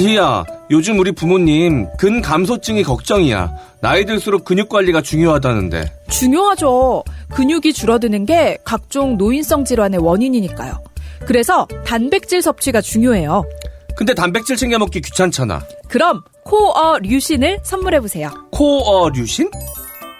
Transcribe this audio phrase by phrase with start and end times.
[0.00, 3.54] 지희야, 요즘 우리 부모님 근 감소증이 걱정이야.
[3.80, 5.90] 나이 들수록 근육 관리가 중요하다는데.
[6.10, 7.02] 중요하죠.
[7.34, 10.74] 근육이 줄어드는 게 각종 노인성 질환의 원인이니까요.
[11.26, 13.44] 그래서 단백질 섭취가 중요해요.
[13.96, 15.62] 근데 단백질 챙겨 먹기 귀찮잖아.
[15.88, 18.28] 그럼 코어 류신을 선물해 보세요.
[18.52, 19.50] 코어 류신?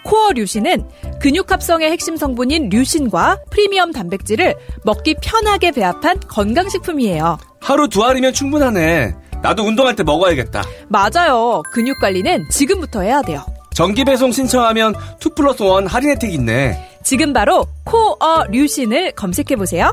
[0.04, 0.86] 코어 류신은
[1.20, 4.54] 근육 합성의 핵심 성분인 류신과 프리미엄 단백질을
[4.84, 7.36] 먹기 편하게 배합한 건강식품이에요.
[7.61, 9.25] 하루 두 알이면 충분하네.
[9.46, 10.64] 나도 운동할 때 먹어야겠다.
[10.88, 11.62] 맞아요.
[11.73, 13.45] 근육 관리는 지금부터 해야 돼요.
[13.72, 16.98] 정기 배송 신청하면 2 플러스 1 할인 혜택 있네.
[17.05, 19.92] 지금 바로 코어 류신을 검색해 보세요.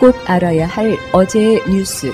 [0.00, 2.10] 꼭 알아야 할 어제의 뉴스.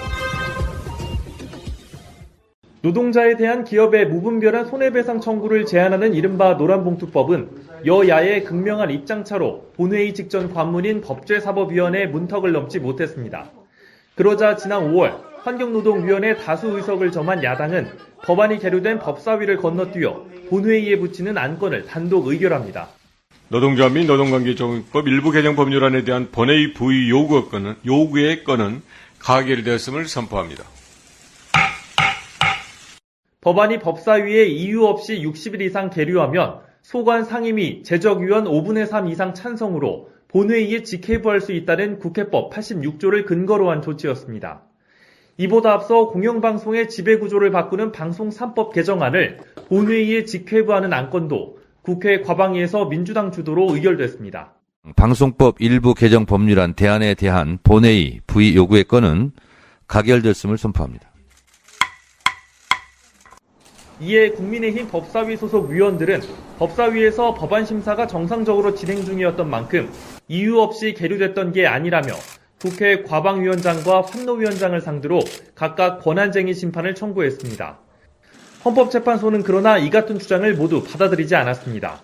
[2.82, 11.00] 노동자에 대한 기업의 무분별한 손해배상 청구를 제한하는 이른바 노란봉투법은 여야의 극명한 입장차로 본회의 직전 관문인
[11.00, 13.50] 법제사법위원회 문턱을 넘지 못했습니다.
[14.14, 17.88] 그러자 지난 5월 환경노동위원회 다수 의석을 점한 야당은
[18.24, 22.88] 법안이 계류된 법사위를 건너뛰어 본회의에 붙이는 안건을 단독 의결합니다.
[23.48, 28.82] 노동조합 및 노동관계정법 일부 개정 법률안에 대한 본회의 부의 요구 건은, 요구의 건은
[29.20, 30.64] 가결되었음을 선포합니다.
[33.40, 40.84] 법안이 법사위에 이유 없이 60일 이상 계류하면 소관 상임위 제적위원 5분의 3 이상 찬성으로 본회의에
[40.84, 44.62] 직회부할 수 있다는 국회법 86조를 근거로 한 조치였습니다.
[45.36, 53.74] 이보다 앞서 공영방송의 지배구조를 바꾸는 방송 3법 개정안을 본회의에 직회부하는 안건도 국회 과방위에서 민주당 주도로
[53.74, 54.54] 의결됐습니다.
[54.94, 59.32] 방송법 일부 개정 법률안 대안에 대한 본회의 부의 요구의 건은
[59.88, 61.15] 가결됐음을 선포합니다.
[64.00, 66.20] 이에 국민의힘 법사위 소속 위원들은
[66.58, 69.90] 법사위에서 법안 심사가 정상적으로 진행 중이었던 만큼
[70.28, 72.12] 이유 없이 계류됐던 게 아니라며
[72.60, 75.20] 국회 과방위원장과 환노위원장을 상대로
[75.54, 77.78] 각각 권한쟁의 심판을 청구했습니다.
[78.64, 82.02] 헌법재판소는 그러나 이 같은 주장을 모두 받아들이지 않았습니다.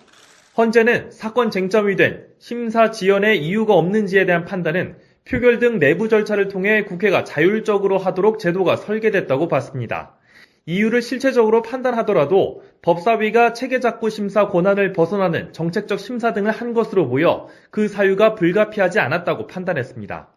[0.57, 6.83] 헌재는 사건 쟁점이 된 심사 지연의 이유가 없는지에 대한 판단은 표결 등 내부 절차를 통해
[6.83, 10.15] 국회가 자율적으로 하도록 제도가 설계됐다고 봤습니다.
[10.65, 17.89] 이유를 실체적으로 판단하더라도 법사위가 체계작구 심사 권한을 벗어나는 정책적 심사 등을 한 것으로 보여 그
[17.89, 20.29] 사유가 불가피하지 않았다고 판단했습니다.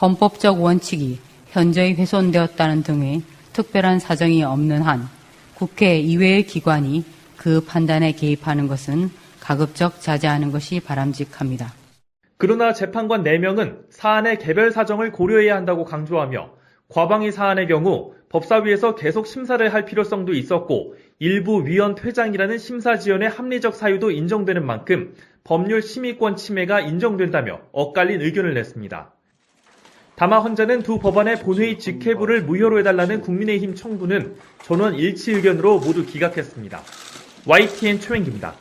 [0.00, 1.18] 헌법적 원칙이
[1.48, 3.22] 현저히 훼손되었다는 등의
[3.54, 5.08] 특별한 사정이 없는 한
[5.54, 7.04] 국회 이외의 기관이
[7.38, 11.72] 그 판단에 개입하는 것은 가급적 자제하는 것이 바람직합니다.
[12.36, 16.50] 그러나 재판관 4명은 사안의 개별 사정을 고려해야 한다고 강조하며
[16.88, 23.74] 과방위 사안의 경우 법사위에서 계속 심사를 할 필요성도 있었고 일부 위원 퇴장이라는 심사 지연의 합리적
[23.74, 25.14] 사유도 인정되는 만큼
[25.44, 29.12] 법률 심의권 침해가 인정된다며 엇갈린 의견을 냈습니다.
[30.16, 36.82] 다만 헌재는 두 법안의 본회의 직회부를 무효로 해달라는 국민의힘 청구는 전원 일치 의견으로 모두 기각했습니다.
[37.46, 38.54] YTN 최wen기입니다.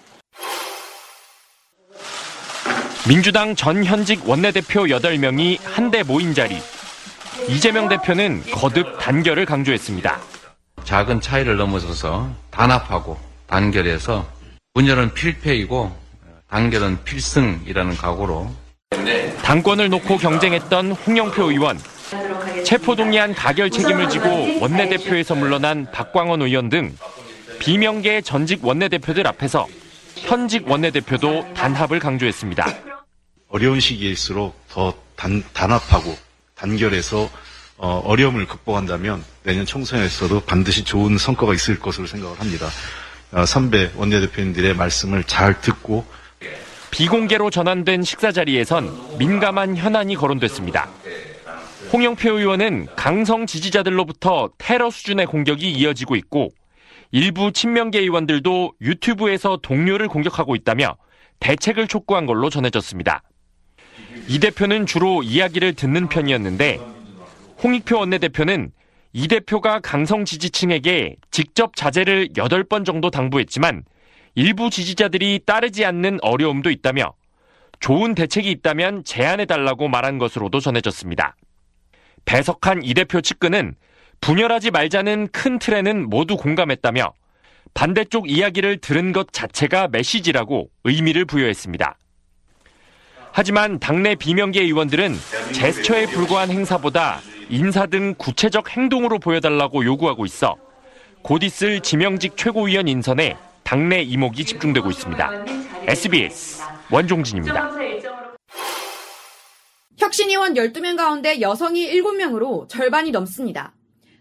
[3.08, 6.56] 민주당 전 현직 원내대표 8명이 한데 모인 자리.
[7.50, 10.19] 이재명 대표는 거듭 단결을 강조했습니다.
[10.83, 13.17] 작은 차이를 넘어서서 단합하고
[13.47, 14.25] 단결해서
[14.73, 15.95] 분열은 필패이고
[16.50, 18.51] 단결은 필승이라는 각오로
[19.44, 21.79] 당권을 놓고 경쟁했던 홍영표 의원,
[22.66, 24.27] 체포동의안 가결 책임을 지고
[24.59, 26.95] 원내대표에서 물러난 박광원 의원 등
[27.59, 29.67] 비명계 전직 원내대표들 앞에서
[30.16, 32.66] 현직 원내대표도 단합을 강조했습니다.
[33.50, 36.16] 어려운 시기일수록 더 단, 단합하고
[36.56, 37.30] 단결해서
[37.78, 42.68] 어, 어려움을 극복한다면 내년 총선에서도 반드시 좋은 성과가 있을 것으로 생각을 합니다.
[43.32, 46.06] 어, 선배 원내대표님들의 말씀을 잘 듣고
[46.92, 50.90] 비공개로 전환된 식사 자리에선 민감한 현안이 거론됐습니다.
[51.92, 56.50] 홍영표 의원은 강성 지지자들로부터 테러 수준의 공격이 이어지고 있고
[57.12, 60.96] 일부 친명계 의원들도 유튜브에서 동료를 공격하고 있다며
[61.42, 63.22] 대책을 촉구한 걸로 전해졌습니다.
[64.27, 66.80] 이 대표는 주로 이야기를 듣는 편이었는데
[67.63, 68.72] 홍익표 원내대표는
[69.13, 73.83] 이 대표가 강성 지지층에게 직접 자제를 8번 정도 당부했지만
[74.33, 77.13] 일부 지지자들이 따르지 않는 어려움도 있다며
[77.80, 81.36] 좋은 대책이 있다면 제안해달라고 말한 것으로도 전해졌습니다.
[82.25, 83.75] 배석한 이 대표 측근은
[84.22, 87.13] 분열하지 말자는 큰 틀에는 모두 공감했다며
[87.74, 91.98] 반대쪽 이야기를 들은 것 자체가 메시지라고 의미를 부여했습니다.
[93.38, 95.14] 하지만 당내 비명계 의원들은
[95.52, 100.56] 제스처에 불과한 행사보다 인사 등 구체적 행동으로 보여달라고 요구하고 있어
[101.22, 105.32] 곧 있을 지명직 최고위원 인선에 당내 이목이 집중되고 있습니다.
[105.86, 107.72] SBS 원종진입니다.
[109.98, 113.74] 혁신위원 12명 가운데 여성이 7명으로 절반이 넘습니다.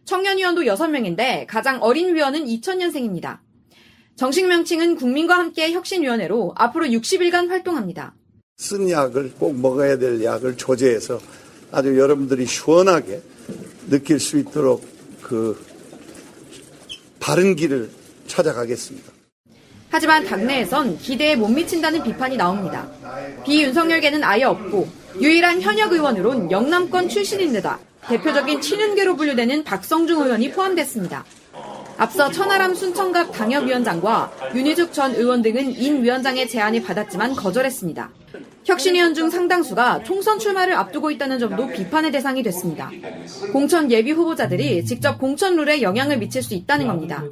[0.06, 3.38] 청년위원도 6명인데 가장 어린 위원은 2000년생입니다.
[4.16, 8.16] 정식 명칭은 국민과 함께 혁신위원회로 앞으로 60일간 활동합니다.
[8.56, 11.20] 쓴 약을 꼭 먹어야 될 약을 조제해서
[11.72, 13.20] 아주 여러분들이 시원하게
[13.90, 14.86] 느낄 수 있도록
[15.20, 15.60] 그
[17.18, 17.90] 바른 길을
[18.26, 19.12] 찾아가겠습니다.
[19.90, 22.88] 하지만 당내에선 기대에 못 미친다는 비판이 나옵니다.
[23.44, 24.88] 비윤석열계는 아예 없고
[25.20, 27.78] 유일한 현역 의원으론 영남권 출신인데다
[28.08, 31.24] 대표적인 친윤계로 분류되는 박성중 의원이 포함됐습니다.
[31.96, 38.10] 앞서 천하람 순천갑 당협위원장과 윤희숙 전 의원 등은 인 위원장의 제안을 받았지만 거절했습니다.
[38.64, 42.90] 혁신위원 중 상당수가 총선 출마를 앞두고 있다는 점도 비판의 대상이 됐습니다.
[43.52, 47.22] 공천 예비 후보자들이 직접 공천 룰에 영향을 미칠 수 있다는 겁니다.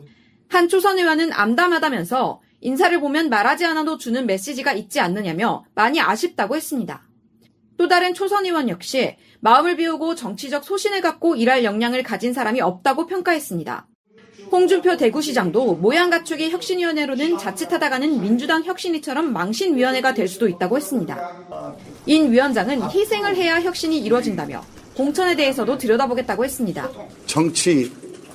[0.49, 7.03] 한 초선 의원은 암담하다면서 인사를 보면 말하지 않아도 주는 메시지가 있지 않느냐며 많이 아쉽다고 했습니다.
[7.77, 13.07] 또 다른 초선 의원 역시 마음을 비우고 정치적 소신을 갖고 일할 역량을 가진 사람이 없다고
[13.07, 13.89] 평가했습니다.
[14.53, 21.73] 홍준표 대구시장도 모양 갖추기 혁신위원회로는 자칫하다가는 민주당 혁신위처럼 망신위원회가 될 수도 있다고 했습니다.
[22.05, 24.63] 인 위원장은 희생을 해야 혁신이 이루어진다며
[24.95, 26.91] 공천에 대해서도 들여다보겠다고 했습니다.
[27.25, 27.91] 정치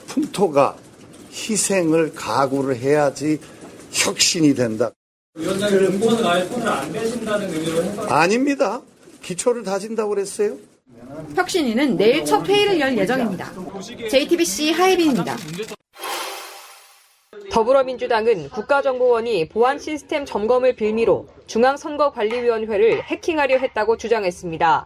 [0.07, 0.75] 풍토가
[1.31, 3.39] 희생을 각오를 해야지
[3.91, 4.89] 혁신이 된다.
[5.35, 8.81] 위원장님 공천을 아예 손을 안 대신다는 의미로 해서 아닙니다.
[9.21, 10.57] 기초를 다진다고 그랬어요.
[11.35, 13.53] 혁신위는 내일 첫 회의를 열 예정입니다.
[14.09, 15.37] JTBC 하예빈입니다.
[17.57, 24.85] 더불어민주당은 국가정보원이 보안 시스템 점검을 빌미로 중앙선거관리위원회를 해킹하려 했다고 주장했습니다.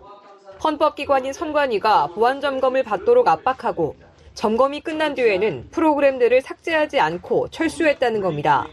[0.64, 3.98] 헌법기관인 선관위가 보안 점검을 받도록 압박하고
[4.36, 8.66] 점검이 끝난 뒤에는 프로그램들을 삭제하지 않고 철수했다는 겁니다.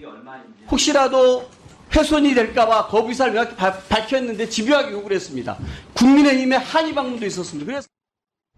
[0.70, 1.46] 혹시라도
[1.92, 5.58] 훼손이 될까봐 거부의사를 명확히 밝혔는데 집요하게 요구를 했습니다.
[5.94, 7.66] 국민의힘의 한의 방문도 있었습니다.
[7.66, 7.88] 그래서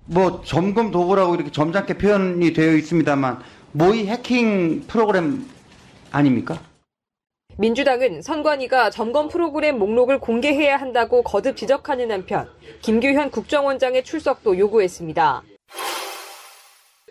[0.05, 3.41] 뭐 점검 도구라고 이렇게 점잖게 표현이 되어 있습니다만
[3.73, 5.47] 모의 해킹 프로그램
[6.11, 6.61] 아닙니까?
[7.57, 12.49] 민주당은 선관위가 점검 프로그램 목록을 공개해야 한다고 거듭 지적하는 한편
[12.83, 15.43] 김규현 국정원장의 출석도 요구했습니다.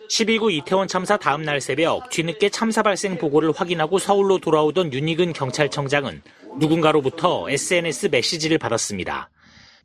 [0.09, 6.23] 12구 이태원 참사 다음 날 새벽 뒤늦게 참사 발생 보고를 확인하고 서울로 돌아오던 윤희근 경찰청장은
[6.57, 9.29] 누군가로부터 SNS 메시지를 받았습니다.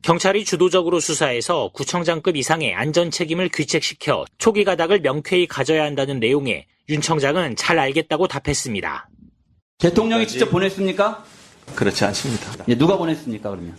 [0.04, 7.00] 경찰이 주도적으로 수사해서 구청장급 이상의 안전 책임을 규칙시켜 초기 가닥을 명쾌히 가져야 한다는 내용에 윤
[7.00, 9.08] 청장은 잘 알겠다고 답했습니다.
[9.78, 11.24] 대통령이 직접 보냈습니까?
[11.74, 12.52] 그렇지 않습니다.
[12.68, 13.74] 예, 누가 보냈습니까, 그러면?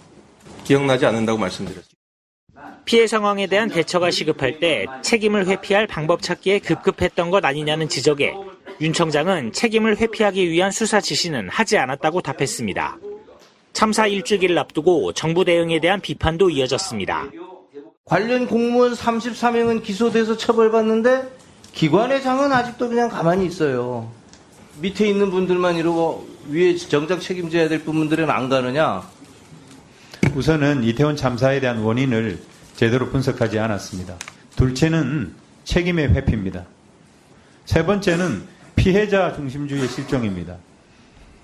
[0.63, 1.95] 기억나지 않는다고 말씀드렸습니다.
[2.86, 8.33] 피해 상황에 대한 대처가 시급할 때 책임을 회피할 방법 찾기에 급급했던 것 아니냐는 지적에
[8.81, 12.98] 윤 청장은 책임을 회피하기 위한 수사 지시는 하지 않았다고 답했습니다.
[13.75, 17.30] 참사 일주기를 앞두고 정부 대응에 대한 비판도 이어졌습니다.
[18.06, 21.30] 관련 공무원 34명은 기소돼서 처벌받는데
[21.74, 24.10] 기관회장은 아직도 그냥 가만히 있어요.
[24.80, 29.04] 밑에 있는 분들만 이러고 위에 정작 책임져야 될 부분들은 안 가느냐?
[30.33, 32.39] 우선은 이태원 참사에 대한 원인을
[32.78, 34.16] 제대로 분석하지 않았습니다.
[34.56, 35.33] 둘째는
[35.66, 36.63] 책임의 회피입니다.
[37.66, 38.44] 세 번째는
[38.78, 40.56] 피해자 중심주의의 실종입니다.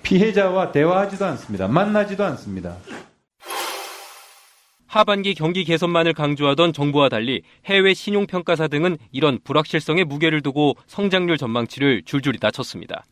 [0.03, 1.67] 피해자와 대화하지도 않습니다.
[1.67, 2.77] 만나지도 않습니다.
[4.87, 12.03] 하반기 경기 개선만을 강조하던 정부와 달리 해외 신용평가사 등은 이런 불확실성에 무게를 두고 성장률 전망치를
[12.03, 13.05] 줄줄이 낮췄습니다.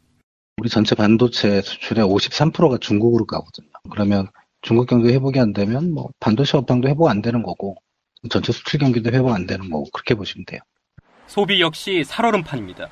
[0.57, 3.69] 우리 전체 반도체 수출의 53%가 중국으로 가거든요.
[3.89, 4.27] 그러면
[4.61, 7.77] 중국 경기 회복이 안 되면 뭐 반도체 업황도 회복 안 되는 거고
[8.29, 10.59] 전체 수출 경기도 회복 안 되는 거고 그렇게 보시면 돼요.
[11.27, 12.89] 소비 역시 살얼음판입니다.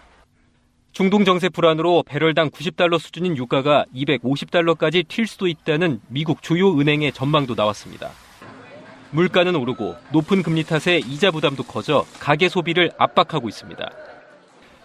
[0.92, 7.54] 중동 정세 불안으로 배럴당 90달러 수준인 유가가 250달러까지 튈 수도 있다는 미국 주요 은행의 전망도
[7.56, 8.10] 나왔습니다.
[9.12, 13.90] 물가는 오르고 높은 금리 탓에 이자 부담도 커져 가계 소비를 압박하고 있습니다.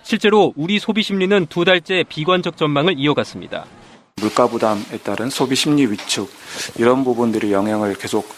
[0.03, 3.65] 실제로 우리 소비 심리는 두 달째 비관적 전망을 이어갔습니다.
[4.17, 6.31] 물가 부담에 따른 소비 심리 위축
[6.77, 8.29] 이런 부분들이 영향을 계속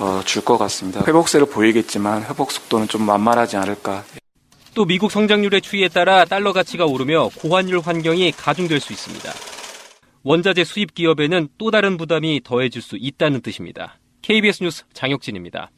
[0.00, 1.04] 어, 줄것 같습니다.
[1.06, 4.04] 회복세를 보이겠지만 회복 속도는 좀 만만하지 않을까.
[4.74, 9.32] 또 미국 성장률의 추이에 따라 달러 가치가 오르며 고환율 환경이 가중될 수 있습니다.
[10.22, 13.98] 원자재 수입 기업에는 또 다른 부담이 더해질 수 있다는 뜻입니다.
[14.22, 15.70] KBS 뉴스 장혁진입니다.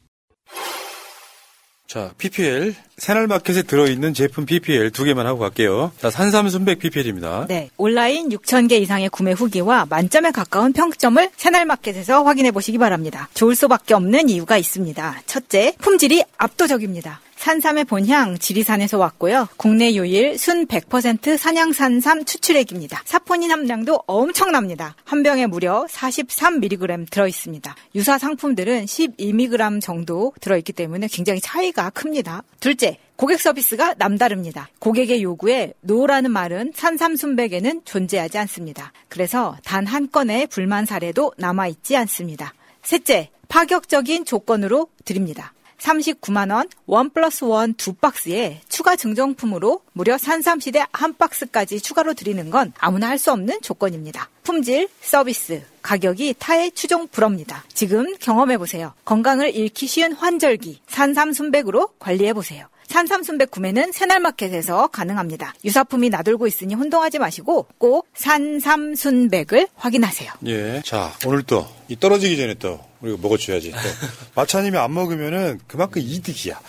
[1.87, 2.75] 자, PPL.
[2.97, 5.93] 새날마켓에 들어있는 제품 PPL 두 개만 하고 갈게요.
[5.99, 7.47] 자, 산삼순백 PPL입니다.
[7.47, 7.71] 네.
[7.77, 13.29] 온라인 6,000개 이상의 구매 후기와 만점에 가까운 평점을 새날마켓에서 확인해 보시기 바랍니다.
[13.35, 15.23] 좋을 수밖에 없는 이유가 있습니다.
[15.27, 17.21] 첫째, 품질이 압도적입니다.
[17.45, 19.49] 산삼의 본향 지리산에서 왔고요.
[19.59, 23.03] 국내 유일 순 100% 산양산삼 추출액입니다.
[23.05, 24.97] 사포닌 함량도 엄청납니다.
[25.05, 27.77] 한 병에 무려 43mg 들어있습니다.
[27.97, 32.45] 유사 상품들은 12mg 정도 들어있기 때문에 굉장히 차이가 큽니다.
[32.61, 34.71] 둘째, 고객 서비스가 남다릅니다.
[34.79, 38.93] 고객의 요구에 노라는 말은 산삼순백에는 존재하지 않습니다.
[39.11, 42.55] 그래서 단 한 건의 불만 사례도 남아있지 않습니다.
[42.83, 45.53] 셋째, 파격적인 조건으로 드립니다.
[45.85, 52.73] 39만원, 원 플러스 원 두 박스에 추가 증정품으로 무려 산삼시대 한 박스까지 추가로 드리는 건
[52.79, 54.29] 아무나 할 수 없는 조건입니다.
[54.43, 57.65] 품질, 서비스, 가격이 타의 추종 불허입니다.
[57.73, 58.93] 지금 경험해보세요.
[59.05, 62.67] 건강을 잃기 쉬운 환절기, 산삼순백으로 관리해보세요.
[62.89, 65.55] 산삼순백 구매는 새날마켓에서 가능합니다.
[65.65, 70.33] 유사품이 나돌고 있으니 혼동하지 마시고 꼭 산삼순백을 확인하세요.
[70.47, 70.83] 예.
[70.85, 73.71] 자, 오늘 또, 이 떨어지기 전에 또, 우리가 먹어줘야지.
[73.73, 73.77] 또.
[74.35, 76.61] 마차님이 안 먹으면은 그만큼 이득이야.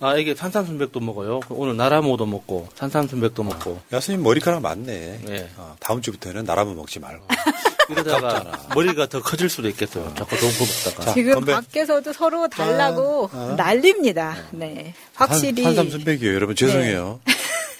[0.00, 1.40] 아, 이게 산삼순백도 먹어요.
[1.48, 3.80] 오늘 나라모도 먹고, 산삼순백도 먹고.
[3.92, 5.20] 야스님 머리카락 많네.
[5.28, 5.48] 예.
[5.56, 7.24] 어, 다음 주부터는 나라모 먹지 말고.
[7.92, 10.12] 이러다가 머리가 더 커질 수도 있겠어요.
[10.16, 11.12] 자꾸 너무 먹다가.
[11.14, 11.52] 지금 건배.
[11.52, 14.36] 밖에서도 서로 달라고 난립니다.
[14.52, 14.94] 네.
[15.14, 15.62] 확실히.
[15.62, 16.56] 산, 산삼순백이에요, 여러분.
[16.56, 17.20] 죄송해요.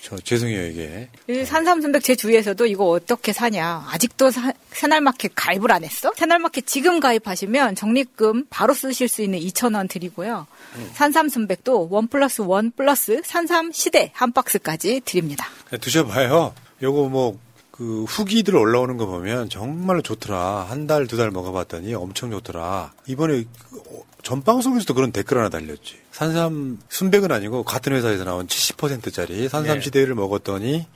[0.05, 1.09] 저, 죄송해요, 이게.
[1.29, 3.87] 이 산삼순백 제 주위에서도 이거 어떻게 사냐.
[3.91, 6.13] 아직도 사- 새날마켓 가입을 안 했어?
[6.17, 10.47] 새날마켓 지금 가입하시면 적립금 바로 쓰실 수 있는 2,000원 드리고요.
[10.95, 15.47] 산삼순백도 원 플러스 원 플러스 산삼 시대 한 박스까지 드립니다.
[15.69, 16.53] 그냥 드셔봐요.
[16.83, 17.39] 요거 뭐,
[17.83, 20.67] 그, 후기들 올라오는 거 보면 정말로 좋더라.
[20.69, 22.93] 한 달, 두 달 먹어봤더니 엄청 좋더라.
[23.09, 25.97] 이번에 그, 어, 전 방송에서도 그런 댓글 하나 달렸지.
[26.13, 29.81] 산삼, 순백은 아니고 같은 회사에서 나온 70%짜리 산삼 네.
[29.81, 30.87] 시대를 먹었더니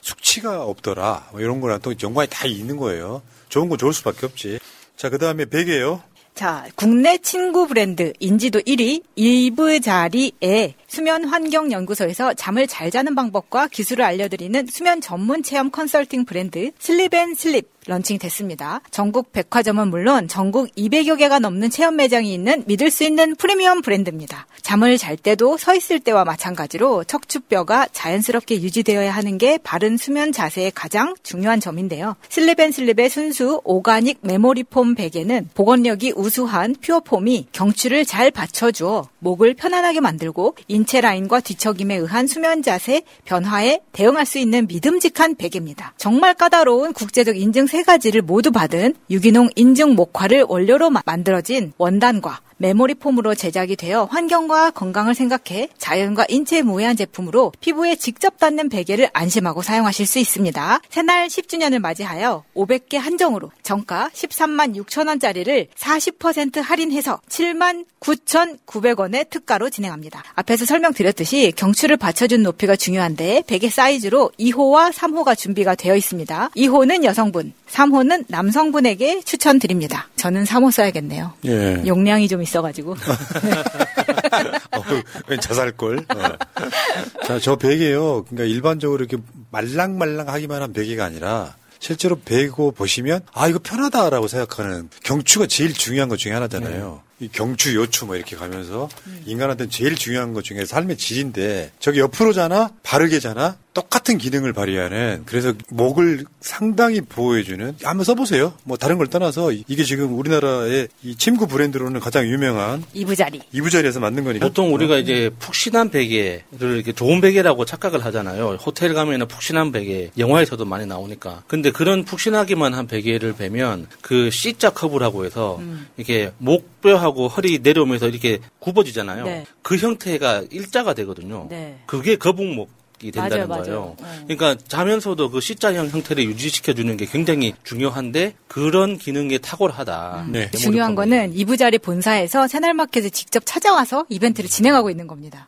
[0.00, 1.30] 숙취가 없더라.
[1.32, 3.22] 뭐 이런 거랑 또 연관이 다 있는 거예요.
[3.48, 4.60] 좋은 건 좋을 수밖에 없지.
[4.96, 6.02] 자, 그 다음에 베개요.
[6.38, 14.04] 자, 국내 침구 브랜드 인지도 1위 이브자리의 수면 환경 연구소에서 잠을 잘 자는 방법과 기술을
[14.04, 18.82] 알려드리는 수면 전문 체험 컨설팅 브랜드 슬립앤슬립 런칭됐습니다.
[18.92, 24.46] 전국 백화점은 물론 전국 200여 개가 넘는 체험 매장이 있는 믿을 수 있는 프리미엄 브랜드입니다.
[24.68, 30.72] 잠을 잘 때도 서 있을 때와 마찬가지로 척추뼈가 자연스럽게 유지되어야 하는 게 바른 수면 자세의
[30.74, 32.16] 가장 중요한 점인데요.
[32.28, 40.56] 슬립앤슬립의 순수 organic memory foam 베개는 복원력이 우수한 퓨어폼이 경추를 잘 받쳐주어 목을 편안하게 만들고
[40.68, 45.94] 인체 라인과 뒤척임에 의한 수면 자세 변화에 대응할 수 있는 믿음직한 베개입니다.
[45.96, 52.40] 정말 까다로운 국제적 인증 세 가지를 모두 받은 유기농 인증 목화를 원료로 마- 만들어진 원단과
[52.58, 59.10] 메모리 폼으로 제작이 되어 환경과 건강을 생각해 자연과 인체에 무해한 제품으로 피부에 직접 닿는 베개를
[59.12, 60.80] 안심하고 사용하실 수 있습니다.
[60.90, 70.22] 새날 10주년을 맞이하여 500개 한정으로 정가 13만 6천 원짜리를 40% 할인해서 7만 9,900원의 특가로 진행합니다.
[70.34, 76.50] 앞에서 설명드렸듯이 경추를 받쳐준 높이가 중요한데 베개 사이즈로 2호와 3호가 준비가 되어 있습니다.
[76.56, 80.08] 2호는 여성분, 3호는 남성분에게 추천드립니다.
[80.16, 81.32] 저는 3호 써야겠네요.
[81.46, 81.82] 예.
[81.86, 82.96] 용량이 좀 있어가지고.
[85.28, 85.98] 웬 자살골.
[85.98, 87.24] 어.
[87.26, 88.24] 자, 저 베개요.
[88.24, 95.46] 그러니까 일반적으로 이렇게 말랑말랑하기만 한 베개가 아니라 실제로 베고 보시면 아 이거 편하다라고 생각하는 경추가
[95.46, 97.02] 제일 중요한 것 중에 하나잖아요.
[97.20, 98.88] 이 경추, 요추 뭐 이렇게 가면서
[99.26, 106.24] 인간한테는 제일 중요한 것 중에 삶의 질인데 저기 옆으로잖아, 바르게잖아, 똑같은 기능을 발휘하는 그래서 목을
[106.40, 108.54] 상당히 보호해주는 한번 써보세요.
[108.64, 113.40] 뭐 다른 걸 떠나서 이게 지금 우리나라의 이 침구 브랜드로는 가장 유명한 이부자리.
[113.52, 114.46] 이부자리에서 만든 거니까.
[114.46, 118.58] 보통 우리가 이제 푹신한 베개를 이렇게 좋은 베개라고 착각을 하잖아요.
[118.64, 121.44] 호텔 가면은 푹신한 베개, 영화에서도 많이 나오니까.
[121.46, 125.86] 근데 그런 푹신하기만 한 베개를 베면 그 C자 커브라고 해서 음.
[125.96, 129.24] 이렇게 목 뼈하고 허리 내려오면서 이렇게 굽어지잖아요.
[129.24, 129.46] 네.
[129.62, 131.46] 그 형태가 일자가 되거든요.
[131.50, 131.78] 네.
[131.86, 132.78] 그게 거북목.
[133.00, 133.96] 이 된다는 맞아요, 거예요.
[134.00, 134.24] 맞아요.
[134.26, 140.26] 그러니까 자면서도 그 C자형 형태를 유지시켜 주는 게 굉장히 중요한데 그런 기능에 탁월하다.
[140.32, 140.50] 네.
[140.50, 145.46] 중요한 거는 이부자리 본사에서 새날마켓에 직접 찾아와서 이벤트를 진행하고 있는 겁니다.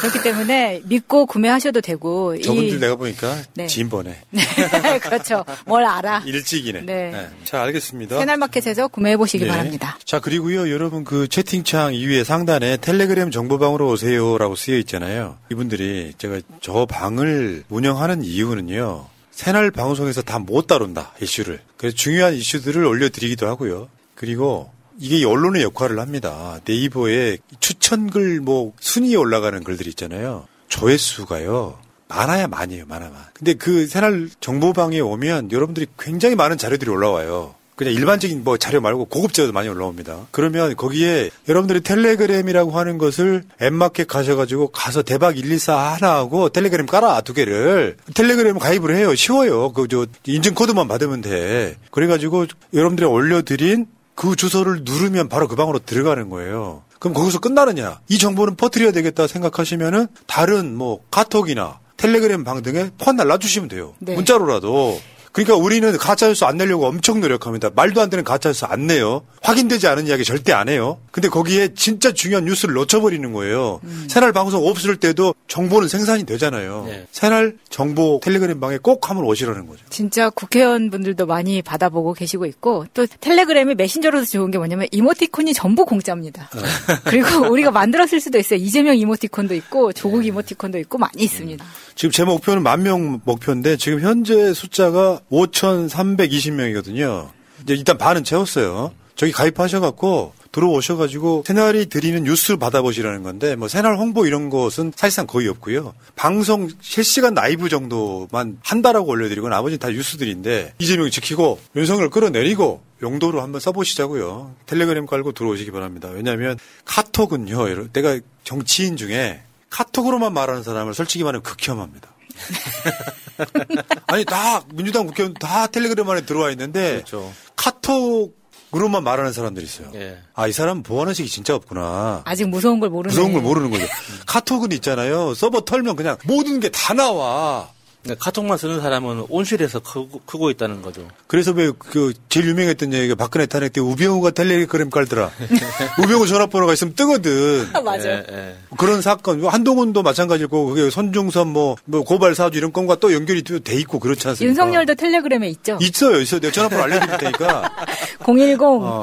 [0.00, 3.66] 그렇기 때문에 믿고 구매하셔도 되고 저분들 이 내가 보니까 네.
[3.66, 4.22] 진보네.
[5.02, 5.44] 그렇죠.
[5.66, 6.22] 뭘 알아.
[6.26, 6.80] 일찍이네.
[6.82, 7.10] 네.
[7.10, 7.28] 네.
[7.44, 8.18] 자, 알겠습니다.
[8.18, 9.50] 새날마켓에서 구매해 보시기 네.
[9.50, 9.98] 바랍니다.
[10.04, 15.36] 자, 그리고요, 여러분 그 채팅창 이위에 상단에 텔레그램 정보방으로 오세요라고 쓰여 있잖아요.
[15.50, 19.06] 이분들이 제가 저 방을 운영하는 이유는요.
[19.30, 21.60] 새날 방송에서 다 못 다룬다, 이슈를.
[21.76, 23.88] 그래서 중요한 이슈들을 올려드리기도 하고요.
[24.14, 26.60] 그리고 이게 이 언론의 역할을 합니다.
[26.66, 30.46] 네이버에 추천글 뭐 순위에 올라가는 글들 있잖아요.
[30.68, 31.78] 조회수가요.
[32.08, 33.14] 많아야 많이에요, 많아만.
[33.32, 37.54] 근데 그 새날 정보방에 오면 여러분들이 굉장히 많은 자료들이 올라와요.
[37.76, 40.26] 그냥 일반적인 뭐 자료 말고 고급 자료도 많이 올라옵니다.
[40.32, 47.22] 그러면 거기에 여러분들이 텔레그램이라고 하는 것을 앱마켓 가셔가지고 가서 대박 114 하나 하고 텔레그램 깔아
[47.22, 49.14] 두 개를 텔레그램 가입을 해요.
[49.14, 49.72] 쉬워요.
[49.72, 51.76] 그 저 인증 코드만 받으면 돼.
[51.90, 53.86] 그래가지고 여러분들이 올려드린
[54.20, 56.82] 그 주소를 누르면 바로 그 방으로 들어가는 거예요.
[56.98, 58.00] 그럼 거기서 끝나느냐?
[58.10, 63.94] 이 정보는 퍼뜨려야 되겠다 생각하시면은 다른 뭐 카톡이나 텔레그램 방 등에 폰 날라주시면 돼요.
[63.98, 64.14] 네.
[64.14, 65.00] 문자로라도.
[65.32, 67.70] 그러니까 우리는 가짜뉴스 안 내려고 엄청 노력합니다.
[67.74, 69.22] 말도 안 되는 가짜뉴스 안 내요.
[69.42, 70.98] 확인되지 않은 이야기 절대 안 해요.
[71.12, 73.80] 근데 거기에 진짜 중요한 뉴스를 놓쳐버리는 거예요.
[74.08, 76.84] 새날 방송 없을 때도 정보는 생산이 되잖아요.
[76.88, 77.06] 네.
[77.12, 79.80] 새날 정보 텔레그램 방에 꼭 한번 오시라는 거죠.
[79.88, 86.50] 진짜 국회의원분들도 많이 받아보고 계시고 있고 또 텔레그램이 메신저로도 좋은 게 뭐냐면 이모티콘이 전부 공짜입니다.
[87.04, 88.58] 그리고 우리가 만들었을 수도 있어요.
[88.58, 91.64] 이재명 이모티콘도 있고 조국 이모티콘도 있고 많이 있습니다.
[91.94, 97.30] 지금 제 목표는 만 명 목표인데 지금 현재 숫자가 5,320명이거든요.
[97.62, 98.92] 이제 일단 반은 채웠어요.
[99.14, 105.46] 저기 가입하셔갖고 들어오셔가지고 새날이 드리는 뉴스 받아보시라는 건데 뭐 새날 홍보 이런 것은 사실상 거의
[105.48, 105.94] 없고요.
[106.16, 113.60] 방송 실시간 라이브 정도만 한다라고 올려드리고 나머지는 다 뉴스들인데 이재명이 지키고 윤석을 끌어내리고 용도로 한번
[113.60, 114.54] 써보시자고요.
[114.66, 116.08] 텔레그램 깔고 들어오시기 바랍니다.
[116.08, 117.92] 왜냐하면 카톡은요.
[117.92, 122.08] 내가 정치인 중에 카톡으로만 말하는 사람을 솔직히 말하면 극혐합니다.
[124.06, 127.32] 아니 다 민주당 국회의원 다 텔레그램 안에 들어와 있는데 그렇죠.
[127.56, 129.90] 카톡으로만 말하는 사람들이 있어요.
[129.94, 130.18] 예.
[130.34, 132.22] 아이 사람 보안의식이 진짜 없구나.
[132.24, 133.86] 아직 무서운 걸 모르는 무서운 걸 모르는 거죠.
[134.26, 135.34] 카톡은 있잖아요.
[135.34, 137.68] 서버 털면 그냥 모든 게 다 나와.
[138.02, 141.06] 네, 카톡만 쓰는 사람은 온실에서 크고, 크고 있다는 거죠.
[141.26, 145.30] 그래서 왜 그 제일 유명했던 얘기가 박근혜 탄핵 때 우병우가 텔레그램 깔더라.
[146.02, 147.68] 우병우 전화번호가 있으면 뜨거든.
[147.84, 148.08] 맞아.
[148.08, 148.56] 예, 예.
[148.78, 153.74] 그런 사건 한동훈도 마찬가지고 그게 손중선 뭐, 뭐 고발 사주 이런 건과 또 연결이 또돼
[153.80, 154.48] 있고 그렇지 않습니까?
[154.48, 155.76] 윤석열도 텔레그램에 있죠.
[155.80, 156.40] 있어요, 있어요.
[156.40, 157.70] 내가 전화번호 알려드릴 테니까.
[158.26, 158.62] 010.
[158.62, 159.02] 어,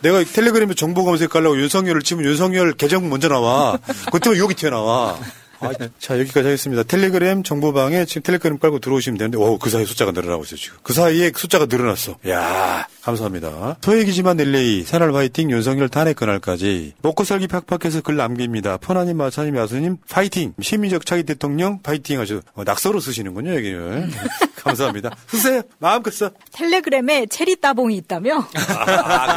[0.00, 3.78] 내가 텔레그램에 정보 검색하려고 윤석열을 치면 윤석열 계정 먼저 나와.
[4.12, 5.18] 그때면 욕이 튀어나와.
[5.60, 6.82] 아, 자, 여기까지 하겠습니다.
[6.82, 10.78] 텔레그램 정보방에 지금 텔레그램 깔고 들어오시면 되는데, 오, 그 사이 에 숫자가 늘어나고 있어요, 지금.
[10.82, 12.16] 그 사이에 숫자가 늘어났어.
[12.28, 13.78] 야 감사합니다.
[13.80, 16.94] 소액이지만 넬레이, 새날 화이팅, 윤석열 탄핵 그날까지.
[17.02, 18.76] 먹고 살기 팍팍해서 글 남깁니다.
[18.76, 20.54] 퍼나님, 마차님, 야수님, 파이팅.
[20.60, 22.40] 시민적 차기 대통령, 파이팅 하셔.
[22.54, 24.10] 어, 낙서로 쓰시는군요, 여기는.
[24.62, 25.10] 감사합니다.
[25.26, 25.62] 쓰세요.
[25.78, 26.30] 마음껏 써.
[26.52, 28.46] 텔레그램에 체리 따봉이 있다며?
[28.78, 29.34] 아,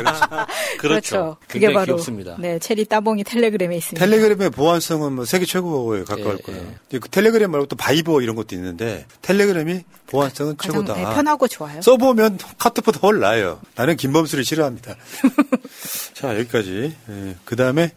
[0.78, 1.02] 그렇죠.
[1.02, 1.38] 그렇죠.
[1.48, 2.36] 그게 바로 귀엽습니다.
[2.40, 4.06] 네 체리 따봉이 텔레그램에 있습니다.
[4.06, 6.62] 텔레그램의 보안성은 뭐 세계 최고에 가까울 예, 거예요.
[6.89, 10.93] 근데 그 텔레그램 말고 또 바이버 이런 것도 있는데 텔레그램이 보안성은 가장 최고다.
[10.95, 11.82] 네, 편하고 좋아요.
[11.82, 13.60] 써보면 카톡보다 훨 나아요.
[13.76, 14.95] 나는 김범수를 싫어합니다.
[16.13, 16.95] 자 여기까지.
[17.45, 17.91] 그 다음에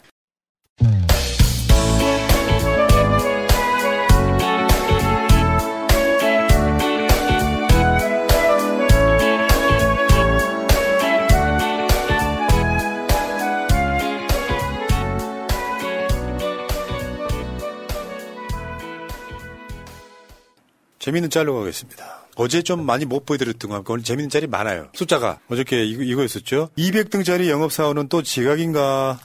[21.04, 22.24] 재밌는 짤로 가겠습니다.
[22.36, 24.88] 어제 좀 많이 못 보여드렸던 것 같고 오늘 재밌는 짤이 많아요.
[24.94, 26.70] 숫자가 어저께 이거, 이거였었죠.
[26.78, 29.20] 200등짜리 영업사원은 또 지각인가.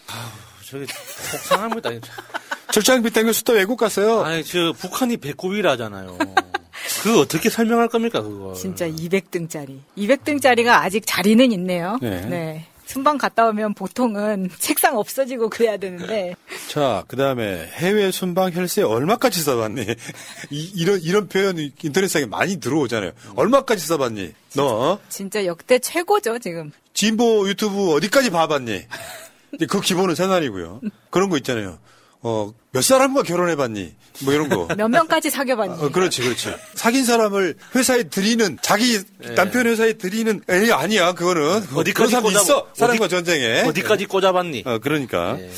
[0.65, 0.85] 저게
[1.31, 1.91] 속상합니다.
[1.91, 2.11] 진짜.
[2.73, 4.23] 출장비 땡겨서 또 외국 갔어요.
[4.23, 6.17] 아니, 저 북한이 배꼽이라잖아요.
[7.01, 8.53] 그거 어떻게 설명할 겁니까, 그거?
[8.53, 9.79] 진짜 200등짜리.
[9.97, 11.97] 200등짜리가 아직 자리는 있네요.
[12.01, 12.67] 네.
[12.89, 16.35] 순방 갔다 오면 보통은 책상 없어지고 그래야 되는데
[16.69, 19.85] 자, 그 다음에 해외 순방 혈세 얼마까지 써봤니?
[20.49, 23.11] 이, 런 이런 표현 인터넷상에 많이 들어오잖아요.
[23.35, 24.33] 얼마까지 써봤니?
[24.55, 24.99] 너?
[25.07, 26.71] 진짜 역대 최고죠 지금.
[26.95, 28.85] 진보 유튜브 어디까지 봐봤니?
[29.69, 30.81] 그 기본은 생활이고요.
[31.11, 31.77] 그런 거 있잖아요.
[32.21, 33.95] 어, 몇 사람과 결혼해봤니?
[34.23, 34.67] 뭐 이런 거.
[34.75, 35.83] 몇 명까지 사귀어봤니?
[35.85, 36.53] 어, 그렇지, 그렇지.
[36.75, 38.99] 사귄 사람을 회사에 드리는, 자기
[39.35, 41.63] 남편 회사에 드리는, 에이, 아니야, 그거는.
[41.73, 42.67] 어디까지 사람 꽂아- 있어.
[42.75, 43.61] 사람과 어디- 전쟁에.
[43.61, 44.63] 어디까지 꽂아봤니?
[44.65, 45.37] 어, 그러니까.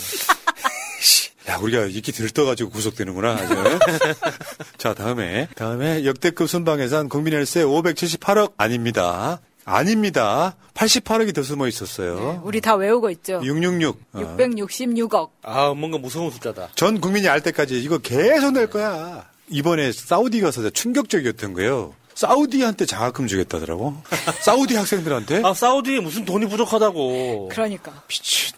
[1.50, 3.80] 야, 우리가 이렇게 들떠가지고 구속되는구나, 아주.
[4.78, 5.48] 자, 다음에.
[5.56, 9.42] 다음에 역대급 순방 예산 국민혈세 578억 아닙니다.
[9.66, 10.56] 아닙니다.
[10.74, 12.42] 88억이 더 숨어 있었어요.
[12.44, 13.42] 우리 다 외우고 있죠.
[13.44, 13.98] 666.
[14.14, 14.20] 어.
[14.38, 15.30] 666억.
[15.44, 16.70] 아, 뭔가 무서운 숫자다.
[16.76, 19.26] 전 국민이 알 때까지 이거 계속 낼 거야.
[19.50, 21.94] 이번에 사우디 가서 충격적이었던 거예요.
[22.14, 23.96] 사우디한테 장학금 주겠다더라고.
[24.44, 25.42] 사우디 학생들한테.
[25.44, 27.50] 아, 사우디에 무슨 돈이 부족하다고.
[27.52, 28.04] 그러니까.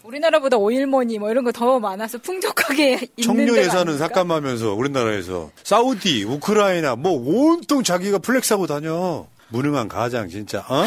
[0.02, 3.96] 우리나라보다 오일머니 뭐 이런 거 더 많아서 풍족하게 있는 청년 예산은?
[3.98, 9.26] 삭감하면서 우리나라에서 사우디, 우크라이나 뭐 온통 자기가 flex하고 다녀.
[9.54, 10.58] 무능한 가장 진짜.
[10.68, 10.84] 어?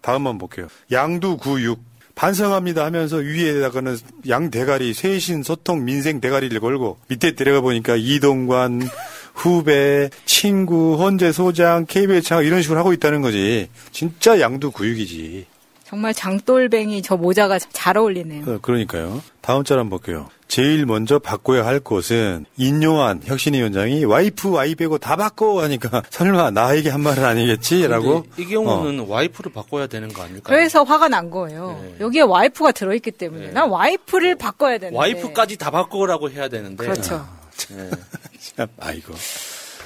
[0.00, 0.68] 다음만 볼게요.
[0.90, 1.82] 양두 구육
[2.14, 3.96] 반성합니다 하면서 위에다가는
[4.28, 8.88] 양 대가리 쇄신 소통 민생 대가리를 걸고 밑에 들어가 보니까 이동관
[9.34, 13.68] 후배, 친구, 헌재 소장, KBS 장 이런 식으로 하고 있다는 거지.
[13.92, 15.46] 진짜 양두구육이지.
[15.84, 18.44] 정말 장돌뱅이 저 모자가 잘 어울리네요.
[18.46, 19.22] 어, 그러니까요.
[19.40, 20.28] 다음 절 한번 볼게요.
[20.50, 26.90] 제일 먼저 바꿔야 할 것은 인요한 혁신위원장이 와이프 와이 빼고 다 바꿔 하니까 설마 나에게
[26.90, 28.24] 한 말은 아니겠지라고.
[28.36, 30.42] 이 경우는 와이프를 바꿔야 되는 거 아닐까요?
[30.42, 31.80] 그래서 화가 난 거예요.
[32.00, 34.98] 여기에 와이프가 들어있기 때문에 난 와이프를 바꿔야 되는데.
[34.98, 36.84] 와이프까지 다 바꾸라고 해야 되는데.
[36.84, 37.24] 그렇죠.
[37.68, 37.88] 네.
[38.56, 39.14] 참, 아이고.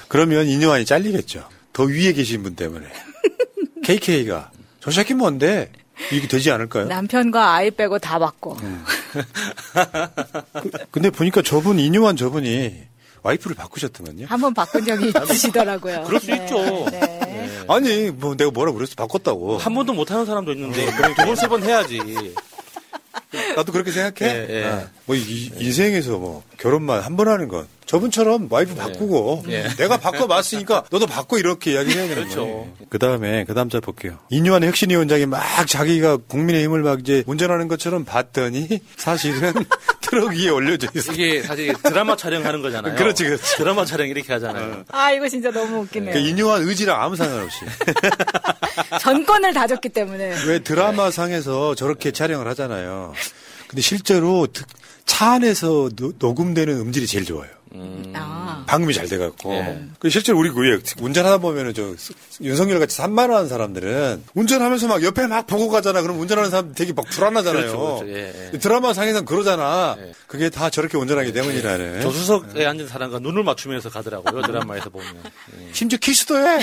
[0.07, 1.47] 그러면 인요한이 잘리겠죠.
[1.73, 2.87] 더 위에 계신 분 때문에.
[3.85, 4.49] KK가
[4.79, 5.69] 저 새끼 뭔데?
[6.11, 6.85] 이게 되지 않을까요?
[6.85, 8.55] 남편과 아이 빼고 다 바꿔.
[10.91, 12.83] 근데 보니까 저분 인요한 저분이
[13.23, 14.27] 와이프를 바꾸셨더만요.
[14.27, 16.03] 한 번 바꾼 적이 있으시더라고요.
[16.03, 16.35] 그럴 수 네.
[16.37, 16.89] 있죠.
[16.91, 17.65] 네.
[17.67, 19.57] 아니 뭐 내가 뭐라 그랬어 바꿨다고.
[19.57, 21.99] 한 번도 못 하는 사람도 있는데 두 번 세 번 해야지.
[23.55, 24.31] 나도 그렇게 생각해.
[24.33, 24.63] 예, 예.
[24.65, 29.67] 아, 뭐 이- 인생에서 뭐 결혼만 한 번 하는 건 저분처럼 와이프 바꾸고 예.
[29.77, 32.41] 내가 바꿔 봤으니까 너도 바꿔 이렇게 이야기해야 되는 그렇죠.
[32.41, 32.67] 거예요.
[32.89, 34.17] 그 다음에 그 다음 절 볼게요.
[34.29, 39.53] 인유한 혁신 위원장이 막 자기가 국민의힘을 막 이제 운전하는 것처럼 봤더니 사실은
[40.01, 41.11] 트럭 위에 올려져 있어.
[41.13, 42.95] 이게 사실 드라마 촬영하는 거잖아요.
[42.95, 43.57] 그렇지, 그렇지.
[43.57, 44.83] 드라마 촬영 이렇게 하잖아요.
[44.91, 46.13] 아 이거 진짜 너무 웃기네요.
[46.13, 47.59] 그 인요한 의지랑 아무 상관없이
[49.01, 50.35] 전권을 다 줬기 때문에.
[50.47, 53.13] 왜 드라마 상에서 저렇게 촬영을 하잖아요.
[53.67, 54.63] 근데 실제로 드-
[55.05, 57.49] 차 안에서 노- 녹음되는 음질이 제일 좋아요.
[58.13, 58.63] 아.
[58.67, 59.53] 방음이 잘 돼갖고.
[59.53, 59.83] 예.
[59.99, 65.27] 그 실제로 우리 그 운전하다 보면은 저 스- 윤석열 같이 산만한 사람들은 운전하면서 막 옆에
[65.27, 66.01] 막 보고 가잖아.
[66.01, 67.61] 그럼 운전하는 사람 되게 막 불안하잖아요.
[67.67, 68.09] 그렇죠, 그렇죠.
[68.17, 68.57] 예, 예.
[68.59, 69.97] 드라마 상에서는 그러잖아.
[70.27, 72.01] 그게 다 저렇게 운전하기 때문이라는.
[72.01, 74.41] 조수석에 앉은 사람과 눈을 맞추면서 가더라고요.
[74.43, 75.07] 드라마에서 보면.
[75.73, 76.59] 심지어 키스도 해.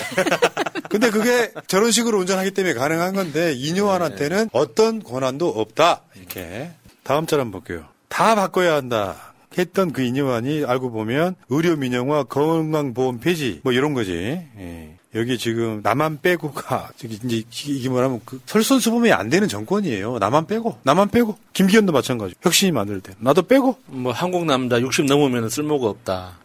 [0.88, 6.02] 근데 그게 저런 식으로 운전하기 때문에 가능한 건데 이뇨한한테는 어떤 권한도 없다.
[6.16, 6.70] 이렇게.
[7.02, 7.86] 다음 절 한번 볼게요.
[8.08, 9.32] 다 바꿔야 한다.
[9.56, 14.12] 했던 그 이뇨한이 알고 보면 의료 민영화 건강보험 폐지 뭐 이런 거지.
[14.58, 14.96] 예.
[15.14, 20.18] 여기 지금 나만 빼고가 저기 이제 이게 뭐라면 그 설선수범이 안 되는 정권이에요.
[20.18, 22.34] 나만 빼고 나만 빼고 김기현도 마찬가지.
[22.40, 26.38] 혁신이 만들 때 나도 빼고 뭐 한국 남자 60 넘으면 쓸모가 없다.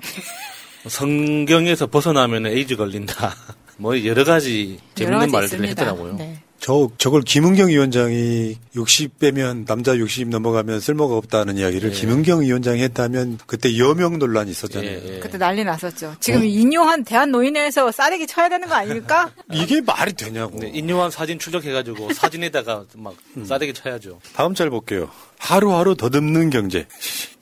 [0.87, 3.33] 성경에서 벗어나면 에이즈 걸린다.
[3.77, 5.81] 뭐 여러 가지 재밌는 가지 말들을 있습니다.
[5.83, 6.15] 했더라고요.
[6.17, 6.41] 네.
[6.59, 11.93] 저, 저걸 김은경 위원장이 60 빼면 남자 60 넘어가면 쓸모가 없다는 이야기를 예.
[11.93, 14.89] 김은경 위원장이 했다면 그때 여명 논란이 있었잖아요.
[14.89, 16.15] 예, 그때 난리 났었죠.
[16.19, 19.31] 지금 인요한 대한노인회에서 싸대기 쳐야 되는 거 아닙니까?
[19.53, 20.59] 이게 말이 되냐고.
[20.59, 23.15] 네, 인요한 사진 출력해가지고 사진에다가 막
[23.45, 24.19] 싸대기 쳐야죠.
[24.33, 25.09] 다음 절 볼게요.
[25.39, 26.87] 하루하루 더듬는 경제.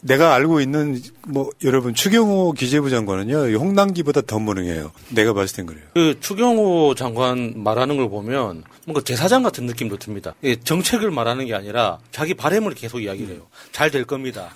[0.02, 4.92] 내가 알고 있는 뭐 여러분 추경호 기재부 장관은요 이 홍남기보다 더 무능해요.
[5.10, 5.84] 내가 봤을 땐 그래요.
[5.96, 10.36] 그 추경호 장관 말하는 걸 보면 뭔가 제사장 같은 느낌도 듭니다.
[10.44, 13.48] 예, 정책을 말하는 게 아니라 자기 바램을 계속 이야기를 해요.
[13.72, 14.50] 잘 될 겁니다.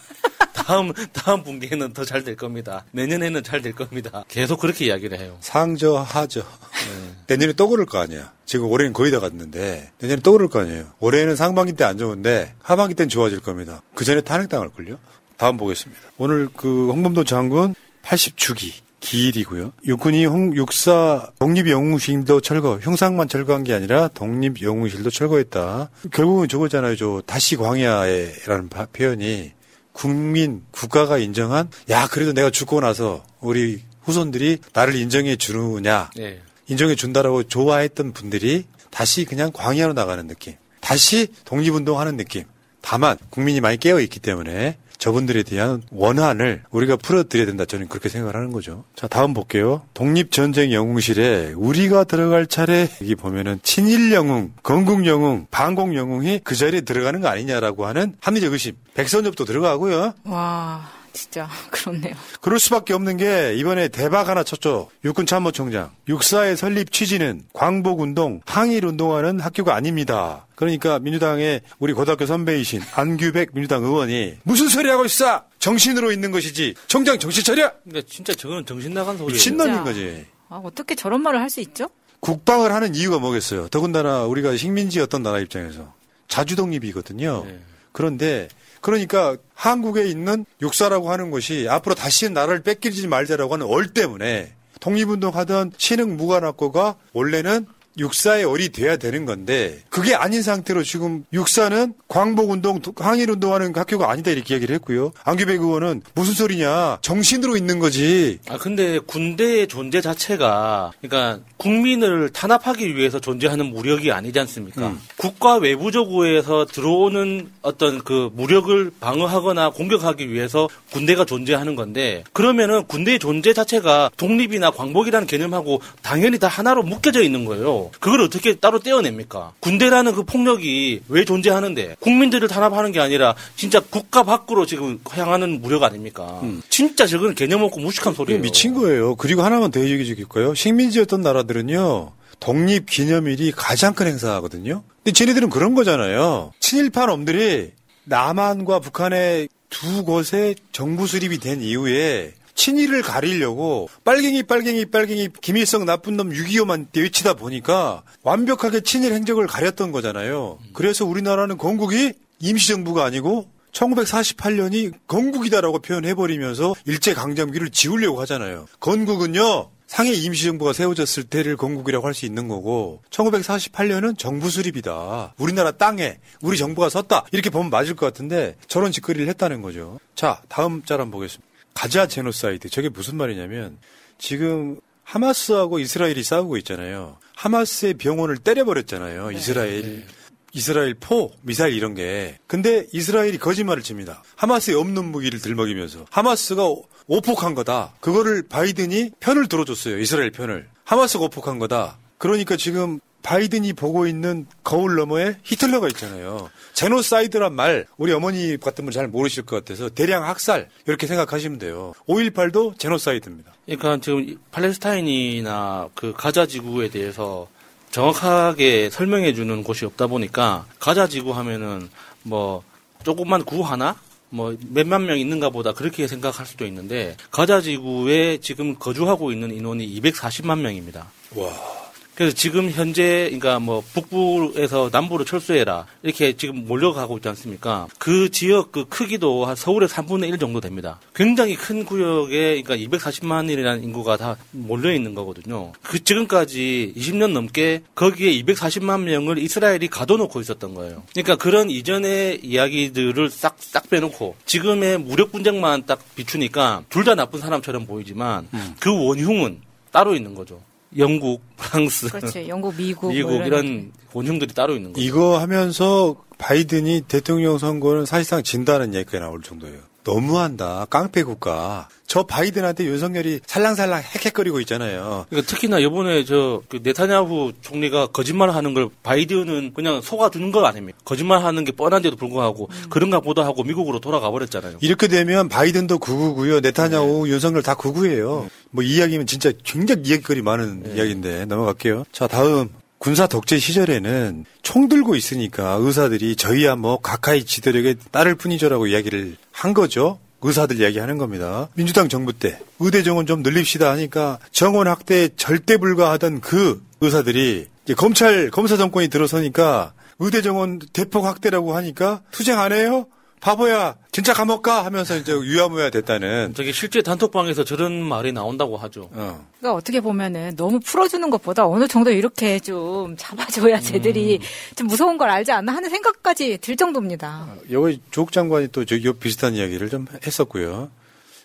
[0.69, 2.85] 다음 다음 분기에는 더 잘 될 겁니다.
[2.91, 4.23] 내년에는 잘 될 겁니다.
[4.27, 5.35] 계속 그렇게 이야기를 해요.
[5.41, 6.43] 상저 하저.
[7.27, 8.31] 내년에 또 그럴 거 아니야.
[8.45, 10.85] 지금 올해는 거의 다 갔는데 내년에 또 그럴 거 아니에요.
[10.99, 13.81] 올해는 상반기 때 안 좋은데 하반기 때는 좋아질 겁니다.
[13.95, 14.99] 그 전에 탄핵당할 걸요.
[15.37, 16.01] 다음 보겠습니다.
[16.19, 19.71] 오늘 그 홍범도 장군 80주기 기일이고요.
[19.87, 25.89] 육군이 홍, 육사 독립영웅실도 철거, 형상만 철거한 게 아니라 독립영웅실도 철거했다.
[26.11, 26.95] 결국은 저거잖아요.
[26.95, 29.53] 저 다시 광야에라는 바- 표현이
[29.99, 36.41] 국민 국가가 인정한 야 그래도 내가 죽고 나서 우리 후손들이 나를 인정해 주느냐 예.
[36.67, 42.45] 인정해 준다라고 좋아했던 분들이 다시 그냥 광야로 나가는 느낌 다시 독립운동하는 느낌
[42.79, 47.65] 다만 국민이 많이 깨어 있기 때문에 저분들에 대한 원한을 우리가 풀어드려야 된다.
[47.65, 48.83] 저는 그렇게 생각을 하는 거죠.
[48.95, 49.81] 자, 다음 볼게요.
[49.93, 56.81] 독립전쟁 영웅실에 우리가 들어갈 차례 여기 보면은 친일 영웅, 건국 영웅, 반공 영웅이 그 자리에
[56.81, 58.73] 들어가는 거 아니냐라고 하는 합리적 의심.
[58.93, 60.13] 백선엽도 들어가고요.
[60.25, 62.13] 와, 진짜 그렇네요.
[62.39, 64.89] 그럴 수밖에 없는 게 이번에 대박 하나 쳤죠.
[65.03, 65.91] 육군 참모총장.
[66.07, 70.47] 육사의 설립 취지는 광복운동, 항일운동하는 학교가 아닙니다.
[70.55, 75.43] 그러니까 민주당의 우리 고등학교 선배이신 안규백 민주당 의원이 무슨 소리 하고 있어?
[75.59, 76.75] 정신으로 있는 것이지.
[76.87, 77.71] 총장 정신 차려!
[77.83, 79.37] 그러니까 진짜 저거는 정신 나간 소리예요.
[79.39, 79.83] 진짜.
[79.83, 80.25] 거지.
[80.49, 81.89] 아, 어떻게 저런 말을 할 수 있죠?
[82.21, 83.67] 국방을 하는 이유가 뭐겠어요?
[83.69, 85.93] 더군다나 우리가 식민지 어떤 나라 입장에서
[86.27, 87.45] 자주독립이거든요.
[87.91, 88.47] 그런데
[88.81, 95.35] 그러니까 한국에 있는 육사라고 하는 것이 앞으로 다시는 나라를 뺏기지 말자라고 하는 얼 때문에 독립운동
[95.35, 97.65] 하던 신흥 무관학교가 원래는
[97.99, 104.55] 육사의 얼이 돼야 되는 건데 그게 아닌 상태로 지금 육사는 광복운동, 항일운동하는 학교가 아니다 이렇게
[104.55, 105.11] 이야기를 했고요.
[105.23, 108.39] 안규백 의원은 무슨 소리냐 정신으로 있는 거지.
[108.47, 114.87] 아 근데 군대의 존재 자체가 그러니까 국민을 탄압하기 위해서 존재하는 무력이 아니지 않습니까?
[114.87, 114.99] 음.
[115.17, 123.53] 국가 외부적으로에서 들어오는 어떤 그 무력을 방어하거나 공격하기 위해서 군대가 존재하는 건데 그러면은 군대의 존재
[123.53, 127.88] 자체가 독립이나 광복이라는 개념하고 당연히 다 하나로 묶여져 있는 거예요.
[127.99, 129.53] 그걸 어떻게 따로 떼어냅니까?
[129.59, 135.83] 군대라는 그 폭력이 왜 존재하는데 국민들을 탄압하는 게 아니라 진짜 국가 밖으로 지금 향하는 무력
[135.83, 136.41] 아닙니까?
[136.69, 138.41] 진짜 저건 개념 없고 무식한 소리예요.
[138.41, 139.15] 미친 거예요.
[139.15, 140.53] 그리고 하나만 더 얘기해 줄까요?
[140.53, 142.11] 식민지였던 나라들은요.
[142.39, 144.83] 독립 기념일이 가장 큰 행사거든요.
[145.03, 146.53] 근데 쟤네들은 그런 거잖아요.
[146.59, 147.71] 친일파 놈들이
[148.05, 156.17] 남한과 북한의 두 곳에 정부 수립이 된 이후에 친일을 가리려고 빨갱이 빨갱이 빨갱이 김일성 나쁜
[156.17, 160.59] 놈 6.25만 외치다 보니까 완벽하게 친일 행적을 가렸던 거잖아요.
[160.73, 168.65] 그래서 우리나라는 건국이 임시정부가 아니고 1948년이 건국이다라고 표현해버리면서 일제강점기를 지우려고 하잖아요.
[168.81, 175.35] 건국은요, 상해 임시정부가 세워졌을 때를 건국이라고 할 수 있는 거고, 1948년은 정부 수립이다.
[175.37, 177.25] 우리나라 땅에 우리 정부가 섰다.
[177.31, 179.99] 이렇게 보면 맞을 것 같은데, 저런 짓거리를 했다는 거죠.
[180.15, 181.48] 자, 다음 짤 한번 보겠습니다.
[181.73, 182.69] 가자 제노사이드.
[182.69, 183.77] 저게 무슨 말이냐면,
[184.17, 187.17] 지금 하마스하고 이스라엘이 싸우고 있잖아요.
[187.35, 189.31] 하마스의 병원을 때려버렸잖아요.
[189.31, 190.05] 이스라엘.
[190.51, 192.39] 이스라엘 포, 미사일 이런 게.
[192.47, 194.23] 근데 이스라엘이 거짓말을 칩니다.
[194.35, 196.05] 하마스에 없는 무기를 들먹이면서.
[196.09, 196.63] 하마스가
[197.07, 197.93] 오폭한 거다.
[197.99, 199.99] 그거를 바이든이 편을 들어줬어요.
[199.99, 200.67] 이스라엘 편을.
[200.85, 201.99] 하마스가 오폭한 거다.
[202.17, 206.49] 그러니까 지금 바이든이 보고 있는 거울 너머에 히틀러가 있잖아요.
[206.73, 211.93] 제노사이드란 말 우리 어머니 같은 분 잘 모르실 것 같아서 대량 학살 이렇게 생각하시면 돼요.
[212.07, 213.51] 5.18도 제노사이드입니다.
[213.65, 217.47] 그러니까 지금 팔레스타인이나 그 가자 지구에 대해서
[217.91, 221.89] 정확하게 설명해 주는 곳이 없다 보니까 가자 지구 하면은
[222.23, 222.63] 뭐
[223.03, 223.95] 조금만 구 하나
[224.29, 229.99] 뭐 몇만 명 있는가 보다 그렇게 생각할 수도 있는데 가자 지구에 지금 거주하고 있는 인원이
[230.01, 231.11] 240만 명입니다.
[231.35, 231.78] 와.
[232.19, 237.87] 그래서 지금 현재 그러니까 뭐 북부에서 남부로 철수해라 이렇게 지금 몰려가고 있지 않습니까?
[237.97, 240.99] 그 지역 그 크기도 한 서울의 3분의 1 정도 됩니다.
[241.15, 245.71] 굉장히 큰 구역에 그러니까 240만이라는 인구가 다 몰려 있는 거거든요.
[245.81, 251.03] 그 지금까지 20년 넘게 거기에 240만 명을 이스라엘이 가둬놓고 있었던 거예요.
[251.13, 257.39] 그러니까 그런 이전의 이야기들을 싹 싹 빼놓고 지금의 무력 분쟁만 딱 비추니까 둘 다 나쁜
[257.39, 258.49] 사람처럼 보이지만
[258.81, 260.61] 그 원흉은 따로 있는 거죠.
[260.97, 262.47] 영국, 프랑스, 그렇지.
[262.47, 265.05] 영국, 미국, 미국 뭐 이런 이런 원흉들이 따로 있는 거죠.
[265.05, 269.88] 이거 하면서 바이든이 대통령 선거는 사실상 진다는 얘기가 나올 정도예요.
[270.09, 270.87] 너무한다.
[270.89, 271.87] 깡패 국가.
[272.07, 275.27] 저 바이든한테 윤석열이 살랑살랑 헥헥거리고 있잖아요.
[275.29, 280.97] 그러니까 특히나 이번에 저그 네타냐후 총리가 거짓말 하는 걸 바이든은 그냥 속아주는 거 아닙니까?
[281.05, 284.77] 거짓말 하는 게 뻔한데도 불구하고 그런가 보다 하고 미국으로 돌아가 버렸잖아요.
[284.81, 286.61] 이렇게 되면 바이든도 구구고요.
[286.61, 288.49] 네타냐후, 윤석열 다 구구예요.
[288.71, 292.05] 뭐이 이야기면 진짜 굉장히 이야기거리 많은 이야기인데 넘어갈게요.
[292.11, 292.69] 자, 다음.
[292.99, 299.73] 군사 독재 시절에는 총 들고 있으니까 의사들이 저희야 뭐 가까이 지도력에 따를 뿐이죠라고 이야기를 한
[299.73, 300.19] 거죠.
[300.41, 301.69] 의사들 이야기하는 겁니다.
[301.73, 307.93] 민주당 정부 때 의대 정원 좀 늘립시다 하니까 정원 확대 절대 불가하던 그 의사들이 이제
[307.93, 313.07] 검찰 검사 정권이 들어서니까 의대 정원 대폭 확대라고 하니까 투쟁 안 해요?
[313.39, 319.09] 바보야 진짜 감옥 가 하면서 이제 유야무야 됐다는 저기 실제 단톡방에서 저런 말이 나온다고 하죠.
[319.13, 319.47] 어.
[319.59, 324.39] 그러니까 어떻게 보면은 너무 풀어주는 것보다 어느 정도 이렇게 좀 잡아줘야 쟤들이
[324.75, 327.47] 좀 무서운 걸 알지 않나 하는 생각까지 들 정도입니다.
[327.71, 330.89] 여기 조국 장관이 또 저기 비슷한 이야기를 좀 했었고요.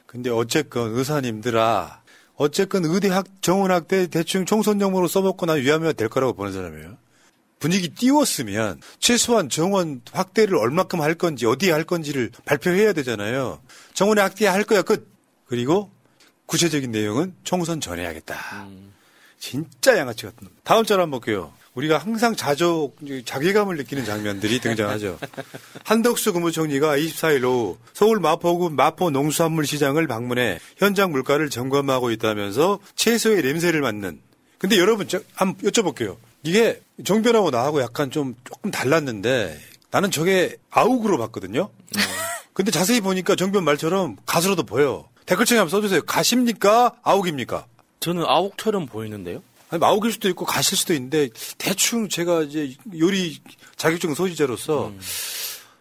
[0.06, 2.00] 근데 어쨌건 의사님들아,
[2.36, 6.96] 어쨌건 의대 학 정원학대 대충 총선용으로 써먹고 나 위하면 될 거라고 보는 사람이에요.
[7.58, 13.60] 분위기 띄웠으면 최소한 정원 확대를 얼마큼 할 건지 어디에 할 건지를 발표해야 되잖아요.
[13.94, 15.08] 정원에 확대할 거야 끝.
[15.46, 15.90] 그리고
[16.46, 18.66] 구체적인 내용은 총선 전에 하겠다.
[19.38, 20.50] 진짜 양아치 같은 놈.
[20.62, 21.52] 다음 절 한번 볼게요.
[21.74, 22.92] 우리가 항상 자조,
[23.24, 25.18] 자괴감을 느끼는 장면들이 등장하죠.
[25.84, 33.42] 한덕수 국무총리가 24일 오후 서울 마포구 마포 농수산물 시장을 방문해 현장 물가를 점검하고 있다면서 채소의
[33.42, 34.20] 냄새를 맡는.
[34.58, 36.16] 근데 여러분, 저, 한번 여쭤볼게요.
[36.44, 39.58] 이게 정변하고 나하고 약간 좀 조금 달랐는데
[39.90, 41.70] 나는 저게 아욱으로 봤거든요.
[42.52, 45.08] 근데 자세히 보니까 정변 말처럼 가수로도 보여.
[45.26, 46.02] 댓글창에 한번 써주세요.
[46.02, 46.94] 가십니까?
[47.02, 47.66] 아욱입니까?
[48.00, 49.42] 저는 아욱처럼 보이는데요.
[49.70, 53.40] 아니, 아욱일 수도 있고 가실 수도 있는데 대충 제가 이제 요리
[53.76, 54.92] 자격증 소지자로서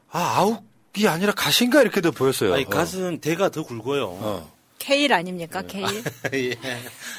[0.10, 2.54] 아 아욱이 아니라 가신가 이렇게도 보였어요.
[2.54, 2.69] 아니 어.
[2.69, 4.47] 갓은 대가 더 굵어요.
[4.84, 5.62] 케일 아닙니까?
[5.65, 6.04] 케일.
[6.34, 6.58] 예.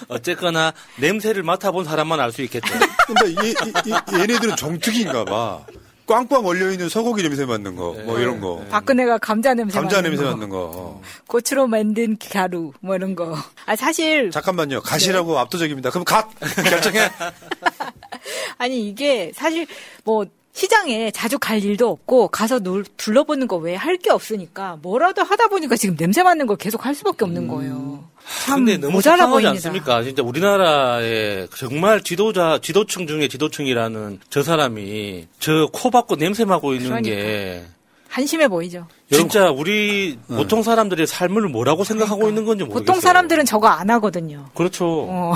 [0.08, 2.66] 어쨌거나 냄새를 맡아본 사람만 알 수 있겠죠.
[3.06, 5.64] 근데 이, 이, 이, 얘네들은 정특인가 봐.
[6.06, 8.62] 꽝꽝 얼려 있는 소고기 냄새 맡는 거, 뭐 이런 거.
[8.68, 10.30] 박근혜가 감자 냄새 감자 맡는 냄새 거.
[10.32, 11.00] 맡는 거.
[11.26, 13.34] 고추로 만든 가루 뭐 이런 거.
[13.64, 14.82] 아 사실 잠깐만요.
[14.82, 15.88] 가시라고 압도적입니다.
[15.88, 16.28] 그럼 갓!
[16.68, 17.08] 결정해!
[18.58, 19.66] 아니 이게 사실
[20.04, 25.22] 뭐 시장에 자주 갈 일도 없고 가서 놀, 둘러보는 거 외에 할 게 없으니까 뭐라도
[25.22, 28.04] 하다 보니까 지금 냄새 맡는 걸 계속 할 수밖에 없는 거예요.
[28.44, 29.50] 참 근데 너무 모자라 보입니다.
[29.50, 30.02] 않습니까?
[30.02, 36.88] 진짜 우리나라의 정말 지도자, 지도층 중에 지도층이라는 저 사람이 저 코 박고 냄새 맡고 있는
[36.90, 37.14] 그러니까.
[37.16, 37.64] 게
[38.08, 38.86] 한심해 보이죠.
[39.10, 42.84] 진짜 우리 보통 사람들의 삶을 뭐라고 생각하고 있는 건지 모르겠어요.
[42.84, 44.46] 보통 사람들은 저거 안 하거든요.
[44.54, 45.06] 그렇죠.
[45.08, 45.34] 어.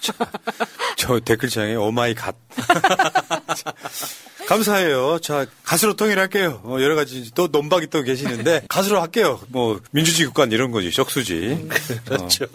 [0.96, 2.34] 저 댓글창에 oh my god.
[4.50, 5.20] 감사해요.
[5.20, 6.62] 자, 가수로 통일할게요.
[6.64, 9.40] 어, 여러 가지 또 논박이 또 계시는데 가수로 할게요.
[9.46, 10.90] 뭐 민주주의 국가 이런 거지.
[10.90, 11.68] 적수지.
[12.04, 12.46] 그렇죠.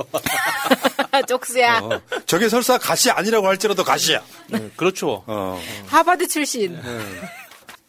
[1.25, 1.79] 쪽수야.
[1.79, 4.21] 어, 저게 설사 가시 아니라고 할지라도 가시야.
[4.75, 5.23] 그렇죠.
[5.25, 5.61] 어.
[5.87, 6.77] 하버드 출신.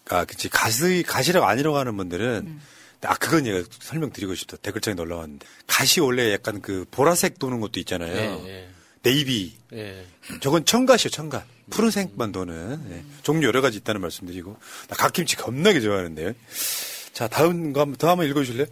[0.09, 0.49] 아, 그치.
[0.49, 2.62] 가시, 가시라고 아니라고 하는 분들은, 음.
[3.03, 4.57] 아, 그건 얘가 설명드리고 싶다.
[4.59, 5.45] 댓글창에 놀라왔는데.
[5.66, 8.14] 가시 원래 약간 그 보라색 도는 것도 있잖아요.
[8.14, 8.69] 예, 예.
[9.03, 9.57] 네이비.
[9.73, 10.07] 예.
[10.40, 11.56] 저건 청갓이요, 청갓.
[11.71, 12.81] 푸른색 만 도는.
[12.91, 13.03] 예.
[13.23, 14.57] 종류 여러 가지 있다는 말씀드리고.
[14.89, 16.33] 나 갓김치 겁나게 좋아하는데요.
[17.13, 18.67] 자, 다음 거 한번 더 한번 읽어주실래요?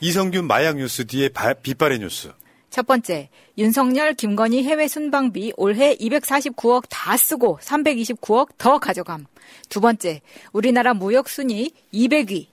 [0.00, 2.30] 이선균 마약 뉴스 뒤에 바- 빗발의 뉴스.
[2.70, 9.26] 첫 번째, 윤석열, 김건희 해외 순방비 올해 249억 다 쓰고 329억 더 가져감.
[9.68, 10.20] 두 번째,
[10.52, 12.46] 우리나라 무역 순위 200위.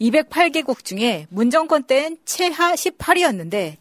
[0.00, 3.76] 208개국 중에 문정권 땐 최하 18위였는데,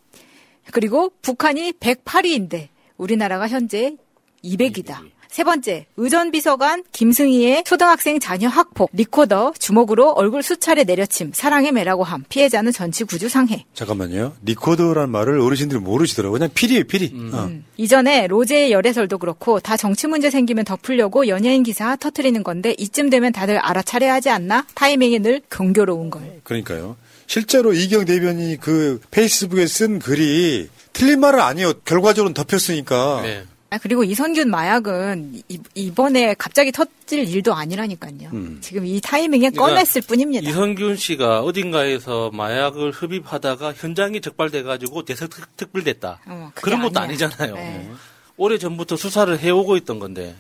[0.72, 3.96] 그리고 북한이 108위인데, 우리나라가 현재
[4.44, 5.11] 200위다.
[5.32, 12.26] 세 번째, 의전비서관 김승희의 초등학생 자녀 학폭, 리코더, 주먹으로 얼굴 수차례 내려침, 사랑의 매라고 함,
[12.28, 13.66] 피해자는 전치 구주 상해.
[13.74, 14.34] 잠깐만요.
[14.44, 16.38] 리코더란 말을 어르신들이 모르시더라고요.
[16.38, 17.14] 그냥 피리예요, 피리.
[17.32, 17.50] 어.
[17.78, 23.32] 이전에 로제의 열애설도 그렇고 다 정치 문제 생기면 덮으려고 연예인 기사 터트리는 건데 이쯤 되면
[23.32, 24.66] 다들 알아차려야 하지 않나?
[24.74, 26.42] 타이밍이 늘 경교로운 걸.
[26.44, 26.98] 그러니까요.
[27.26, 31.72] 실제로 이경 대변인이 그 페이스북에 쓴 글이 틀린 말은 아니에요.
[31.86, 33.22] 결과적으로는 덮였으니까.
[33.24, 33.44] 네.
[33.74, 38.30] 아, 그리고 이선균 마약은 이, 이번에 갑자기 터질 일도 아니라니까요.
[38.34, 38.58] 음.
[38.60, 40.50] 지금 이 타이밍에 그러니까 꺼냈을 뿐입니다.
[40.50, 46.20] 이성균 씨가 어딘가에서 마약을 흡입하다가 현장이 적발돼가지고 대서특별됐다.
[46.26, 47.12] 어, 그런 것도 아니야.
[47.12, 47.56] 아니잖아요.
[47.56, 47.90] 네.
[48.36, 50.36] 오래 전부터 수사를 해오고 있던 건데.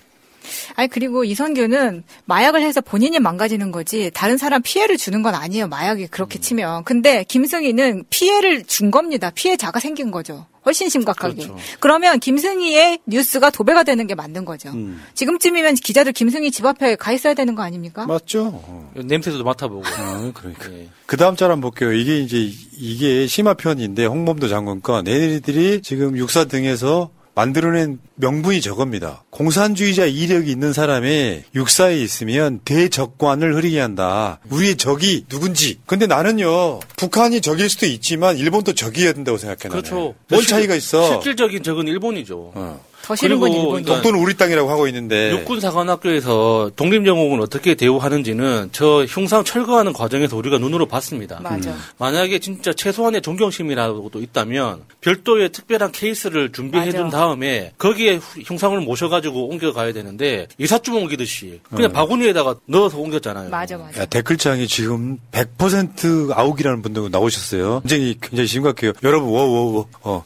[0.76, 5.70] 아니 그리고 이선균은 마약을 해서 본인이 망가지는 거지 다른 사람 피해를 주는 건 아니에요.
[5.70, 6.42] 마약이 그렇게 음.
[6.42, 6.84] 치면.
[6.84, 9.32] 근데 김승희는 피해를 준 겁니다.
[9.34, 10.48] 피해자가 생긴 거죠.
[10.66, 11.36] 훨씬 심각하게.
[11.36, 11.58] 그렇죠.
[11.80, 14.70] 그러면 김승희의 뉴스가 도배가 되는 게 맞는 거죠.
[14.70, 15.02] 음.
[15.14, 18.06] 지금쯤이면 기자들 김승희 집 앞에 가 있어야 되는 거 아닙니까?
[18.06, 18.92] 맞죠?
[18.96, 19.82] 냄새도 맡아보고.
[19.82, 20.72] 어, 그러니까.
[20.74, 20.88] 예.
[21.06, 21.94] 그 다음 짤 한번 볼게요.
[21.94, 22.38] 이게 이제,
[22.78, 24.48] 이게 심화 편인데, 홍범도
[24.82, 29.24] 건 얘네들이 지금 육사 등에서 만들어낸 명분이 저겁니다.
[29.30, 34.40] 공산주의자 이력이 있는 사람이 육사에 있으면 대적관을 흐리게 한다.
[34.50, 35.80] 우리의 적이 누군지.
[35.86, 39.70] 근데 나는요, 북한이 적일 수도 있지만, 일본도 적이어야 된다고 생각해.
[39.70, 39.82] 나는.
[39.82, 40.16] 그렇죠.
[40.30, 41.08] 뭔 차이가 있어?
[41.08, 42.80] 실질적인 적은 일본이죠.
[43.04, 43.84] 더 싫은 건 그리고 일본이.
[43.84, 45.32] 그러니까 독도는 우리 땅이라고 하고 있는데.
[45.32, 51.40] 육군사관학교에서 독립영웅은 어떻게 대우하는지는 저 흉상 철거하는 과정에서 우리가 눈으로 봤습니다.
[51.42, 51.76] 맞아.
[51.98, 57.18] 만약에 진짜 최소한의 존경심이라도 있다면 별도의 특별한 케이스를 준비해 준 맞아.
[57.18, 61.94] 다음에 거기에 후- 흉상을 모셔가지고 옮겨가야 되는데 이삿짐 옮기듯이 그냥 어.
[61.94, 63.50] 바구니에다가 넣어서 옮겼잖아요.
[63.50, 64.02] 맞아 맞아.
[64.02, 67.82] 야, 댓글창이 지금 100% 아욱이라는 분들 나오셨어요.
[67.82, 68.94] 굉장히 굉장히 심각해요.
[69.04, 69.88] 여러분 워워워.
[70.02, 70.24] 어.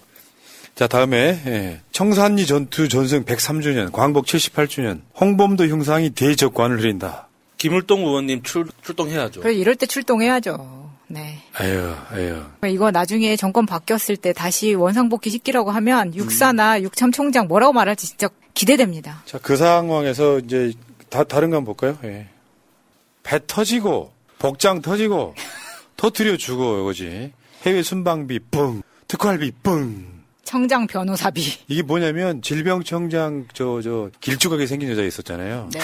[0.75, 1.79] 자 다음에 예.
[1.93, 7.29] 청산리 전투 전승 103주년, 광복 78주년, 홍범도 흉상이 대적관을 흐린다.
[7.57, 9.39] 김을동 의원님 출, 출동해야죠.
[9.41, 10.91] 그래 이럴 때 출동해야죠.
[11.07, 11.41] 네.
[11.53, 12.43] 아유, 아유.
[12.67, 18.27] 이거 나중에 정권 바뀌었을 때 다시 원상복귀 시키라고 하면 육사나 육참 총장 뭐라고 말할지 진짜
[18.53, 19.21] 기대됩니다.
[19.25, 20.73] 자 그 상황에서 이제
[21.09, 21.97] 다 다른 거 한번 볼까요?
[22.03, 22.27] 예.
[23.23, 25.35] 배 터지고 복장 터지고
[25.95, 27.31] 터트려 주고 이거지.
[27.65, 30.14] 해외 순방비 뿡, 특활비 뿡.
[30.45, 31.43] 청장 변호사비.
[31.67, 35.69] 이게 뭐냐면 질병청장 저 저 길쭉하게 생긴 여자 있었잖아요.
[35.73, 35.79] 네.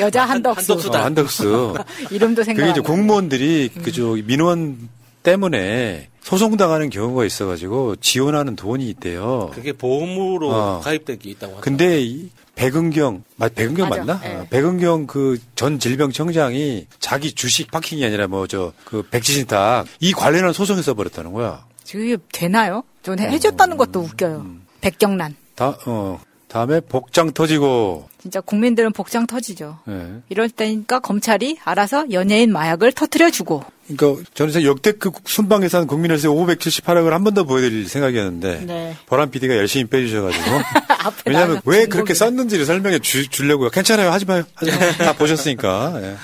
[0.00, 0.72] 여자 한덕수.
[0.74, 1.74] 어, 한덕수.
[2.10, 2.68] 이름도 그게 생각.
[2.70, 4.88] 이제 공무원들이 그저 민원
[5.22, 9.50] 때문에 소송당하는 경우가 있어가지고 지원하는 돈이 있대요.
[9.54, 10.80] 그게 보험으로 어.
[10.80, 11.60] 가입된 게 있다고 하죠.
[11.62, 14.04] 근데 이 백은경 맞 백은경 맞아.
[14.04, 14.20] 맞나?
[14.28, 14.34] 예.
[14.36, 20.52] 어, 백은경 그 전 질병청장이 자기 주식 파킹이 아니라 뭐 저 그 백지신탁 이 관련한
[20.52, 21.64] 소송에 써버렸다는 거야.
[21.86, 22.82] 지금 되나요?
[23.02, 24.44] 전 해- 해줬다는 것도 웃겨요.
[24.80, 25.36] 백경란.
[25.54, 28.08] 다, 어, 다음에 복장 터지고.
[28.20, 29.78] 진짜 국민들은 복장 터지죠.
[29.88, 30.06] 예.
[30.28, 33.62] 이럴 때니까 검찰이 알아서 연예인 마약을 터트려주고.
[33.88, 38.96] 그러니까 저는 역대급 순방 예산 국민회세 578억을 한 번 더 보여드릴 생각이었는데 네.
[39.06, 40.44] 보람 PD가 열심히 빼주셔가지고
[41.26, 43.70] 왜냐하면 왜 그렇게 썼는지를 설명해 주, 주려고요.
[43.70, 44.10] 괜찮아요.
[44.10, 44.42] 하지 마요.
[44.54, 44.92] 하지 마요.
[44.98, 46.00] 다 보셨으니까.
[46.02, 46.16] 예.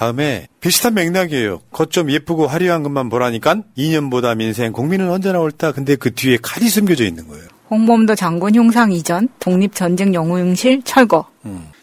[0.00, 1.60] 다음에 비슷한 맥락이에요.
[1.70, 5.72] 거점 예쁘고 화려한 것만 보라니까 2년보다 민생 국민은 언제나 옳다.
[5.72, 7.44] 근데 그 뒤에 칼이 숨겨져 있는 거예요.
[7.70, 11.28] 홍범도 장군 흉상 이전, 독립전쟁 영웅실 철거.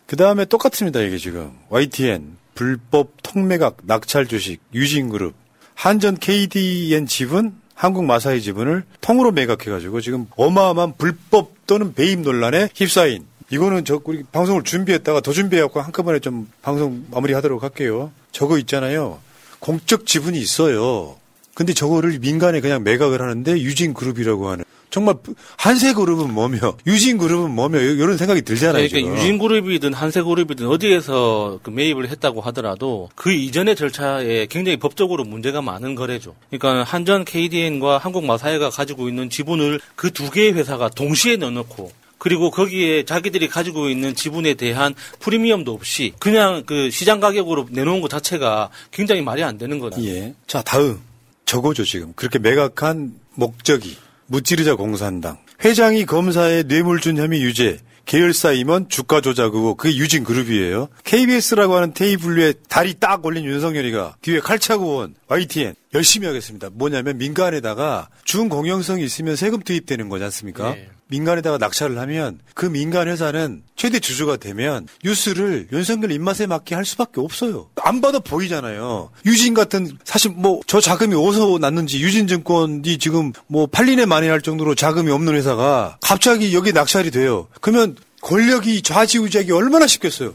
[0.08, 1.00] 그 다음에 똑같습니다.
[1.02, 5.36] 이게 지금 YTN 불법 통매각 낙찰 주식 유진그룹
[5.76, 13.28] 한전 KDN 지분 한국 마사이 지분을 통으로 매각해가지고 지금 어마어마한 불법 또는 배임 논란에 휩싸인
[13.50, 18.12] 이거는 저 우리 방송을 준비했다가 더 준비해갖고 한꺼번에 좀 방송 마무리하도록 할게요.
[18.32, 19.20] 저거 있잖아요.
[19.60, 21.16] 공적 지분이 있어요.
[21.54, 25.16] 근데 저거를 민간에 그냥 매각을 하는데 유진 그룹이라고 하는 정말
[25.58, 28.88] 한세 그룹은 뭐며 유진 그룹은 뭐며 이런 생각이 들잖아요.
[28.88, 29.16] 그러니까 지금.
[29.16, 35.62] 유진 그룹이든 한세 그룹이든 어디에서 그 매입을 했다고 하더라도 그 이전의 절차에 굉장히 법적으로 문제가
[35.62, 36.36] 많은 거래죠.
[36.52, 43.04] 그러니까 한전 KDN과 한국마사회가 가지고 있는 지분을 그 두 개의 회사가 동시에 넣어놓고 그리고 거기에
[43.04, 49.22] 자기들이 가지고 있는 지분에 대한 프리미엄도 없이 그냥 그 시장 가격으로 내놓은 것 자체가 굉장히
[49.22, 50.02] 말이 안 되는 거다.
[50.04, 50.34] 예.
[50.48, 51.00] 자, 다음.
[51.46, 52.14] 저거죠, 지금.
[52.16, 53.98] 그렇게 매각한 목적이.
[54.26, 55.38] 무찌르자 공산당.
[55.64, 57.80] 회장이 검사에 뇌물준 혐의 유죄.
[58.06, 59.78] 계열사 임원 주가 조작 의혹.
[59.78, 60.88] 그게 유진 그룹이에요.
[61.04, 65.76] KBS라고 하는 테이블 위에 다리 딱 올린 윤석열이가 뒤에 칼차고 온 YTN.
[65.94, 66.70] 열심히 하겠습니다.
[66.72, 70.76] 뭐냐면 민간에다가 준공영성이 있으면 세금 투입되는 거지 않습니까?
[71.08, 77.22] 민간에다가 낙찰을 하면 그 민간 회사는 최대 주주가 되면 뉴스를 윤석열 입맛에 맞게 할 수밖에
[77.22, 77.70] 없어요.
[77.84, 79.10] 안 봐도 보이잖아요.
[79.26, 85.10] 유진 같은 사실 뭐 저 자금이 어디서 났는지 유진증권이 지금 뭐 8년에 만회할 정도로 자금이
[85.12, 87.48] 없는 회사가 갑자기 여기 낙찰이 돼요.
[87.62, 90.34] 그러면 권력이 좌지우지하기 얼마나 쉽겠어요.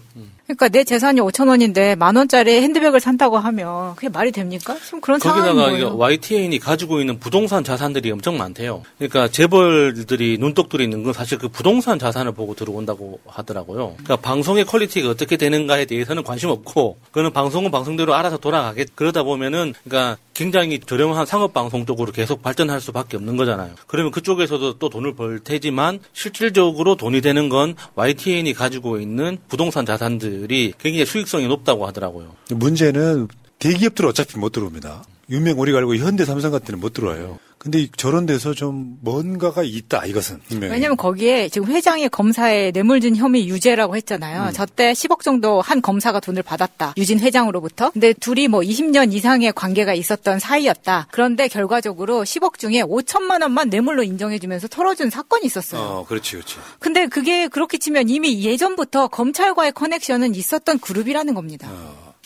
[0.55, 4.77] 그러니까 내 재산이 5천 원인데 만 원짜리 핸드백을 산다고 하면 그게 말이 됩니까?
[4.85, 5.97] 지금 그런 상황인 거기다가 거예요.
[5.97, 8.83] YTN이 가지고 있는 부동산 자산들이 엄청 많대요.
[8.99, 13.95] 그러니까 재벌들이 눈독 들이고 있는 건 사실 그 부동산 자산을 보고 들어온다고 하더라고요.
[13.99, 18.95] 그러니까 방송의 quality가 어떻게 되는가에 대해서는 관심 없고, 그거는 방송은 방송대로 알아서 돌아가겠.
[18.95, 23.75] 그러다 보면은 그러니까 굉장히 저렴한 상업 방송 쪽으로 계속 발전할 수밖에 없는 거잖아요.
[23.87, 30.42] 그러면 그쪽에서도 또 돈을 벌 테지만 실질적으로 돈이 되는 건 YTN이 가지고 있는 부동산 자산들
[30.51, 32.35] 이 굉장히 수익성이 높다고 하더라고요.
[32.51, 33.29] 문제는
[33.59, 35.05] 대기업들은 어차피 못 들어옵니다.
[35.31, 37.39] 유명 우리가 알고 현대 삼성 같은 데는 못 들어와요.
[37.63, 40.73] 근데 저런 데서 좀 뭔가가 있다 이것은 분명히.
[40.73, 44.49] 왜냐면 거기에 지금 회장이 검사에 뇌물준 혐의 유죄라고 했잖아요.
[44.49, 44.53] 음.
[44.53, 46.95] 저때 10억 정도 한 검사가 돈을 받았다.
[46.97, 47.91] 유진 회장으로부터.
[47.93, 51.07] 근데 둘이 뭐 20년 이상의 관계가 있었던 사이였다.
[51.13, 55.81] 그런데 결과적으로 10억 중에 5천만 원만 뇌물로 인정해주면서 털어준 사건이 있었어요.
[55.81, 56.57] 어, 그렇지, 그렇지.
[56.81, 61.71] 근데 그게 그렇게 치면 이미 예전부터 검찰과의 커넥션은 있었던 그룹이라는 겁니다.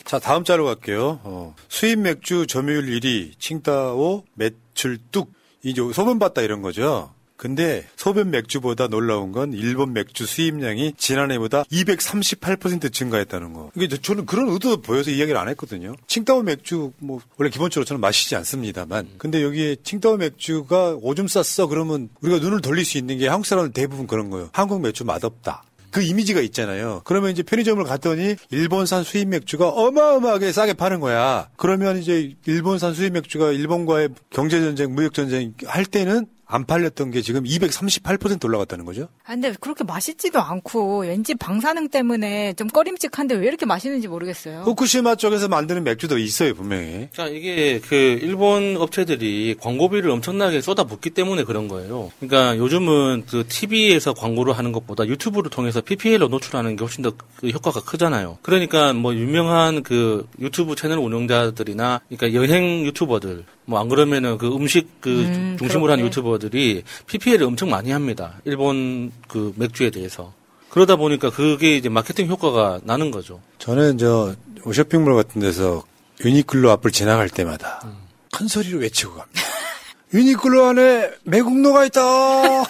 [0.07, 1.19] 자, 다음 자로 갈게요.
[1.23, 5.33] 어, 수입 맥주 점유율 1위, 칭따오, 매출 뚝.
[5.63, 7.11] 이제 소변 봤다 이런 거죠.
[7.35, 13.69] 근데 소변 맥주보다 놀라운 건 일본 맥주 수입량이 지난해보다 238% 증가했다는 거.
[13.75, 15.93] 이게 저- 저는 그런 의도도 보여서 이야기를 안 했거든요.
[16.07, 22.09] 칭따오 맥주 뭐 원래 기본적으로 저는 마시지 않습니다만, 근데 여기에 칭따오 맥주가 오줌 쌌어 그러면
[22.21, 24.49] 우리가 눈을 돌릴 수 있는 게 한국 사람은 대부분 그런 거예요.
[24.53, 25.63] 한국 맥주 맛없다.
[25.97, 27.01] 그 이미지가 있잖아요.
[27.05, 31.49] 그러면 이제 편의점을 갔더니 일본산 수입 맥주가 어마어마하게 싸게 파는 거야.
[31.57, 37.21] 그러면 이제 일본산 수입 맥주가 일본과의 경제 전쟁, 무역 전쟁 할 때는 안 팔렸던 게
[37.21, 39.09] 지금 238% 올라갔다는 거죠.
[39.25, 44.61] 아, 근데 그렇게 맛있지도 않고 왠지 방사능 때문에 좀 꺼림칙한데 왜 이렇게 맛있는지 모르겠어요.
[44.61, 47.09] 후쿠시마 쪽에서 만드는 맥주도 있어요, 분명히.
[47.13, 52.11] 자, 이게 그 일본 업체들이 광고비를 엄청나게 쏟아붓기 때문에 그런 거예요.
[52.19, 57.49] 그러니까 요즘은 그 TV에서 광고를 하는 것보다 유튜브를 통해서 PPL로 노출하는 게 훨씬 더 그
[57.49, 58.39] 효과가 크잖아요.
[58.41, 65.01] 그러니까 뭐 유명한 그 유튜브 채널 운영자들이나 그러니까 여행 유튜버들 뭐 안 그러면은 그 음식
[65.01, 66.07] 그 음, 중심으로 한 그렇게.
[66.07, 68.35] 유튜버들이 PPL을 엄청 많이 합니다.
[68.45, 70.33] 일본 그 맥주에 대해서.
[70.69, 73.41] 그러다 보니까 그게 이제 마케팅 효과가 나는 거죠.
[73.59, 74.33] 저는 저
[74.73, 75.83] 쇼핑몰 같은 데서
[76.23, 77.85] 유니클로 앞을 지나갈 때마다
[78.31, 79.41] 큰 소리로 외치고 갑니다.
[80.13, 82.01] 유니클로 안에 매국노가 있다.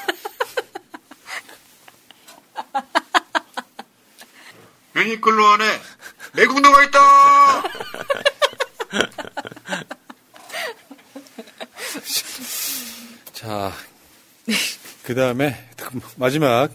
[4.96, 5.64] 유니클로 안에
[6.34, 7.64] 매국노가 있다.
[13.34, 13.72] 자,
[15.04, 15.70] 그 다음에
[16.16, 16.70] 마지막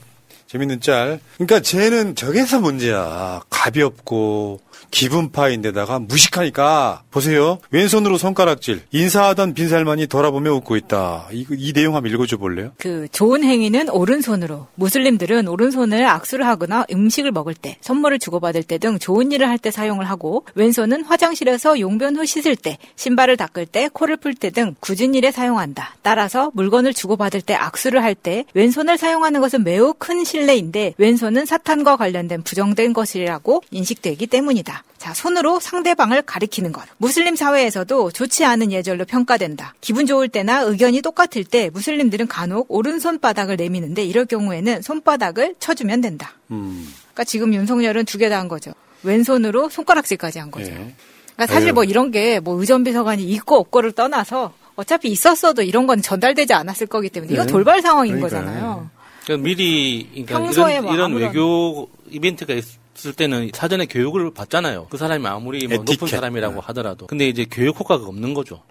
[0.47, 1.21] 재밌는 짤.
[1.35, 3.43] 그러니까 쟤는 저게서 문제야.
[3.49, 4.61] 가볍고
[4.93, 7.59] 기분파인데다가 무식하니까 보세요.
[7.71, 8.83] 왼손으로 손가락질.
[8.93, 11.29] 인사하던 빈살만이 돌아보며 웃고 있다.
[11.33, 12.71] 이, 이 내용 한번 읽어줘 볼래요?
[12.79, 18.99] 그 좋은 행위는 오른손으로 무슬림들은 오른손을 악수를 하거나 음식을 먹을 때 선물을 주고받을 때 등
[18.99, 23.89] 좋은 일을 할 때 사용을 하고 왼손은 화장실에서 용변 후 씻을 때 신발을 닦을 때
[23.93, 25.97] 코를 풀 때 등 궂은 일에 사용한다.
[26.03, 31.97] 따라서 물건을 주고받을 때 악수를 할 때 왼손을 사용하는 것은 매우 큰 신뢰인데 왼손은 사탄과
[31.97, 34.82] 관련된 부정된 것이라고 인식되기 때문이다.
[34.99, 36.85] 자, 손으로 상대방을 가리키는 것.
[36.97, 39.75] 무슬림 사회에서도 좋지 않은 예절로 평가된다.
[39.81, 46.03] 기분 좋을 때나 의견이 똑같을 때 무슬림들은 간혹 오른손 바닥을 내미는데 이럴 경우에는 손바닥을 쳐주면
[46.03, 46.35] 된다.
[46.53, 46.89] 음.
[47.15, 48.73] 그러니까 지금 윤석열은 두 개 다 한 거죠.
[49.03, 50.71] 왼손으로 손가락질까지 한 거죠.
[50.71, 50.95] 예.
[51.35, 51.75] 그러니까 사실 아유.
[51.75, 57.09] 뭐 이런 게 뭐 의전비서관이 있고 없고를 떠나서 어차피 있었어도 이런 건 전달되지 않았을 거기
[57.11, 57.51] 때문에 이거 네.
[57.51, 58.41] 돌발 상황인 그러니까요.
[58.45, 58.91] 거잖아요.
[59.25, 62.65] 그러니까 미리 그러니까 평소에 이런, 뭐 이런 외교 이벤트가 있
[63.07, 64.89] 을 때는 사전에 교육을 받잖아요.
[64.91, 66.07] 그 사람이 아무리 뭐 높은.
[66.09, 67.07] 사람이라고 하더라도.
[67.07, 68.63] 근데 이제 교육 효과가 없는 거죠.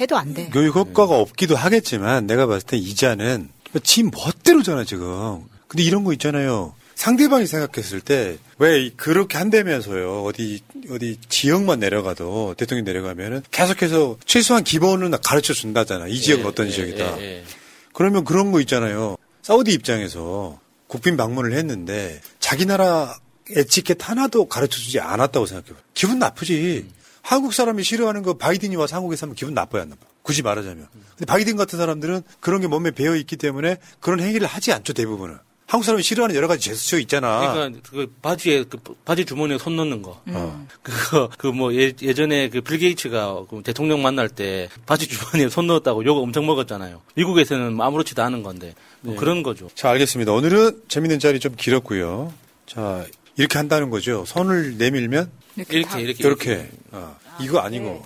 [0.00, 0.50] 해도 안 돼.
[0.52, 3.48] 교육 효과가 없기도 하겠지만 내가 봤을 때 이자는
[3.82, 5.42] 지 멋대로잖아 지금.
[5.68, 6.74] 근데 이런 거 있잖아요.
[6.94, 10.22] 상대방이 생각했을 때 왜 그렇게 한다면서요.
[10.22, 16.06] 어디 어디 지역만 내려가도 대통령 내려가면은 계속해서 최소한 기본은 가르쳐 준다잖아.
[16.06, 17.18] 이 지역은 어떤 지역이다.
[17.18, 17.44] 예, 예.
[17.92, 19.16] 그러면 그런 거 있잖아요.
[19.42, 23.18] 사우디 입장에서 국빈 방문을 했는데 자기 나라
[23.56, 25.76] 에티켓 하나도 가르쳐 주지 않았다고 생각해요.
[25.94, 26.86] 기분 나쁘지.
[27.22, 30.02] 한국 사람이 싫어하는 거 바이든이 와서 한국에서 하면 기분 나빠야 안 나빠.
[30.22, 30.88] 굳이 말하자면.
[31.10, 35.38] 근데 바이든 같은 사람들은 그런 게 몸에 배어 있기 때문에 그런 행위를 하지 않죠, 대부분은.
[35.66, 37.52] 한국 사람이 싫어하는 여러 가지 제스처 있잖아.
[37.54, 38.76] 그러니까 그 바지에 그
[39.06, 40.20] 바지 주머니에 손 넣는 거.
[40.26, 40.66] 어.
[40.82, 46.04] 그거 그 뭐 예전에 그 빌 게이츠가 그 대통령 만날 때 바지 주머니에 손 넣었다고
[46.04, 47.00] 욕 엄청 먹었잖아요.
[47.14, 49.18] 미국에서는 뭐 아무렇지도 않은 건데 뭐 네.
[49.20, 49.68] 그런 거죠.
[49.74, 50.32] 자, 알겠습니다.
[50.32, 52.32] 오늘은 재밌는 자리 좀 길었고요.
[52.66, 54.24] 자, 이렇게 한다는 거죠.
[54.26, 56.24] 손을 내밀면 이렇게 이렇게 이렇게.
[56.24, 56.70] 이렇게.
[56.90, 58.04] 어, 이거 아니고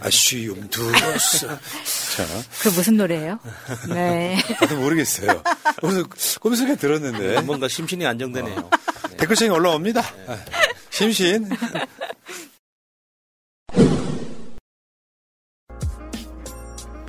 [0.00, 1.46] 아쉬움 두스.
[1.46, 2.26] 자,
[2.60, 3.38] 그 무슨 노래예요?
[3.88, 4.38] 네.
[4.60, 5.42] 나도 모르겠어요.
[5.82, 6.04] 오늘
[6.40, 8.70] 꿈속에 들었는데 뭔가 심신이 안정되네요.
[9.18, 10.00] 댓글창에 올라옵니다.
[10.28, 10.38] 아,
[10.90, 11.50] 심신.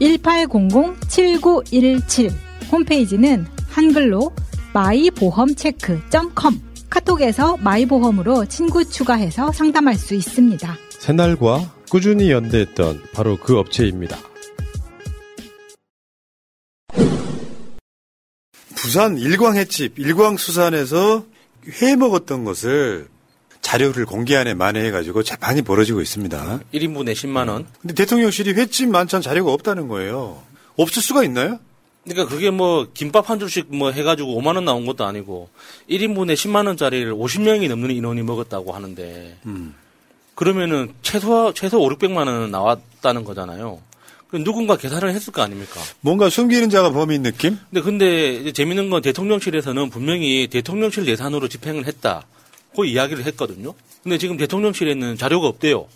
[0.00, 2.32] 1800-7917.
[2.72, 4.32] 홈페이지는 한글로
[4.72, 6.60] 마이보험체크.com.
[6.88, 10.76] 카톡에서 마이보험으로 친구 추가해서 상담할 수 있습니다.
[10.98, 14.16] 새날과 꾸준히 연대했던 바로 그 업체입니다.
[18.74, 21.26] 부산 일광 횟집 일광수산에서
[21.80, 23.08] 회 먹었던 것을
[23.62, 26.60] 자료를 공개안에 만회해가지고 재판이 벌어지고 있습니다.
[26.74, 27.66] 1인분에 10만 원.
[27.80, 30.42] 근데 대통령실이 횟집 만찬 자료가 없다는 거예요.
[30.76, 31.58] 없을 수가 있나요?
[32.04, 35.50] 그러니까 그게 뭐 김밥 한 줄씩 뭐 해가지고 5만 원 나온 것도 아니고
[35.88, 39.74] 1인분에 10만 원짜리를 50명이 넘는 인원이 먹었다고 하는데 음.
[40.34, 43.80] 그러면은 최소 최소 5, 600만 원은 나왔다는 거잖아요.
[44.30, 45.80] 그 누군가 계산을 했을 거 아닙니까?
[46.00, 47.58] 뭔가 숨기는 자가 범인 느낌?
[47.70, 52.24] 근데 근데 재밌는 건 대통령실에서는 분명히 대통령실 예산으로 집행을 했다.
[52.74, 53.74] 그 이야기를 했거든요.
[54.02, 55.86] 근데 지금 대통령실에는 자료가 없대요.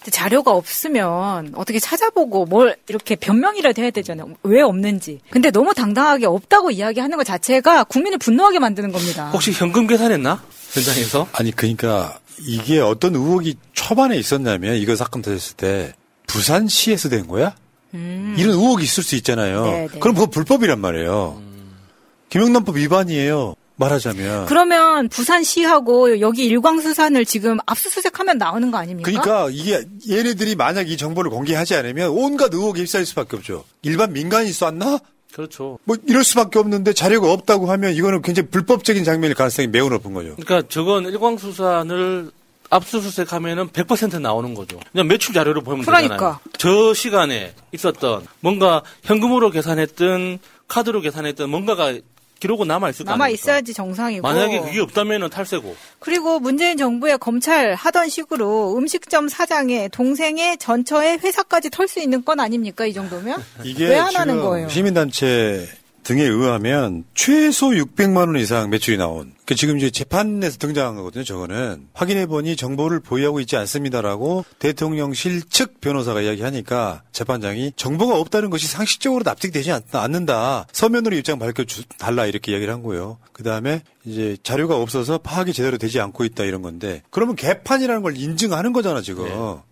[0.00, 4.34] 근데 자료가 없으면 어떻게 찾아보고 뭘 이렇게 변명이라도 해야 되잖아요.
[4.42, 5.20] 왜 없는지.
[5.30, 9.30] 근데 너무 당당하게 없다고 이야기하는 것 자체가 국민을 분노하게 만드는 겁니다.
[9.30, 10.42] 혹시 현금 계산했나?
[10.72, 11.28] 현장에서?
[11.32, 15.94] 아니 그러니까 이게 어떤 의혹이 초반에 있었냐면 이거 사건 터졌을 때
[16.26, 17.54] 부산시에서 된 거야?
[17.94, 18.34] 음.
[18.36, 19.64] 이런 의혹이 있을 수 있잖아요.
[19.64, 19.98] 네, 네.
[20.00, 21.40] 그럼 그거 불법이란 말이에요.
[22.28, 23.54] 김영란법 위반이에요.
[23.78, 24.46] 말하자면.
[24.46, 29.10] 그러면 부산시하고 여기 일광수산을 지금 압수수색하면 나오는 거 아닙니까?
[29.10, 33.64] 그러니까 이게 얘네들이 만약 이 정보를 공개하지 않으면 온갖 의혹에 휩싸일 수밖에 없죠.
[33.82, 34.98] 일반 민간이 쐈나?
[35.32, 35.78] 그렇죠.
[35.84, 40.34] 뭐 이럴 수밖에 없는데 자료가 없다고 하면 이거는 굉장히 불법적인 장면일 가능성이 매우 높은 거죠.
[40.36, 42.30] 그러니까 저건 일광수산을
[42.70, 44.78] 압수수색하면은 100% 나오는 거죠.
[44.92, 46.16] 그냥 매출 자료를 보면 그러니까.
[46.16, 46.38] 되잖아요.
[46.58, 51.94] 저 시간에 있었던 뭔가 현금으로 계산했든 카드로 계산했든 뭔가가
[52.40, 53.28] 기록은 남아 있을 거 남아?
[53.30, 54.22] 있어야지 정상이고.
[54.26, 55.74] 만약에 그게 없다면은 탈세고.
[55.98, 62.38] 그리고 문재인 정부의 검찰 하던 식으로 음식점 사장의 동생의 전처의 회사까지 털 수 있는 건
[62.40, 63.42] 아닙니까 이 정도면?
[63.64, 64.68] 이게 왜 안 하는 거예요?
[64.68, 65.68] 시민단체
[66.04, 71.24] 등에 의하면 최소 600만 원 이상 매출이 나온 그 지금 이제 재판에서 등장한 거거든요.
[71.24, 78.66] 저거는 확인해 보니 정보를 보유하고 있지 않습니다라고 대통령실 측 변호사가 이야기하니까 재판장이 정보가 없다는 것이
[78.66, 80.66] 상식적으로 납득되지 않, 않는다.
[80.70, 83.16] 서면으로 입장 밝혀 주, 달라 이렇게 이야기를 한 거예요.
[83.32, 88.16] 그 다음에 이제 자료가 없어서 파악이 제대로 되지 않고 있다 이런 건데 그러면 개판이라는 걸
[88.16, 89.26] 인증하는 거잖아 지금.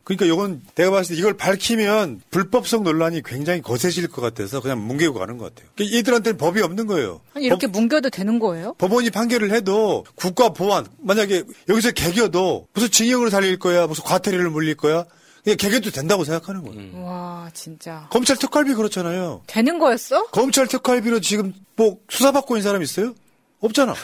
[0.04, 5.18] 그러니까 이건 내가 봤을 때 이걸 밝히면 불법성 논란이 굉장히 거세질 것 같아서 그냥 뭉개고
[5.18, 5.68] 가는 것 같아요.
[5.74, 7.20] 그러니까 얘들한테는 법이 없는 거예요.
[7.34, 8.74] 아니, 이렇게 뭉겨도 되는 거예요?
[8.78, 9.65] 법원이 판결을 해도
[10.14, 15.04] 국가 보안 만약에 여기서 개겨도 무슨 징역을 살릴 거야 무슨 과태료를 물릴 거야
[15.44, 17.04] 그냥 개겨도 된다고 생각하는 거예요.
[17.04, 18.08] 와, 진짜.
[18.10, 19.42] 검찰 특활비 그렇잖아요.
[19.46, 20.26] 되는 거였어?
[20.26, 23.14] 검찰 특활비로 지금 뭐 수사받고 있는 사람 있어요?
[23.60, 23.94] 없잖아.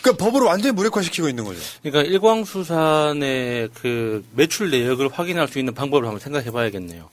[0.00, 1.60] 그러니까 법으로 완전히 무력화시키고 있는 거죠.
[1.82, 7.08] 그러니까 일광수산의 그 매출 내역을 확인할 수 있는 방법을 한번 생각해 봐야겠네요.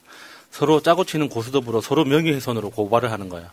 [0.51, 3.51] 서로 짜고 치는 고수더불어 서로 명예훼손으로 고발을 하는 거야.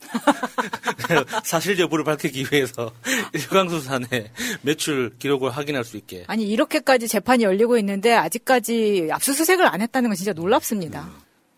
[1.44, 2.92] 사실 여부를 밝히기 위해서
[3.32, 4.30] 일광수산의
[4.62, 6.24] 매출 기록을 확인할 수 있게.
[6.26, 11.08] 아니, 이렇게까지 재판이 열리고 있는데 아직까지 압수수색을 안 했다는 건 진짜 놀랍습니다.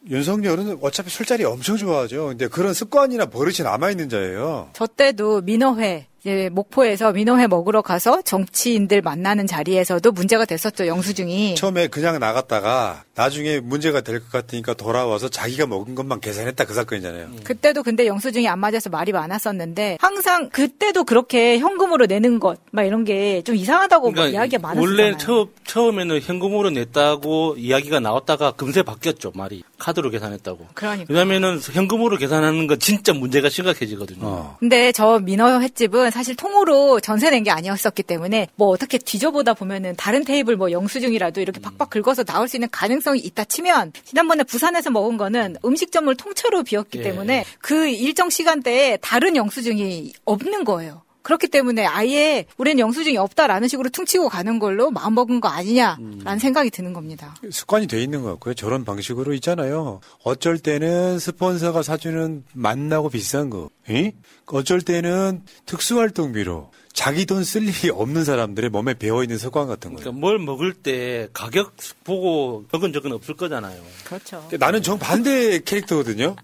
[0.09, 2.28] 윤석열은 어차피 술자리 엄청 좋아하죠.
[2.28, 4.70] 근데 그런 습관이나 버릇이 남아있는 자예요.
[4.72, 11.57] 저 때도 민어회, 이제 목포에서 민어회 먹으러 가서 정치인들 만나는 자리에서도 문제가 됐었죠, 영수증이.
[11.57, 17.29] 처음에 그냥 나갔다가 나중에 문제가 될 것 같으니까 돌아와서 자기가 먹은 것만 계산했다 그 사건이잖아요.
[17.43, 23.05] 그때도 근데 영수증이 안 맞아서 말이 많았었는데 항상 그때도 그렇게 현금으로 내는 것 막 이런
[23.05, 24.85] 게 좀 이상하다고 막 이야기가 많았어요.
[24.87, 30.68] 그러니까 원래 처, 처음에는 현금으로 냈다고 이야기가 나왔다가 금세 바뀌었죠 말이 카드로 계산했다고.
[30.75, 31.07] 그러니까.
[31.12, 34.20] 왜냐면은 현금으로 계산하는 건 진짜 문제가 심각해지거든요.
[34.25, 34.57] 어.
[34.61, 39.96] 근데 저 민어 횟집은 사실 통으로 전세 낸 게 아니었었기 때문에 뭐 어떻게 뒤져보다 보면은
[39.96, 44.90] 다른 테이블 뭐 영수증이라도 이렇게 팍팍 긁어서 나올 수 있는 가능성이 있다 치면 지난번에 부산에서
[44.90, 47.02] 먹은 거는 음식점을 통째로 비웠기 예.
[47.02, 51.01] 때문에 그 일정 시간대에 다른 영수증이 없는 거예요.
[51.23, 56.93] 그렇기 때문에 아예 우리는 영수증이 없다라는 식으로 퉁치고 가는 걸로 마음먹은 거 아니냐라는 생각이 드는
[56.93, 57.35] 겁니다.
[57.51, 58.55] 습관이 돼 있는 것 같고요.
[58.55, 60.01] 저런 방식으로 있잖아요.
[60.25, 64.12] 어쩔 때는 스폰서가 사주는 만나고 비싼 거, 이?
[64.47, 70.01] 어쩔 때는 특수활동비로 자기 돈 쓸 일이 없는 사람들의 몸에 배어 있는 습관 같은 거예요.
[70.01, 73.81] 그러니까 뭘 먹을 때 가격 보고 적은 적은 없을 거잖아요.
[74.05, 74.47] 그렇죠.
[74.59, 76.37] 나는 정 반대 캐릭터거든요.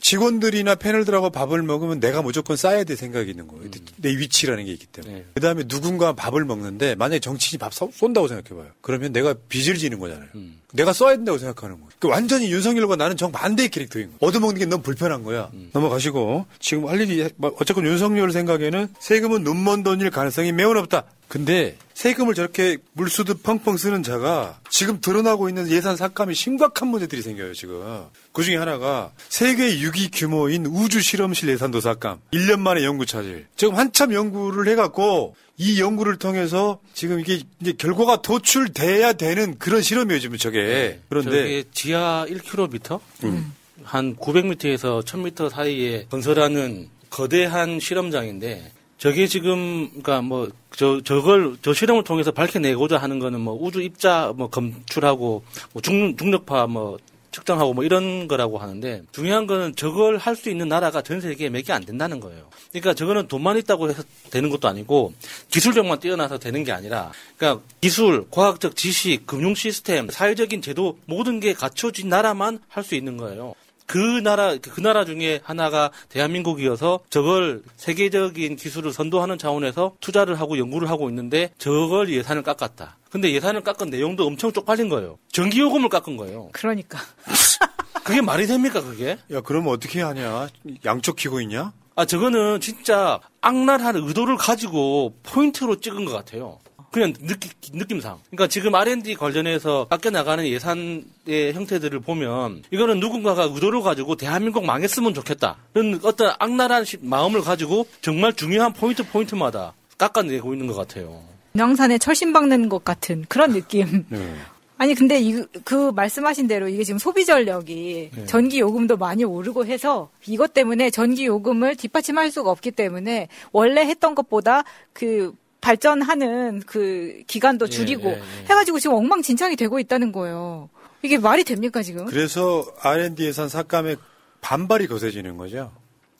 [0.00, 3.64] 직원들이나 패널들하고 밥을 먹으면 내가 무조건 싸야 될 생각이 있는 거예요.
[3.96, 5.24] 내 위치라는 게 있기 때문에.
[5.34, 8.72] 그 다음에 누군가 밥을 먹는데 만약에 정치인이 밥 사- 쏜다고 생각해봐요.
[8.80, 10.28] 그러면 내가 빚을 지는 거잖아요.
[10.72, 11.88] 내가 써야 된다고 생각하는 거예요.
[11.98, 14.18] 그 완전히 윤석열과 나는 정반대의 캐릭터인 거예요.
[14.20, 15.50] 얻어먹는 게 너무 불편한 거야.
[15.72, 21.04] 넘어가시고 지금 할 일이 뭐 어쨌건 윤석열 생각에는 세금은 눈먼 돈일 가능성이 매우 높다.
[21.28, 27.52] 근데 세금을 저렇게 물수듯 펑펑 쓰는 자가 지금 드러나고 있는 예산 삭감이 심각한 문제들이 생겨요,
[27.54, 28.04] 지금.
[28.32, 32.20] 그 중에 하나가 세계 6위 규모인 우주 실험실 예산도 삭감.
[32.32, 33.46] 1년 만에 연구 차질.
[33.56, 40.20] 지금 한참 연구를 해갖고 이 연구를 통해서 지금 이게 이제 결과가 도출돼야 되는 그런 실험이에요,
[40.20, 41.00] 지금 저게.
[41.08, 43.00] 그런데 저게 지하 1km?
[43.24, 43.52] 음.
[43.82, 52.04] 한 900m에서 1000m 사이에 건설하는 거대한 실험장인데 저게 지금 그러니까 뭐 저 저걸 저 실험을
[52.04, 55.42] 통해서 밝혀내고자 하는 거는 뭐 우주 입자 뭐 검출하고
[55.72, 56.98] 뭐 중, 중력파 뭐
[57.32, 61.62] 측정하고 뭐 이런 거라고 하는데 중요한 거는 저걸 할 수 있는 나라가 전 세계에 몇
[61.64, 62.48] 개 안 된다는 거예요.
[62.70, 65.12] 그러니까 저거는 돈만 있다고 해서 되는 것도 아니고
[65.50, 71.54] 기술력만 뛰어나서 되는 게 아니라 그러니까 기술, 과학적 지식, 금융 시스템, 사회적인 제도 모든 게
[71.54, 73.54] 갖춰진 나라만 할 수 있는 거예요.
[73.88, 80.90] 그 나라 그 나라 중에 하나가 대한민국이어서 저걸 세계적인 기술을 선도하는 차원에서 투자를 하고 연구를
[80.90, 82.98] 하고 있는데 저걸 예산을 깎았다.
[83.10, 85.18] 근데 예산을 깎은 내용도 엄청 쪽팔린 거예요.
[85.32, 86.50] 전기요금을 깎은 거예요.
[86.52, 86.98] 그러니까.
[88.04, 89.16] 그게 말이 됩니까 그게?
[89.32, 90.48] 야 그러면 어떻게 하냐?
[90.84, 91.72] 양쪽 키고 있냐?
[91.96, 96.58] 아 저거는 진짜 악랄한 의도를 가지고 포인트로 찍은 것 같아요.
[96.90, 98.18] 그냥 느끼, 느낌상.
[98.30, 105.12] 그러니까 지금 R&D 관련해서 깎여 나가는 예산의 형태들을 보면 이거는 누군가가 의도를 가지고 대한민국 망했으면
[105.14, 105.56] 좋겠다.
[105.72, 111.22] 그런 어떤 악랄한 시- 마음을 가지고 정말 중요한 포인트 포인트마다 깎아내고 있는 것 같아요.
[111.52, 114.04] 명산에 철심 박는 것 같은 그런 느낌.
[114.10, 114.34] 네.
[114.80, 118.26] 아니 근데 이, 그 말씀하신 대로 이게 지금 소비 전력이 네.
[118.26, 124.14] 전기 요금도 많이 오르고 해서 이것 때문에 전기 요금을 뒷받침할 수가 없기 때문에 원래 했던
[124.14, 124.62] 것보다
[124.92, 128.44] 그 발전하는 그 기간도 줄이고 예, 예.
[128.44, 130.68] 해가지고 지금 엉망진창이 되고 있다는 거예요.
[131.02, 132.06] 이게 말이 됩니까 지금?
[132.06, 133.96] 그래서 R&D 예산 삭감에
[134.40, 135.72] 반발이 거세지는 거죠.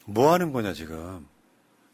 [0.05, 1.25] 뭐 하는 거냐 지금.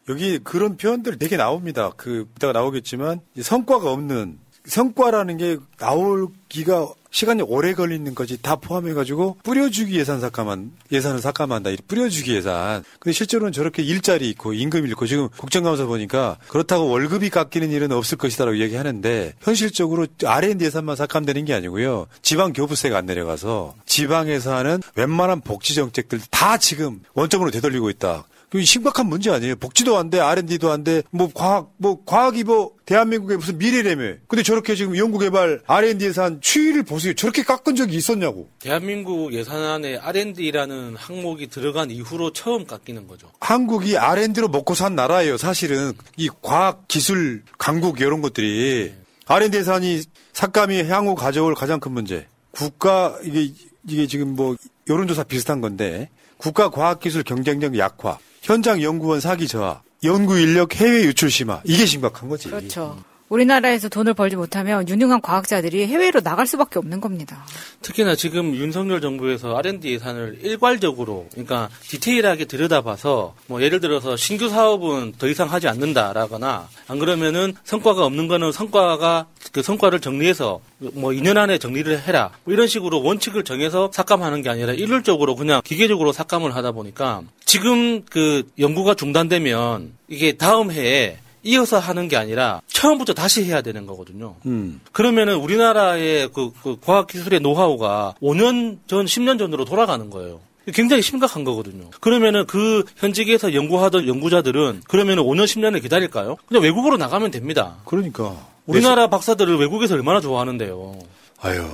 [0.07, 1.91] 여기 그런 표현들이 되게 나옵니다.
[1.97, 9.37] 그 이따가 나오겠지만 이 성과가 없는 성과라는 게 나올기가 시간이 오래 걸리는 거지 다 포함해가지고
[9.41, 12.83] 뿌려주기 예산 삭감한 예산을 삭감한다 이 뿌려주기 예산.
[12.99, 18.17] 근데 실제로는 저렇게 일자리 있고 임금 잃고 지금 국정감사 보니까 그렇다고 월급이 깎이는 일은 없을
[18.17, 25.39] 것이다라고 얘기하는데 현실적으로 R&D 예산만 삭감되는 게 아니고요 지방 교부세가 안 내려가서 지방에서 하는 웬만한
[25.39, 28.25] 복지 정책들 다 지금 원점으로 되돌리고 있다.
[28.55, 29.57] 그 심각한 문제 아니에요.
[29.57, 34.13] 복지도 안 돼, R&D도 안 돼, 뭐 과학, 뭐 과학이 뭐 대한민국의 무슨 미래라며.
[34.29, 37.13] 근데 저렇게 지금 연구개발 R&D 예산 추이를 보세요.
[37.15, 38.47] 저렇게 깎은 적이 있었냐고.
[38.59, 43.29] 대한민국 예산안에 R&D라는 항목이 들어간 이후로 처음 깎이는 거죠.
[43.41, 45.35] 한국이 R&D로 먹고 산 나라예요.
[45.35, 48.93] 사실은 이 과학 기술 강국 이런 것들이
[49.25, 50.01] R&D 예산이
[50.31, 52.25] 삭감이 향후 가져올 가장 큰 문제.
[52.51, 53.51] 국가 이게
[53.85, 54.55] 이게 지금 뭐
[54.87, 61.31] 여론조사 비슷한 건데 국가 과학기술 경쟁력 약화, 현장 연구원 사기 저하, 연구 인력 해외 유출
[61.31, 62.47] 심화 이게 심각한 거지.
[62.47, 62.95] 그렇죠.
[63.29, 67.43] 우리나라에서 돈을 벌지 못하면 유능한 과학자들이 해외로 나갈 수밖에 없는 겁니다.
[67.81, 75.13] 특히나 지금 윤석열 정부에서 R&D 예산을 일괄적으로, 그러니까 디테일하게 들여다봐서, 뭐 예를 들어서 신규 사업은
[75.17, 81.37] 더 이상 하지 않는다라거나, 안 그러면은 성과가 없는 거는 성과가 그 성과를 정리해서 뭐 2년
[81.37, 82.31] 안에 정리를 해라.
[82.43, 88.03] 뭐 이런 식으로 원칙을 정해서 삭감하는 게 아니라 일률적으로 그냥 기계적으로 삭감을 하다 보니까 지금
[88.03, 94.35] 그 연구가 중단되면 이게 다음 해에 이어서 하는 게 아니라 처음부터 다시 해야 되는 거거든요.
[94.47, 94.81] 음.
[94.91, 100.41] 그러면은 우리나라의 그, 그 과학기술의 노하우가 5년 전, 10년 전으로 돌아가는 거예요.
[100.73, 101.91] 굉장히 심각한 거거든요.
[102.01, 106.37] 그러면은 그 현직에서 연구하던 연구자들은 그러면은 5년, 10년을 기다릴까요?
[106.47, 107.77] 그냥 외국으로 나가면 됩니다.
[107.85, 108.35] 그러니까.
[108.65, 110.99] 우리나라 박사들을 외국에서 얼마나 좋아하는데요.
[111.41, 111.69] 아유.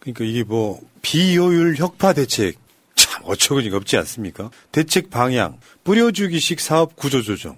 [0.00, 2.56] 그러니까 이게 뭐 비효율 혁파 대책
[2.94, 4.50] 참 어처구니가 없지 않습니까?
[4.72, 7.56] 대책 방향, 뿌려주기식 사업 구조 조정.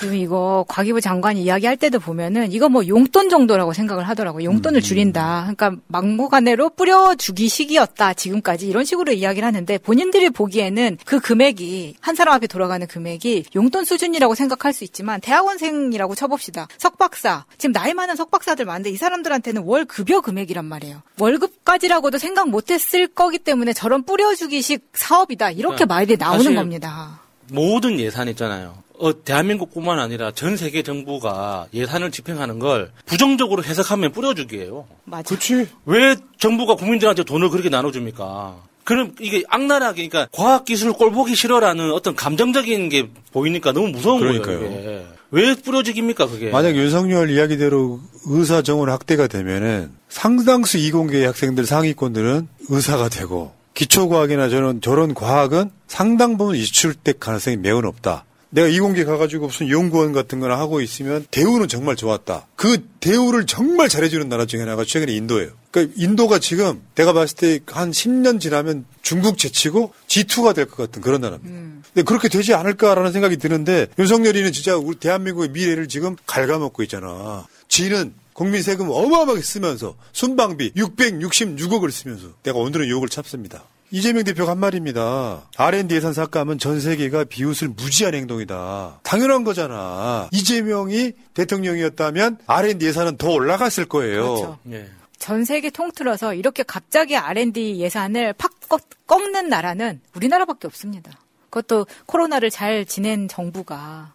[0.00, 4.44] 지금 이거 과기부 장관이 이야기할 때도 보면은 이거 뭐 용돈 정도라고 생각을 하더라고요.
[4.44, 5.52] 용돈을 줄인다.
[5.54, 8.14] 그러니까 막무가내로 뿌려주기 식이었다.
[8.14, 13.84] 지금까지 이런 식으로 이야기를 하는데 본인들이 보기에는 그 금액이 한 사람 앞에 돌아가는 금액이 용돈
[13.84, 16.68] 수준이라고 생각할 수 있지만 대학원생이라고 쳐봅시다.
[16.78, 21.02] 석박사 지금 나이 많은 석박사들 많은데 이 사람들한테는 월 급여 금액이란 말이에요.
[21.18, 25.50] 월급까지라고도 생각 못했을 거기 때문에 저런 뿌려주기식 사업이다.
[25.52, 27.20] 이렇게 말이 나오는 겁니다.
[27.52, 28.82] 모든 예산 있잖아요.
[28.98, 34.86] 어, 대한민국뿐만 아니라 전 세계 정부가 예산을 집행하는 걸 부정적으로 해석하면 뿌려주기예요.
[35.04, 35.22] 맞아.
[35.22, 35.68] 그렇지.
[35.86, 38.56] 왜 정부가 국민들한테 돈을 그렇게 나눠줍니까?
[38.84, 44.58] 그럼 이게 악랄하게 그러니까 과학기술 꼴 보기 싫어라는 어떤 감정적인 게 보이니까 너무 무서운 그러니까요.
[44.60, 44.80] 거예요.
[44.80, 45.06] 이게.
[45.30, 46.50] 왜 뿌려지깁니까 그게?
[46.50, 54.80] 만약 윤석열 이야기대로 의사 정원 확대가 되면은 상당수 이공계 학생들 상위권들은 의사가 되고 기초과학이나 저런
[54.80, 58.24] 저런 과학은 상당 부분 이출될 가능성이 매우 높다.
[58.50, 62.48] 내가 이공계 가가지고 무슨 연구원 같은 거나 하고 있으면 대우는 정말 좋았다.
[62.56, 65.50] 그 대우를 정말 잘해주는 나라 중에 하나가 최근에 인도예요.
[65.70, 71.00] 그러니까 인도가 지금 내가 봤을 때 한 10년 지나면 중국 제치고 G2가 될 것 같은
[71.00, 71.54] 그런 나라입니다.
[71.94, 77.46] 근데 그렇게 되지 않을까라는 생각이 드는데 윤석열이는 진짜 우리 대한민국의 미래를 지금 갉아먹고 있잖아.
[77.68, 83.64] 지는 국민 세금 어마어마하게 쓰면서 순방비 666억을 쓰면서 내가 오늘은 욕을 참습니다.
[83.90, 85.48] 이재명 대표가 한 말입니다.
[85.56, 89.00] R&D 예산 삭감은 전 세계가 비웃을 무지한 행동이다.
[89.02, 90.28] 당연한 거잖아.
[90.30, 94.22] 이재명이 대통령이었다면 R&D 예산은 더 올라갔을 거예요.
[94.22, 94.58] 그렇죠.
[94.70, 94.88] 예.
[95.18, 101.10] 전 세계 통틀어서 이렇게 갑자기 R&D 예산을 팍 꺾, 꺾는 나라는 우리나라밖에 없습니다.
[101.50, 104.12] 그것도 코로나를 잘 지낸 정부가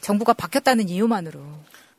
[0.00, 1.40] 정부가 바뀌었다는 이유만으로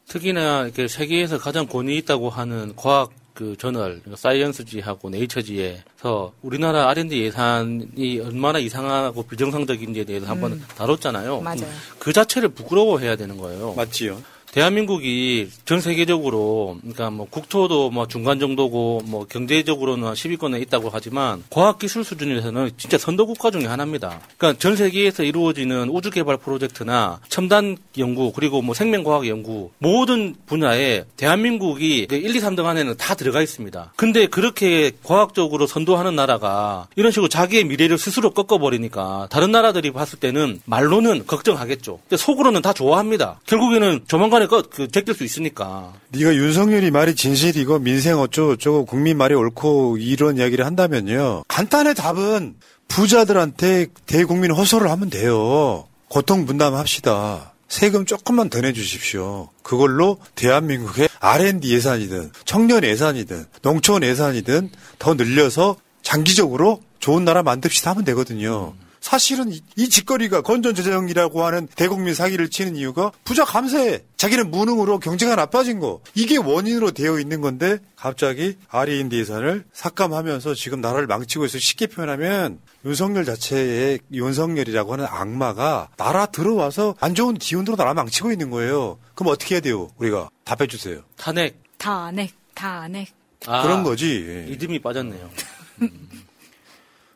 [0.07, 7.23] 특히나 이렇게 세계에서 가장 권위 있다고 하는 과학 그 저널 그러니까 사이언스지하고 네이처지에서 우리나라 R&D
[7.23, 10.65] 예산이 얼마나 이상하고 비정상적인지에 대해서 한번 음.
[10.77, 11.41] 다뤘잖아요.
[11.41, 11.67] 맞아요.
[11.97, 13.73] 그 자체를 부끄러워해야 되는 거예요.
[13.73, 14.21] 맞지요.
[14.53, 21.43] 대한민국이 전 세계적으로 그러니까 뭐 국토도 뭐 중간 정도고 뭐 경제적으로는 한 10위권에 있다고 하지만
[21.49, 24.21] 과학 기술 수준에서는 진짜 선도 국가 중에 하나입니다.
[24.37, 31.05] 그러니까 전 세계에서 이루어지는 우주 개발 프로젝트나 첨단 연구 그리고 뭐 생명과학 연구 모든 분야에
[31.17, 33.93] 대한민국이 1, 2, 3등 안에는 다 들어가 있습니다.
[33.95, 40.61] 근데 그렇게 과학적으로 선도하는 나라가 이런 식으로 자기의 미래를 스스로 꺾어버리니까 다른 나라들이 봤을 때는
[40.65, 42.01] 말로는 걱정하겠죠.
[42.07, 43.39] 근데 속으로는 다 좋아합니다.
[43.47, 45.93] 결국에는 조만간 에 그, 그 제낄 수 있으니까.
[46.09, 51.43] 네가 윤석열이 말이 진실이고 민생 어쩌고저쩌고 국민 말이 옳고 이런 이야기를 한다면요.
[51.47, 52.55] 간단해 답은
[52.87, 55.87] 부자들한테 대국민 호소를 하면 돼요.
[56.07, 57.53] 고통 분담합시다.
[57.67, 59.49] 세금 조금만 더 내주십시오.
[59.63, 64.69] 그걸로 대한민국의 R&D 예산이든 청년 예산이든 농촌 예산이든
[64.99, 68.75] 더 늘려서 장기적으로 좋은 나라 만듭시다 하면 되거든요.
[69.03, 75.35] 사실은 이, 이 짓거리가 건전재정이라고 하는 대국민 사기를 치는 이유가 부자 감세, 자기는 무능으로 경제가
[75.35, 81.59] 나빠진 거 이게 원인으로 되어 있는 건데 갑자기 R&D 예산을 삭감하면서 지금 나라를 망치고 있어
[81.59, 88.51] 쉽게 표현하면 윤석열 자체의 윤석열이라고 하는 악마가 나라 들어와서 안 좋은 기운으로 나라 망치고 있는
[88.51, 88.99] 거예요.
[89.15, 89.89] 그럼 어떻게 해야 돼요?
[89.97, 91.01] 우리가 답해 주세요.
[91.17, 91.61] 탄핵.
[91.77, 93.09] 탄핵, 탄핵.
[93.47, 94.25] 아, 그런 거지.
[94.25, 94.47] 예.
[94.49, 95.29] 이름이 빠졌네요.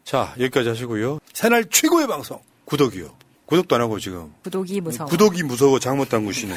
[0.07, 1.19] 자, 여기까지 하시고요.
[1.33, 2.39] 새날 최고의 방송.
[2.63, 3.13] 구독이요.
[3.45, 4.33] 구독도 안 하고 지금.
[4.41, 5.09] 구독이 무서워.
[5.09, 6.55] 구독이 무서워 장못 담그시는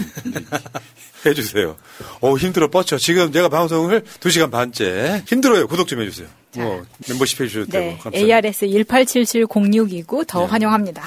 [1.26, 1.76] 해주세요.
[2.20, 2.96] 어 힘들어 뻗쳐.
[2.96, 5.66] 지금 제가 방송을 2시간 반째 힘들어요.
[5.66, 6.28] 구독 좀 해주세요.
[6.58, 8.36] 뭐 멤버십 해주셔도 네, 되고 감사합니다.
[8.48, 11.02] ARS 18770629더 환영합니다.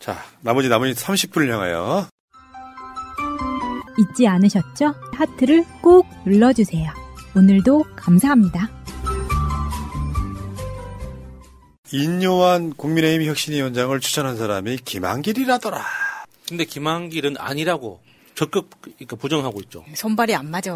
[0.00, 2.08] 자 나머지 나머지 30분을 향하여
[3.98, 4.94] 잊지 않으셨죠?
[5.12, 6.90] 하트를 꼭 눌러주세요.
[7.36, 8.77] 오늘도 감사합니다.
[11.92, 15.84] 인요한 국민의힘 혁신위원장을 추천한 사람이 김한길이라더라.
[16.48, 18.00] 근데 김한길은 아니라고
[18.34, 19.84] 적극 그러니까 부정하고 있죠.
[19.94, 20.72] 손발이 안 맞아.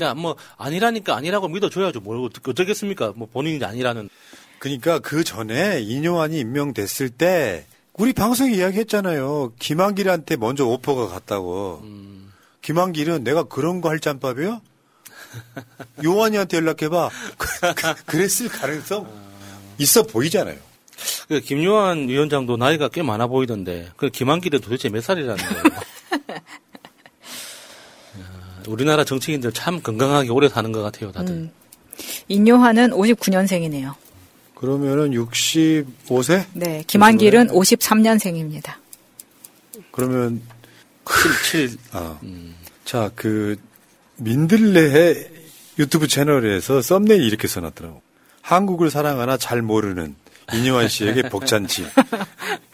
[0.00, 2.00] 야, 뭐 아니라니까 아니라고 믿어줘야죠.
[2.00, 3.12] 뭘 어쩌겠습니까?
[3.16, 4.08] 뭐 본인이 아니라는.
[4.58, 9.54] 그러니까 그 전에 인요한이 임명됐을 때 우리 방송에 이야기했잖아요.
[9.58, 11.82] 김한길한테 먼저 오퍼가 갔다고.
[12.62, 14.60] 김한길은 내가 그런 거 할 짬밥이요?
[16.04, 17.10] 요한이한테 연락해봐.
[18.06, 19.25] 그랬을 가능성
[19.78, 20.56] 있어 보이잖아요.
[21.28, 25.64] 그 김요한 위원장도 나이가 꽤 많아 보이던데 그 김한길은 도대체 몇 살이라는 거예요?
[28.20, 31.34] 야, 우리나라 정치인들 참 건강하게 오래 사는 것 같아요, 다들.
[31.34, 31.50] 음.
[32.28, 33.94] 인요한은 59년생이네요.
[34.54, 36.46] 그러면은 65세?
[36.54, 38.74] 네, 김한길은 53년생입니다.
[39.90, 40.40] 그러면
[41.04, 41.78] 7, 7.
[41.92, 42.18] 아.
[42.84, 43.56] 자, 그
[44.16, 45.30] 민들레의
[45.78, 48.00] 유튜브 채널에서 썸네일 이렇게 써놨더라고.
[48.46, 50.14] 한국을 사랑하나 잘 모르는
[50.54, 51.84] 이뇨한 씨에게 복잔치.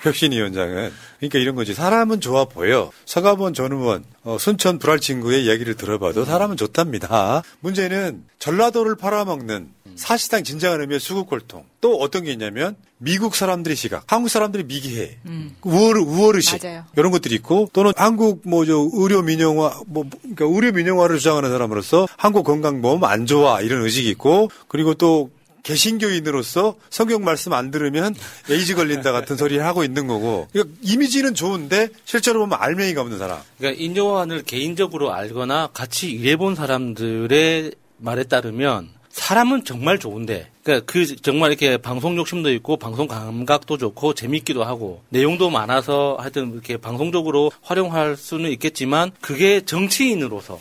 [0.02, 0.92] 혁신위원장은.
[1.18, 1.72] 그러니까 이런 거지.
[1.72, 2.90] 사람은 좋아 보여.
[3.06, 7.42] 서가본 전 의원, 어, 순천 불알 친구의 이야기를 들어봐도 사람은 좋답니다.
[7.60, 11.64] 문제는 전라도를 팔아먹는 사실상 진정한 의미의 수국골통.
[11.80, 15.18] 또 어떤 게 있냐면 미국 사람들의 시각, 한국 사람들이 미개해.
[15.62, 16.62] 우월, 우월의식.
[16.62, 16.84] 맞아요.
[16.96, 22.06] 이런 것들이 있고 또는 한국 뭐 저 의료 민영화 뭐 그러니까 의료 민영화를 주장하는 사람으로서
[22.18, 25.30] 한국 건강보험 안 좋아 이런 의식이 있고 그리고 또
[25.62, 28.14] 개신교인으로서 성경 말씀 안 들으면
[28.50, 33.38] 에이즈 걸린다 같은 소리를 하고 있는 거고 그러니까 이미지는 좋은데 실제로 보면 알맹이가 없는 사람.
[33.58, 41.50] 그러니까 인요한을 개인적으로 알거나 같이 일해본 사람들의 말에 따르면 사람은 정말 좋은데, 그러니까 그 정말
[41.50, 48.16] 이렇게 방송 욕심도 있고 방송 감각도 좋고 재밌기도 하고 내용도 많아서 하여튼 이렇게 방송적으로 활용할
[48.16, 50.58] 수는 있겠지만 그게 정치인으로서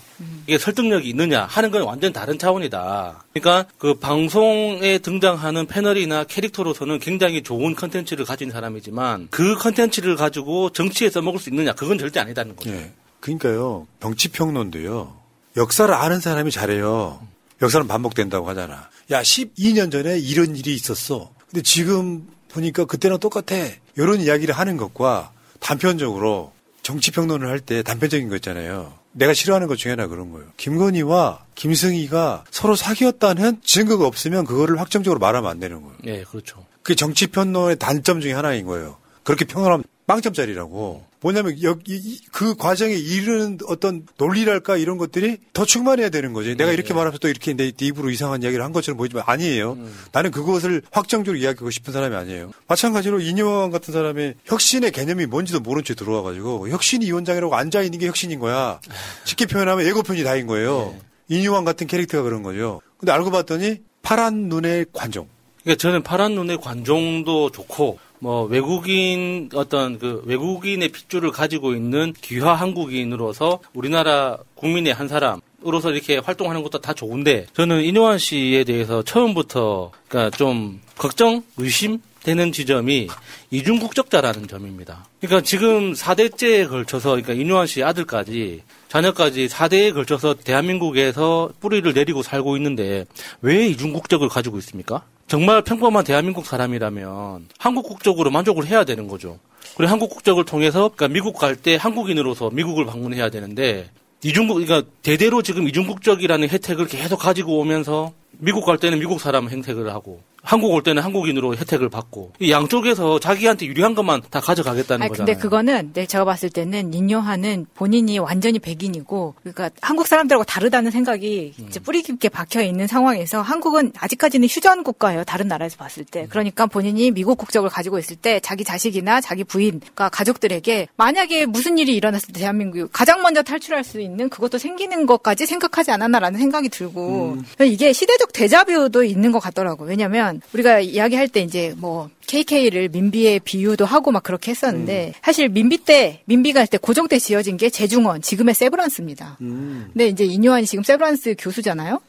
[0.48, 3.24] 이게 설득력이 있느냐 하는 건 완전 다른 차원이다.
[3.34, 11.10] 그러니까 그 방송에 등장하는 패널이나 캐릭터로서는 굉장히 좋은 컨텐츠를 가진 사람이지만 그 컨텐츠를 가지고 정치에
[11.10, 12.72] 써먹을 수 있느냐 그건 절대 아니다는 거죠.
[12.72, 12.92] 예.
[13.22, 13.88] 그러니까요.
[14.02, 15.16] 정치 평론도요.
[15.58, 17.22] 역사를 아는 사람이 잘해요.
[17.62, 18.90] 역사는 반복된다고 하잖아.
[19.12, 21.32] 야, 12년 전에 이런 일이 있었어.
[21.50, 23.56] 근데 지금 보니까 그때랑 똑같아.
[23.98, 26.54] 이런 이야기를 하는 것과 단편적으로
[26.84, 28.94] 정치평론을 할 때 단편적인 거 있잖아요.
[29.14, 30.48] 내가 싫어하는 것 중에 하나 그런 거예요.
[30.58, 35.96] 김건희와 김승희가 서로 사귀었다는 증거가 없으면 그거를 확정적으로 말하면 안 되는 거예요.
[36.06, 36.66] 예, 그렇죠.
[36.82, 38.98] 그게 정치평론의 단점 중에 하나인 거예요.
[39.24, 41.06] 그렇게 평론하면 빵점짜리라고.
[41.22, 46.56] 뭐냐면 여기 이- 그 과정에 이르는 어떤 논리랄까 이런 것들이 더 충만해야 되는 거지.
[46.56, 49.78] 내가 이렇게 말하면서 또 이렇게 내 입으로 이상한 이야기를 한 것처럼 보이지만 아니에요.
[50.12, 52.52] 나는 그것을 확정적으로 이야기하고 싶은 사람이 아니에요.
[52.68, 58.00] 마찬가지로 이뇨한 같은 사람이 혁신의 개념이 뭔지도 모른 채 들어와 가지고 혁신이 위원장이라고 앉아 있는
[58.00, 58.80] 게 혁신인 거야.
[59.26, 60.96] 쉽게 표현하면 예고편이 다인 거예요.
[61.30, 62.82] 이뇨한 같은 캐릭터가 그런 거죠.
[62.98, 65.28] 근데 알고 봤더니 파란 눈의 관종.
[65.64, 72.54] 그러니까 저는 파란 눈의 관종도 좋고 뭐 외국인 어떤 그 외국인의 핏줄을 가지고 있는 귀화
[72.54, 79.04] 한국인으로서 우리나라 국민의 한 사람 으로서 이렇게 활동하는 것도 다 좋은데 저는 이노환 씨에 대해서
[79.04, 83.08] 처음부터 그러니까 좀 걱정, 의심 되는 지점이
[83.50, 85.06] 이중 국적자라는 점입니다.
[85.20, 92.58] 그러니까 지금 4대째에 걸쳐서 그러니까 이노환 씨 아들까지 자녀까지 4대에 걸쳐서 대한민국에서 뿌리를 내리고 살고
[92.58, 93.06] 있는데
[93.42, 95.04] 왜 이중 국적을 가지고 있습니까?
[95.32, 99.40] 정말 평범한 대한민국 사람이라면 한국 국적으로 만족을 해야 되는 거죠.
[99.78, 103.90] 그리고 한국 국적을 통해서 그러니까 미국 갈 때 한국인으로서 미국을 방문해야 되는데
[104.24, 109.94] 이중국 그러니까 대대로 지금 이중국적이라는 혜택을 계속 가지고 오면서 미국 갈 때는 미국 사람 행색을
[109.94, 115.26] 하고 한국 올 때는 한국인으로 혜택을 받고 이 양쪽에서 자기한테 유리한 것만 다 가져가겠다는 거잖아요.
[115.26, 121.54] 근데 그거는 네, 제가 봤을 때는 인요하는 본인이 완전히 백인이고 그러니까 한국 사람들하고 다르다는 생각이
[121.60, 121.66] 음.
[121.70, 125.24] 이제 뿌리 깊게 박혀 있는 상황에서 한국은 아직까지는 휴전 국가예요.
[125.24, 126.06] 다른 나라에서 봤을 음.
[126.10, 126.28] 때.
[126.30, 131.96] 그러니까 본인이 미국 국적을 가지고 있을 때 자기 자식이나 자기 부인과 가족들에게 만약에 무슨 일이
[131.96, 137.38] 일어났을 때 대한민국 가장 먼저 탈출할 수 있는 그것도 생기는 것까지 생각하지 않았나라는 생각이 들고
[137.62, 139.88] 이게 시대적 대자뷰도 있는 것 같더라고요.
[139.88, 145.80] 왜냐하면 우리가 이야기할 때 이제 뭐 KK를 민비에 비유도 하고 막 그렇게 했었는데 사실 민비
[145.80, 149.38] 때 민비가 할 때 고종 때 지어진 게 제중원 지금의 세브란스입니다.
[149.40, 152.00] 근데 이제 인요한이 지금 세브란스 교수잖아요.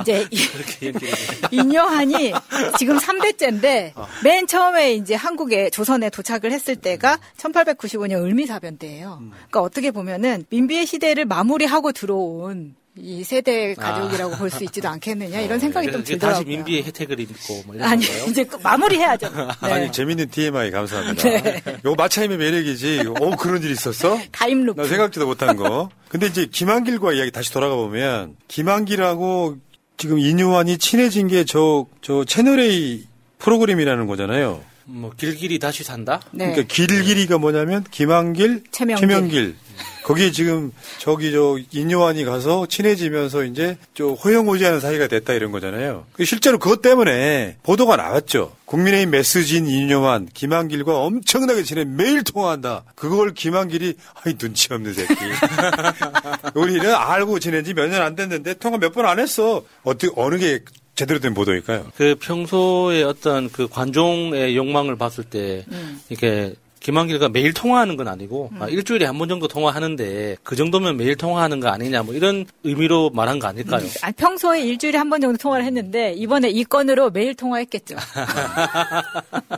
[0.00, 1.08] 이제 이- 그렇게 얘기를
[1.50, 2.32] 인요한이
[2.78, 3.92] 지금 3대째인데
[4.24, 9.18] 맨 처음에 이제 한국에 조선에 도착을 했을 때가 1895년 을미사변 때예요.
[9.28, 15.86] 그러니까 어떻게 보면은 민비의 시대를 마무리하고 들어온 이 세대 가족이라고 볼수 있지도 않겠느냐 이런 생각이
[15.92, 16.56] 좀 그래서 이제 다시 들더라고요.
[16.56, 18.26] 민비의 혜택을 입고 뭐 이런 아니 건가요?
[18.30, 19.28] 이제 그 마무리해야죠.
[19.62, 19.72] 네.
[19.72, 21.22] 아니 재밌는 TMI 감사합니다.
[21.22, 21.62] 네.
[21.84, 23.04] 요거 마차임의 매력이지.
[23.20, 24.18] 어 그런 일 있었어?
[24.32, 24.80] time loop.
[24.80, 25.90] 나 생각지도 못한 거.
[26.08, 29.58] 근데 이제 김한길과 이야기 다시 돌아가 보면 김한길하고
[29.98, 33.06] 지금 인요한이 친해진 게저저 채널 A
[33.38, 34.62] 프로그램이라는 거잖아요.
[34.88, 36.20] 뭐 길길이 다시 산다?
[36.30, 36.46] 네.
[36.52, 39.08] 그러니까 길길이가 뭐냐면 김한길, 최명길.
[39.08, 39.56] 최명길.
[40.04, 46.06] 거기에 지금 저기 저 인요한이 가서 친해지면서 이제 저 호형호제하는 사이가 됐다 이런 거잖아요.
[46.12, 48.54] 그 실제로 그것 때문에 보도가 나왔죠.
[48.66, 52.84] 국민의힘 메시지인 인요한, 김한길과 엄청나게 친해 매일 통화한다.
[52.94, 55.14] 그걸 김한길이 아이 눈치 없는 새끼.
[56.54, 59.64] 우리는 알고 지낸 지 몇 년 안 됐는데 통화 몇 번 안 했어.
[59.82, 60.60] 어떻게 어느 게
[60.96, 61.86] 제대로 된 보도일까요?
[61.96, 66.00] 그 평소에 어떤 그 관종의 욕망을 봤을 때 음.
[66.08, 71.16] 이렇게 김한길과 매일 통화하는 건 아니고 아, 일주일에 한 번 정도 통화하는데 그 정도면 매일
[71.16, 73.84] 통화하는 거 아니냐 뭐 이런 의미로 말한 거 아닐까요?
[74.02, 77.96] 아니, 평소에 일주일에 한 번 정도 통화를 했는데 이번에 이 건으로 매일 통화했겠죠.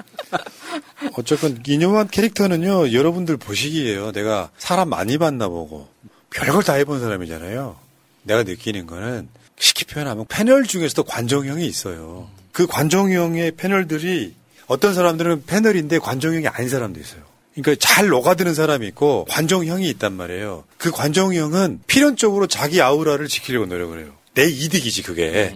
[1.17, 5.89] 어쨌건 이념한 캐릭터는요 여러분들 보시기에요 내가 사람 많이 봤나 보고
[6.31, 7.77] 별걸 다 해본 사람이잖아요
[8.25, 9.29] 내가 느끼는 거는
[9.59, 14.35] 쉽게 표현하면 패널 중에서도 관종형이 있어요 그 관종형의 패널들이
[14.67, 17.23] 어떤 사람들은 패널인데 관종형이 아닌 사람도 있어요
[17.55, 23.99] 그러니까 잘 녹아드는 사람이 있고 관종형이 있단 말이에요 그 관종형은 필연적으로 자기 아우라를 지키려고 노력을
[23.99, 25.55] 해요 내 이득이지 그게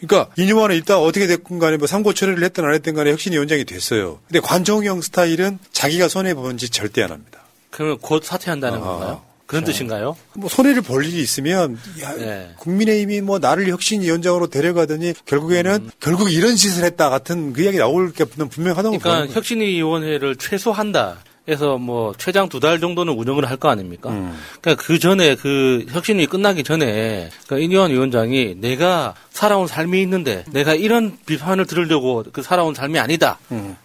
[0.00, 4.20] 그러니까 이념환은 일단 어떻게 됐건 간에 뭐 삼고 처리를 했든 안 했든 간에 혁신위원장이 됐어요.
[4.26, 7.40] 근데 관종형 스타일은 자기가 손해본 짓 절대 안 합니다.
[7.70, 9.22] 그러면 곧 사퇴한다는 건가요?
[9.50, 10.16] 그런 뜻인가요?
[10.34, 12.50] 뭐 손해를 볼 일이 있으면 야, 네.
[12.58, 18.24] 국민의힘이 뭐 나를 혁신위원장으로 데려가더니 결국에는 결국 이런 짓을 했다 같은 그 이야기 나올 게
[18.24, 19.34] 분명하다고 그러니까.
[19.34, 21.18] 혁신위원회를 최소한다.
[21.50, 24.10] 해서 뭐 최장 두 달 정도는 운영을 할 거 아닙니까?
[24.10, 24.38] 음.
[24.60, 30.74] 그러니까 그 전에 그 혁신이 끝나기 전에 그러니까 이니원 위원장이 내가 살아온 삶이 있는데 내가
[30.74, 33.38] 이런 비판을 들으려고 그 살아온 삶이 아니다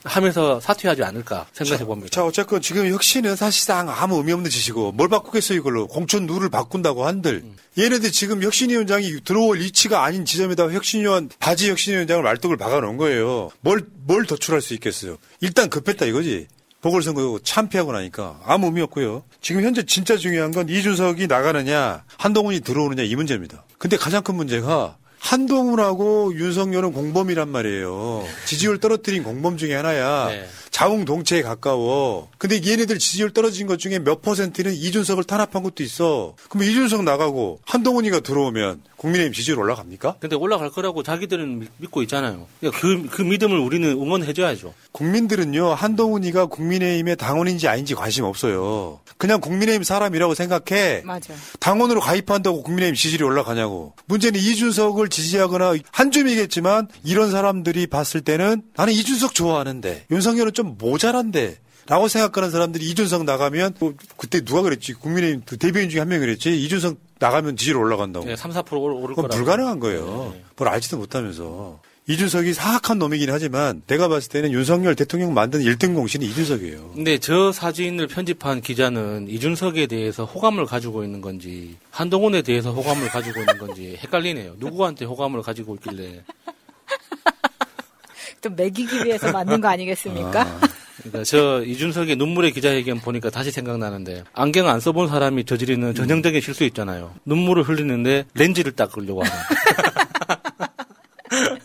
[0.03, 2.07] 하면서 사퇴하지 않을까 생각해 봅니다.
[2.07, 2.09] 음.
[2.09, 7.05] 자, 어쨌건 지금 혁신은 사실상 아무 의미 없는 짓이고 뭘 바꾸겠어요 이걸로 공천 룰을 바꾼다고
[7.05, 7.43] 한들
[7.77, 13.51] 얘네들 지금 혁신위원장이 들어올 이치가 아닌 지점에다가 혁신위원 바지 혁신위원장을 말뚝을 박아놓은 거예요.
[13.61, 15.17] 뭘뭘 도출할 수 있겠어요.
[15.41, 16.47] 일단 급했다 이거지.
[16.85, 19.23] 보궐선거 참패하고 나니까 아무 의미 없고요.
[19.41, 23.63] 지금 현재 진짜 중요한 건 이준석이 나가느냐 한동훈이 들어오느냐 이 문제입니다.
[23.79, 28.25] 근데 가장 큰 문제가 한동훈하고 윤석열은 공범이란 말이에요.
[28.45, 30.27] 지지율 떨어뜨린 공범 중에 하나야.
[30.29, 30.47] 네.
[30.71, 32.29] 자웅동체에 가까워.
[32.37, 36.35] 근데 얘네들 지지율 떨어진 것 중에 몇 퍼센트는 이준석을 탄압한 것도 있어.
[36.49, 40.15] 그럼 이준석 나가고 한동훈이가 들어오면 국민의힘 지지율 올라갑니까?
[40.19, 42.47] 근데 올라갈 거라고 자기들은 믿- 믿고 있잖아요.
[42.59, 44.73] 그러니까 그, 그 믿음을 우리는 응원해줘야죠.
[44.91, 48.99] 국민들은요 한동훈이가 국민의힘의 당원인지 아닌지 관심 없어요.
[49.17, 51.03] 그냥 국민의힘 사람이라고 생각해.
[51.05, 51.33] 맞아.
[51.61, 53.93] 당원으로 가입한다고 국민의힘 지지율이 올라가냐고.
[54.07, 61.59] 문제는 이준석을 지지하거나 한 줌이겠지만 이런 사람들이 봤을 때는 나는 이준석 좋아하는데 윤석열은 좀 모자란데
[61.87, 66.19] 라고 생각하는 사람들이 이준석 나가면 뭐 그때 누가 그랬지 국민의힘 그 대변인 중에 한 명이
[66.21, 68.25] 그랬지 이준석 나가면 지지율 올라간다고.
[68.25, 69.35] 네, 3, 4% 올- 오를 거라고.
[69.35, 70.33] 불가능한 거예요.
[70.57, 71.79] 뭘 알지도 못하면서.
[72.07, 76.91] 이준석이 사악한 놈이긴 하지만 내가 봤을 때는 윤석열 대통령 만든 1등 공신이 이준석이에요.
[76.93, 83.39] 근데 저 사진을 편집한 기자는 이준석에 대해서 호감을 가지고 있는 건지 한동훈에 대해서 호감을 가지고
[83.39, 84.55] 있는 건지 헷갈리네요.
[84.59, 86.23] 누구한테 호감을 가지고 있길래.
[88.41, 90.59] 좀 매기기 위해서 만든 거 아니겠습니까?
[90.97, 96.65] 그러니까 저 이준석의 눈물의 기자회견 보니까 다시 생각나는데 안경 안 써본 사람이 저지르는 전형적인 실수
[96.65, 97.15] 있잖아요.
[97.25, 99.35] 눈물을 흘리는데 렌즈를 닦으려고 하는.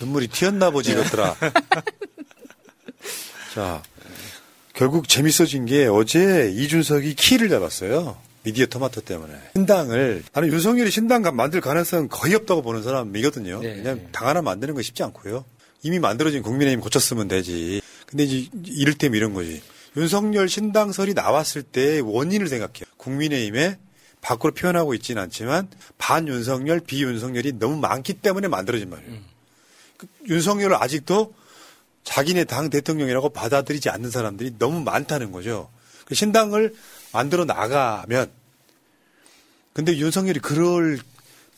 [0.00, 1.36] 눈물이 튀었나 보지 이것들아.
[3.54, 3.82] 자,
[4.74, 8.18] 결국 재밌어진 게 어제 이준석이 키를 잡았어요.
[8.42, 9.34] 미디어 토마토 때문에.
[9.54, 13.60] 신당을, 나는 윤석열이 신당 만들 가능성은 거의 없다고 보는 사람이거든요.
[13.60, 15.44] 네, 왜냐면 당 하나 만드는 건 쉽지 않고요.
[15.82, 17.80] 이미 만들어진 국민의힘 고쳤으면 되지.
[18.06, 19.62] 근데 이제 이를테면 이런 거지.
[19.96, 22.84] 윤석열 신당설이 나왔을 때 원인을 생각해요.
[22.98, 23.78] 국민의힘에
[24.20, 29.14] 밖으로 표현하고 있지는 않지만 반윤석열, 비윤석열이 너무 많기 때문에 만들어진 말이에요.
[29.96, 31.32] 그 윤석열을 아직도
[32.04, 35.68] 자기네 당 대통령이라고 받아들이지 않는 사람들이 너무 많다는 거죠.
[36.04, 36.74] 그 신당을
[37.12, 38.30] 만들어 나가면
[39.72, 40.98] 근데 윤석열이 그럴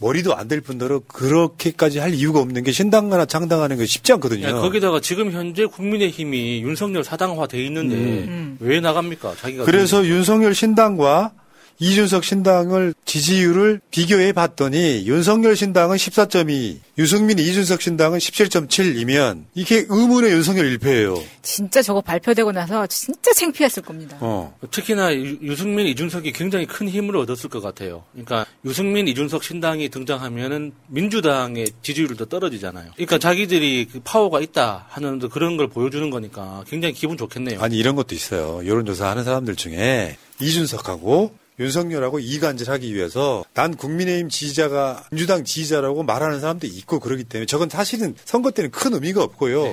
[0.01, 4.47] 머리도 안 될 뿐더러 그렇게까지 할 이유가 없는 게 신당 하나 창당하는 게 쉽지 않거든요.
[4.47, 8.57] 야, 거기다가 지금 현재 국민의힘이 윤석열 사당화 돼 있는데 음.
[8.61, 9.35] 왜 나갑니까?
[9.37, 11.33] 자기가 그래서 윤석열 신당과
[11.81, 20.77] 이준석 신당을 지지율을 비교해 봤더니 윤석열 신당은 14.2, 유승민 이준석 신당은 17.7이면 이게 의문의 윤석열
[20.77, 21.23] 1패예요.
[21.43, 24.17] 진짜 저거 발표되고 나서 진짜 창피했을 겁니다.
[24.21, 24.57] 어.
[24.73, 28.03] 특히나 유- 유승민, 이준석이 굉장히 큰 힘을 얻었을 것 같아요.
[28.13, 32.91] 그러니까 유승민, 이준석 신당이 등장하면은 민주당의 지지율도 더 떨어지잖아요.
[32.97, 37.61] 그러니까 자기들이 그 파워가 있다 하는 그런 걸 보여주는 거니까 굉장히 기분 좋겠네요.
[37.61, 38.67] 아니 이런 것도 있어요.
[38.67, 46.67] 여론조사 하는 사람들 중에 이준석하고 윤석열하고 이간질하기 위해서 난 국민의힘 지지자가 민주당 지지자라고 말하는 사람도
[46.67, 49.65] 있고 그러기 때문에 저건 사실은 선거 때는 큰 의미가 없고요.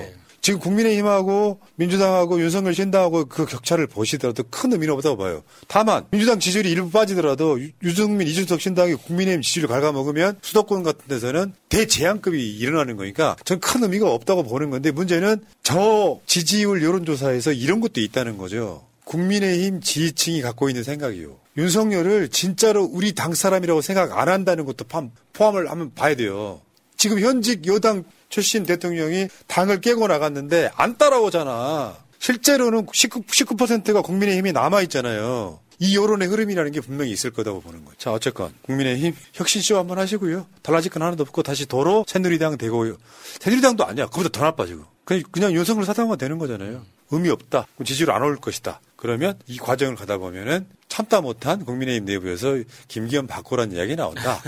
[0.42, 5.42] 지금 국민의힘하고 민주당하고 윤석열 신당하고 그 격차를 보시더라도 큰 의미는 없다고 봐요.
[5.68, 11.54] 다만 민주당 지지율이 일부 빠지더라도 유- 유승민, 이준석 신당이 국민의힘 지지율을 갉아먹으면 수도권 같은 데서는
[11.70, 18.00] 대재앙급이 일어나는 거니까 전 큰 의미가 없다고 보는 건데 문제는 저 지지율 여론조사에서 이런 것도
[18.02, 18.86] 있다는 거죠.
[19.06, 21.38] 국민의힘 지지층이 갖고 있는 생각이요.
[21.58, 26.62] 윤석열을 진짜로 우리 당 사람이라고 생각 안 한다는 것도 포함- 포함을 하면 봐야 돼요.
[26.98, 31.98] 지금 현직 여당 출신 대통령이 당을 깨고 나갔는데 안 따라오잖아.
[32.20, 35.60] 실제로는 19, 19%가 국민의힘이 남아있잖아요.
[35.80, 37.98] 이 여론의 흐름이라는 게 분명히 있을 거다고 보는 거죠.
[37.98, 40.48] 자, 어쨌건 국민의힘 혁신쇼 한번 하시고요.
[40.62, 42.96] 달라질 건 하나도 없고 다시 도로 새누리당 되고요.
[43.42, 44.08] 새누리당도 아니야.
[44.08, 44.86] 그보다 더 나빠 지금.
[45.06, 46.84] 그냥, 그냥 윤석열 사당만 되는 거잖아요.
[47.12, 47.68] 의미 없다.
[47.86, 48.82] 지지율 안 올 것이다.
[48.96, 52.56] 그러면 이 과정을 가다 보면은 참다 못한 국민의힘 내부에서
[52.88, 54.42] 김기현 바꾸란 이야기 나온다.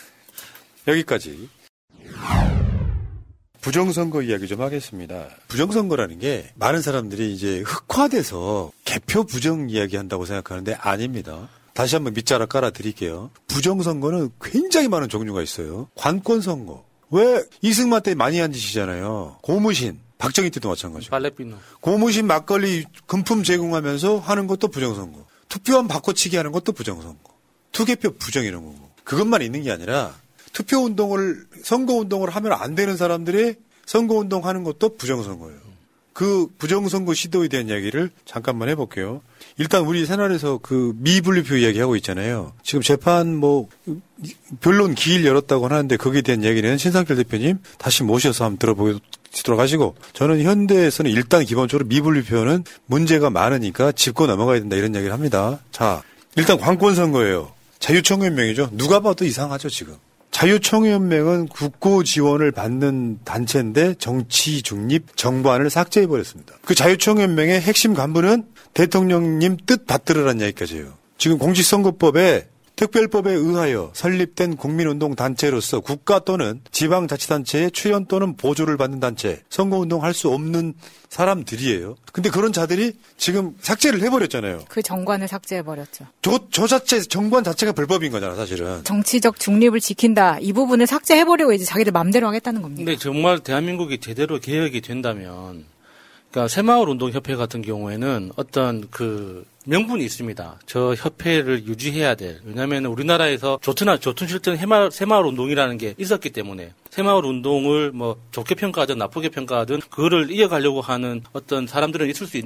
[0.86, 1.48] 여기까지.
[3.60, 5.28] 부정선거 이야기 좀 하겠습니다.
[5.48, 11.48] 부정선거라는 게 많은 사람들이 이제 흑화돼서 개표 부정 이야기 한다고 생각하는데 아닙니다.
[11.72, 13.30] 다시 한번 밑자락 깔아 드릴게요.
[13.46, 15.88] 부정선거는 굉장히 많은 종류가 있어요.
[15.94, 16.84] 관권선거.
[17.12, 19.38] 왜 이승만 때 많이 한 짓이잖아요.
[19.42, 20.00] 고무신.
[20.18, 21.10] 박정희 때도 마찬가지고.
[21.10, 21.56] 빨래비누.
[21.80, 25.26] 고무신 막걸리 금품 제공하면서 하는 것도 부정선거.
[25.48, 27.32] 투표함 바꿔치기 하는 것도 부정선거.
[27.72, 28.90] 투개표 부정 이런 거고.
[29.04, 30.14] 그것만 있는 게 아니라
[30.52, 35.71] 투표 운동을 선거 운동을 하면 안 되는 사람들이 선거 운동 하는 것도 부정선거예요.
[36.12, 39.22] 그 부정선거 시도에 대한 이야기를 잠깐만 해볼게요.
[39.58, 42.52] 일단 우리 새날에서 그 미분류표 이야기하고 있잖아요.
[42.62, 43.68] 지금 재판 뭐
[44.60, 50.42] 변론 기일 열었다고 하는데 거기에 대한 이야기는 신상철 대표님 다시 모셔서 한번 들어보도록 하시고 저는
[50.42, 55.60] 현대에서는 일단 기본적으로 미분류표는 문제가 많으니까 짚고 넘어가야 된다 이런 이야기를 합니다.
[55.70, 56.02] 자
[56.36, 57.52] 일단 관권 선거예요.
[57.78, 58.70] 자유청연명이죠.
[58.72, 59.96] 누가 봐도 이상하죠 지금.
[60.32, 66.54] 자유청연맹은 국고 지원을 받는 단체인데 정치 중립 정관을 삭제해 버렸습니다.
[66.64, 70.94] 그 자유청연맹의 핵심 간부는 대통령님 뜻 받들으라는 이야기까지예요.
[71.18, 72.48] 지금 공직선거법에
[72.82, 80.12] 특별법에 의하여 설립된 국민운동 단체로서 국가 또는 지방자치단체의 출연 또는 보조를 받는 단체, 선거운동 할
[80.12, 80.74] 수 없는
[81.08, 81.94] 사람들이에요.
[82.12, 84.64] 근데 그런 자들이 지금 삭제를 해버렸잖아요.
[84.68, 86.06] 그 정관을 삭제해버렸죠.
[86.20, 88.84] 저, 저 자체, 정관 자체가 불법인 거잖아, 사실은.
[88.84, 90.38] 정치적 중립을 지킨다.
[90.40, 92.84] 이 부분을 삭제해버리고 이제 자기들 맘대로 하겠다는 겁니다.
[92.84, 95.64] 근데 정말 대한민국이 제대로 개혁이 된다면,
[96.32, 100.60] 그러니까 새마을 운동 협회 같은 경우에는 어떤 그 명분이 있습니다.
[100.66, 102.40] 저 협회를 유지해야 될.
[102.44, 108.54] 왜냐하면 우리나라에서 좋든 좋든 싫든 해마을, 새마을 운동이라는 게 있었기 때문에 새마을 운동을 뭐 좋게
[108.56, 112.44] 평가하든 나쁘게 평가하든 그거를 이어가려고 하는 어떤 사람들은 있을 수 있,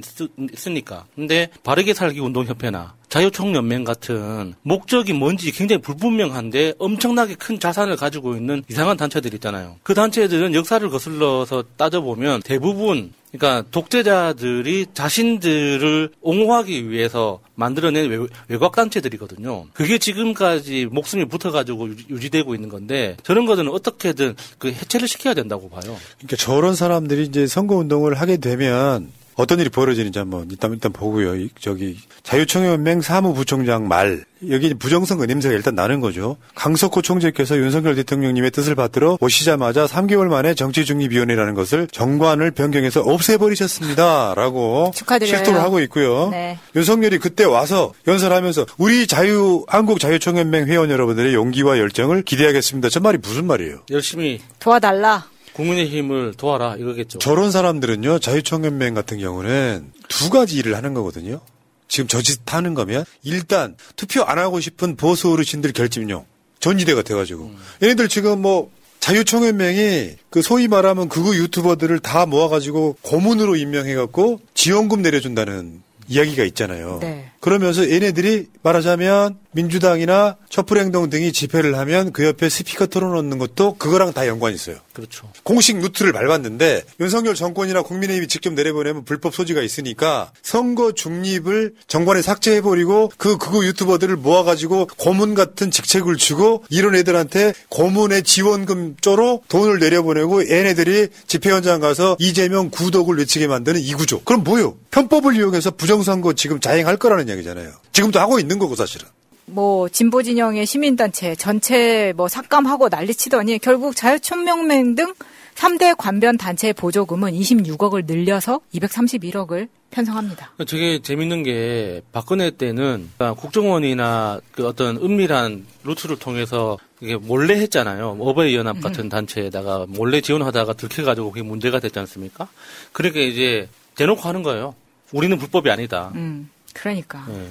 [0.53, 1.05] 있으니까.
[1.15, 8.63] 근데 바르게 살기 운동협회나 자유총연맹 같은 목적이 뭔지 굉장히 불분명한데 엄청나게 큰 자산을 가지고 있는
[8.69, 9.77] 이상한 단체들 있잖아요.
[9.81, 19.65] 그 단체들은 역사를 거슬러서 따져보면 대부분 그러니까 독재자들이 자신들을 옹호하기 위해서 만들어낸 외, 외곽 단체들이거든요.
[19.73, 25.97] 그게 지금까지 목숨이 붙어가지고 유지되고 있는 건데 저런 것들은 어떻게든 그 해체를 시켜야 된다고 봐요.
[26.17, 31.35] 그러니까 저런 사람들이 이제 선거 운동을 하게 되면 어떤 일이 벌어지는지 한번 일단 일단 보고요.
[31.35, 36.37] 이- 저기 자유총연맹 사무부총장 말 여기 부정선거 냄새가 일단 나는 거죠.
[36.55, 45.35] 강석호 총재께서 윤석열 대통령님의 뜻을 받들어 오시자마자 3개월 만에 정치중립위원회라는 것을 정관을 변경해서 없애버리셨습니다라고 축하드려요.
[45.37, 46.29] 실토를 하고 있고요.
[46.31, 46.57] 네.
[46.75, 52.89] 윤석열이 그때 와서 연설하면서 우리 자유 한국 자유총연맹 회원 여러분들의 용기와 열정을 기대하겠습니다.
[52.89, 53.79] 저 말이 무슨 말이에요?
[53.91, 55.25] 열심히 도와달라.
[55.57, 57.19] 국민의힘을 도와라 이거겠죠.
[57.19, 61.41] 저런 사람들은요, 자유총연맹 같은 경우는 두 가지 일을 하는 거거든요.
[61.87, 66.25] 지금 저짓 하는 거면 일단 투표 안 하고 싶은 보수 어르신들 결집용
[66.59, 67.51] 전지대가 돼가지고
[67.81, 75.81] 얘네들 지금 뭐 자유총연맹이 그 소위 말하면 극우 유튜버들을 다 모아가지고 고문으로 임명해갖고 지원금 내려준다는
[76.09, 76.99] 이야기가 있잖아요.
[77.01, 77.31] 네.
[77.39, 84.27] 그러면서 얘네들이 말하자면 민주당이나 촛불행동 등이 집회를 하면 그 옆에 스피커 틀어놓는 것도 그거랑 다
[84.27, 84.77] 연관이 있어요.
[84.93, 85.29] 그렇죠.
[85.43, 93.11] 공식 루트를 밟았는데 윤석열 정권이나 국민의힘이 직접 내려보내면 불법 소지가 있으니까 선거 중립을 정관에 삭제해버리고
[93.17, 100.49] 그 극우 유튜버들을 모아가지고 고문 같은 직책을 주고 이런 애들한테 고문의 지원금 쪼로 돈을 내려보내고
[100.49, 104.21] 얘네들이 집회 현장 가서 이재명 구독을 외치게 만드는 이 구조.
[104.21, 104.77] 그럼 뭐요?
[104.91, 107.71] 편법을 이용해서 부정선거 지금 자행할 거라는 얘기잖아요.
[107.91, 109.07] 지금도 하고 있는 거고 사실은.
[109.49, 115.13] 뭐 진보 진영의 시민단체 전체 뭐 삭감하고 난리치더니 결국 자유총명맹 등
[115.55, 120.51] 3대 관변 단체의 보조금은 26억을 늘려서 231억을 편성합니다.
[120.67, 128.17] 저게 재밌는 게 박근혜 때는 국정원이나 그 어떤 은밀한 루트를 통해서 이게 몰래 했잖아요.
[128.19, 132.49] 어버이 연합 같은 단체에다가 몰래 지원하다가 들켜가지고 그게 문제가 됐지 않습니까?
[132.91, 134.75] 그러니까 이제 대놓고 하는 거예요.
[135.13, 136.11] 우리는 불법이 아니다.
[136.15, 137.25] 음, 그러니까.
[137.29, 137.47] 예.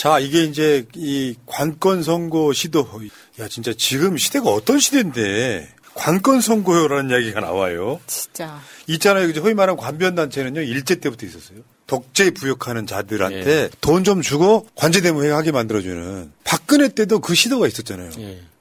[0.00, 2.88] 자, 이게 이제 이 관건 선거 시도.
[3.38, 8.00] 야, 진짜 지금 시대가 어떤 시대인데 관건 선거요라는 이야기가 나와요.
[8.06, 8.58] 진짜.
[8.86, 9.28] 있잖아요.
[9.28, 11.58] 이제 소위 말하는 관변 단체는요, 일제 때부터 있었어요.
[11.86, 16.32] 독재 부역하는 자들한테 돈좀 주고 관제 데모 하게 만들어주는.
[16.44, 18.08] 박근혜 때도 그 시도가 있었잖아요.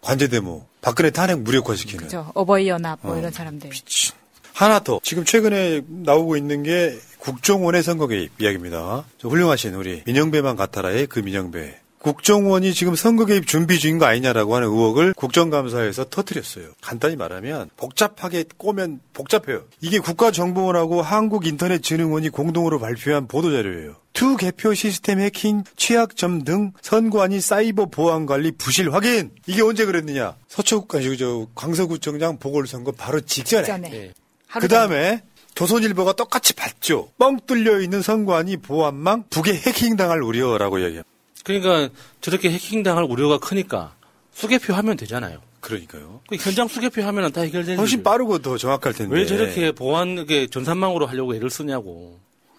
[0.02, 0.66] 관제 데모.
[0.82, 2.04] 박근혜 탄핵 무력화시키는.
[2.04, 2.30] 그죠.
[2.36, 3.70] 어버이 연합 뭐 어, 이런 사람들.
[4.60, 5.00] 하나 더.
[5.04, 9.06] 지금 최근에 나오고 있는 게 국정원의 선거 개입 이야기입니다.
[9.18, 11.80] 저 훌륭하신 우리 민형배만 같아라의 그 민형배.
[12.00, 16.72] 국정원이 지금 선거 개입 준비 중인 거 아니냐라고 하는 의혹을 국정감사에서 터뜨렸어요.
[16.82, 19.64] 간단히 말하면 복잡하게 꼬면 복잡해요.
[19.80, 23.96] 이게 국가정보원하고 한국인터넷진흥원이 공동으로 발표한 보도자료예요.
[24.12, 29.32] 투 개표 시스템 해킹, 취약점 등 선관위 사이버 보안 관리 부실 확인.
[29.48, 30.36] 이게 언제 그랬느냐?
[30.50, 33.64] 서초구 아니 저 광서구청장 보궐선거 바로 직전에.
[33.64, 33.90] 직전에.
[33.90, 34.10] 하루
[34.60, 35.22] 그 다음에
[35.56, 37.12] 조선일보가 똑같이 봤죠.
[37.18, 41.04] 뻥 뚫려 있는 선관위 보안망 북에 해킹당할 우려라고 얘기해요.
[41.44, 41.90] 그러니까
[42.22, 43.96] 저렇게 해킹당할 우려가 크니까
[44.32, 45.42] 수개표 하면 되잖아요.
[45.60, 46.22] 그러니까요.
[46.28, 49.14] 그 현장 수개표 하면 다 해결되는 훨씬 빠르고 더 정확할 텐데.
[49.14, 52.18] 왜 저렇게 보안 그 전산망으로 하려고 애를 쓰냐고.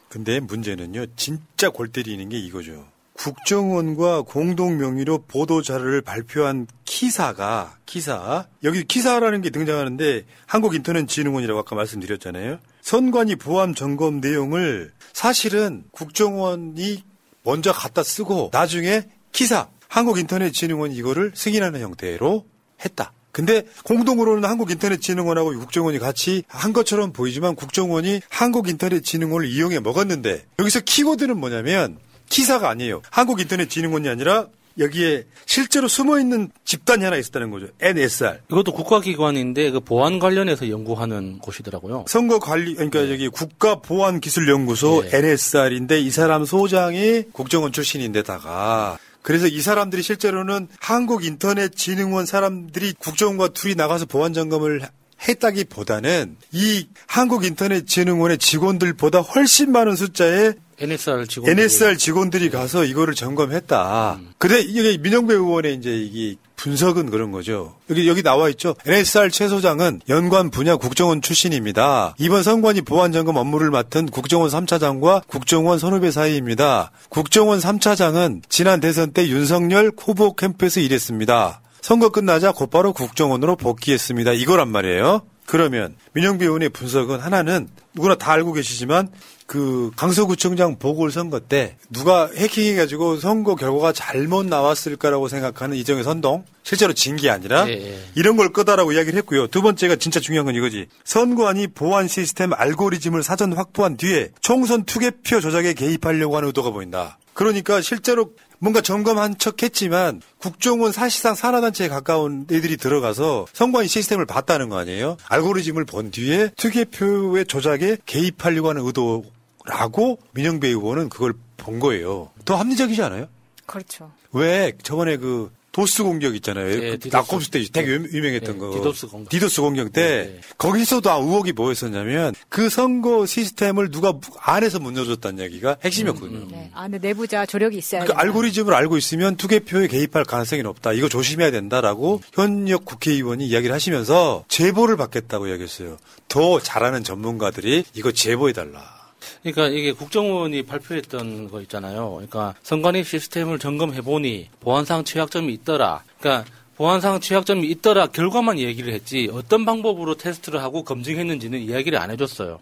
[0.08, 2.86] 근데 문제는요, 진짜 골 때리는 게 이거죠.
[3.20, 12.60] 국정원과 공동 명의로 보도 자료를 발표한 키사가 키사 여기 키사라는 게 등장하는데 한국인터넷진흥원이라고 아까 말씀드렸잖아요.
[12.80, 17.04] 선관위 보안 점검 내용을 사실은 국정원이
[17.42, 19.02] 먼저 갖다 쓰고 나중에
[19.32, 22.46] 키사 한국인터넷진흥원이 이거를 승인하는 형태로
[22.82, 23.12] 했다.
[23.32, 31.98] 근데 공동으로는 한국인터넷진흥원하고 국정원이 같이 한 것처럼 보이지만 국정원이 한국인터넷진흥원을 이용해 먹었는데 여기서 키워드는 뭐냐면
[32.30, 33.02] 키사가 아니에요.
[33.10, 34.46] 한국인터넷진흥원이 아니라
[34.78, 37.66] 여기에 실제로 숨어 있는 집단이 하나 있었다는 거죠.
[37.80, 38.38] NSR.
[38.50, 42.06] 이것도 국가기관인데 그 보안 관련해서 연구하는 곳이더라고요.
[42.08, 49.46] 선거 관리 그러니까 여기 국가 보안 기술 연구소 NSR인데 이 사람 소장이 국정원 출신인데다가 그래서
[49.46, 54.80] 이 사람들이 실제로는 한국 인터넷 진흥원 사람들이 국정원과 둘이 나가서 보안 점검을
[55.28, 63.14] 했다기보다는 이 한국 인터넷 진흥원의 직원들보다 훨씬 많은 숫자의 NSR 직원 NSR 직원들이 가서 이거를
[63.14, 64.18] 점검했다.
[64.38, 67.76] 근데 이게 민영배 의원의 이제 이게 분석은 그런 거죠.
[67.88, 68.74] 여기 여기 나와 있죠.
[68.86, 72.14] NSR 최 소장은 연관 분야 국정원 출신입니다.
[72.18, 76.90] 이번 선관위 보안 점검 업무를 맡은 국정원 3차장과 국정원 선후배 사이입니다.
[77.08, 81.62] 국정원 3차장은 지난 대선 때 윤석열 후보 캠프에서 일했습니다.
[81.80, 84.32] 선거 끝나자 곧바로 국정원으로 복귀했습니다.
[84.32, 85.22] 이거란 말이에요.
[85.50, 89.08] 그러면 민영배 의원의 분석은 하나는 누구나 다 알고 계시지만
[89.46, 97.16] 그 강서구청장 보궐선거 때 누가 해킹해가지고 선거 결과가 잘못 나왔을까라고 생각하는 이정의 선동 실제로 진
[97.16, 97.66] 게 아니라
[98.14, 99.48] 이런 걸 끄다라고 이야기를 했고요.
[99.48, 100.86] 두 번째가 진짜 중요한 건 이거지.
[101.02, 107.18] 선관위 보안 시스템 알고리즘을 사전 확보한 뒤에 총선 투개표 조작에 개입하려고 하는 의도가 보인다.
[107.34, 114.68] 그러니까 실제로 뭔가 점검한 척 했지만 국정원 사실상 산하단체에 가까운 애들이 들어가서 선관위 시스템을 봤다는
[114.68, 115.16] 거 아니에요?
[115.28, 119.24] 알고리즘을 본 뒤에 투개표의 조작에 개입하려고 하는 의도
[119.64, 122.30] 라고 민형배 의원은 그걸 본 거예요.
[122.44, 123.28] 더 합리적이지 않아요?
[123.64, 124.12] 그렇죠.
[124.32, 126.66] 왜 저번에 그 DoS 공격 있잖아요.
[126.66, 127.16] 네, 그 디도스.
[127.16, 128.72] 나꼼수 때 되게 유- 유명했던 네, 거.
[128.72, 129.28] 디도스 공격.
[129.30, 136.48] 디도스 공격 때 거기서도 의혹이 뭐였었냐면 그 선거 시스템을 누가 안에서 문열어줬다는 얘기가 핵심이었거든요.
[136.50, 136.70] 네.
[136.74, 138.20] 아, 근데 내부자 조력이 있어야 그 된다.
[138.20, 140.92] 알고리즘을 알고 있으면 투개표에 개입할 가능성이 높다.
[140.92, 145.98] 이거 조심해야 된다라고 현역 국회의원이 이야기를 하시면서 제보를 받겠다고 이야기했어요.
[146.28, 148.99] 더 잘하는 전문가들이 이거 제보해달라.
[149.42, 152.12] 그러니까 이게 국정원이 발표했던 거 있잖아요.
[152.12, 156.02] 그러니까 선관위 시스템을 점검해 보니 보안상 취약점이 있더라.
[156.18, 156.50] 그러니까
[156.80, 162.58] 보안상 취약점이 있더라 결과만 얘기를 했지 어떤 방법으로 테스트를 하고 검증했는지는 이야기를 안 해줬어요.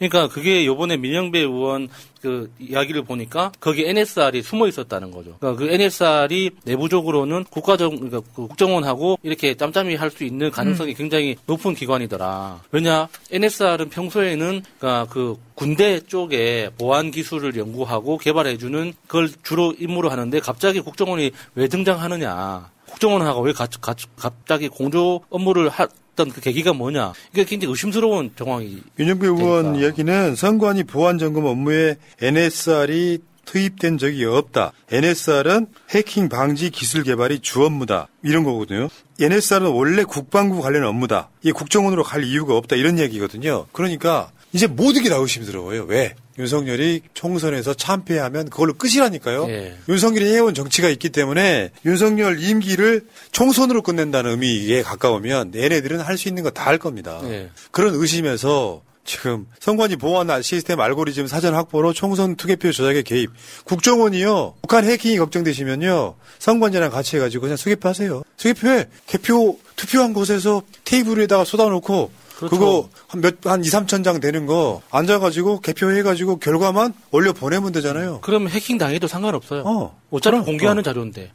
[0.00, 1.88] 그러니까 그게 요번에 민영배 의원
[2.20, 5.36] 그 이야기를 보니까 거기 NSR이 숨어 있었다는 거죠.
[5.38, 11.36] 그러니까 그 NSR이 내부적으로는 국가적 그러니까 그 국정원하고 이렇게 짬짬이 할 수 있는 가능성이 굉장히
[11.46, 12.62] 높은 기관이더라.
[12.72, 20.40] 왜냐 NSR은 평소에는 그러니까 그 군대 쪽에 보안 기술을 연구하고 개발해주는 그걸 주로 임무로 하는데
[20.40, 22.71] 갑자기 국정원이 왜 등장하느냐.
[22.92, 27.12] 국정원하고 왜 가- 가- 갑자기 공조 업무를 했던 그 계기가 뭐냐.
[27.32, 34.72] 이게 굉장히 의심스러운 정황이 윤영배 의원 이야기는 선관위 보안 점검 업무에 NSR이 투입된 적이 없다.
[34.90, 38.06] NSR은 해킹 방지 기술 개발이 주 업무다.
[38.22, 38.88] 이런 거거든요.
[39.20, 41.28] NSR은 원래 국방부 관련 업무다.
[41.42, 42.76] 이게 국정원으로 갈 이유가 없다.
[42.76, 43.66] 이런 얘기거든요.
[43.72, 45.84] 그러니까 이제 모든 게다 의심스러워요.
[45.84, 46.14] 왜?
[46.38, 49.46] 윤석열이 총선에서 참패하면 그걸로 끝이라니까요.
[49.48, 49.76] 예.
[49.88, 56.42] 윤석열이 해온 정치가 있기 때문에 윤석열 임기를 총선으로 끝낸다는 의미에 가까우면 얘네들은 할 수 있는
[56.42, 57.20] 거 다 할 겁니다.
[57.24, 57.50] 예.
[57.70, 63.30] 그런 의심에서 지금 선관위 보안 시스템 알고리즘 사전 확보로 총선 투개표 조작에 개입.
[63.64, 64.54] 국정원이요.
[64.62, 66.14] 북한 해킹이 걱정되시면요.
[66.38, 68.22] 선관위랑 같이 해가지고 그냥 수개표 하세요.
[68.36, 68.86] 수개표해.
[69.06, 72.12] 개표 투표한 곳에서 테이블 위에다가 쏟아놓고
[72.48, 72.58] 그렇죠.
[72.58, 78.20] 그거 한 몇, 한 2, 3천 장 되는 거 앉아가지고 개표해가지고 결과만 올려 보내면 되잖아요.
[78.22, 79.62] 그러면 해킹 당해도 상관없어요.
[79.64, 79.98] 어.
[80.10, 80.82] 어차피 그럼, 공개하는 어.
[80.82, 81.30] 자료인데.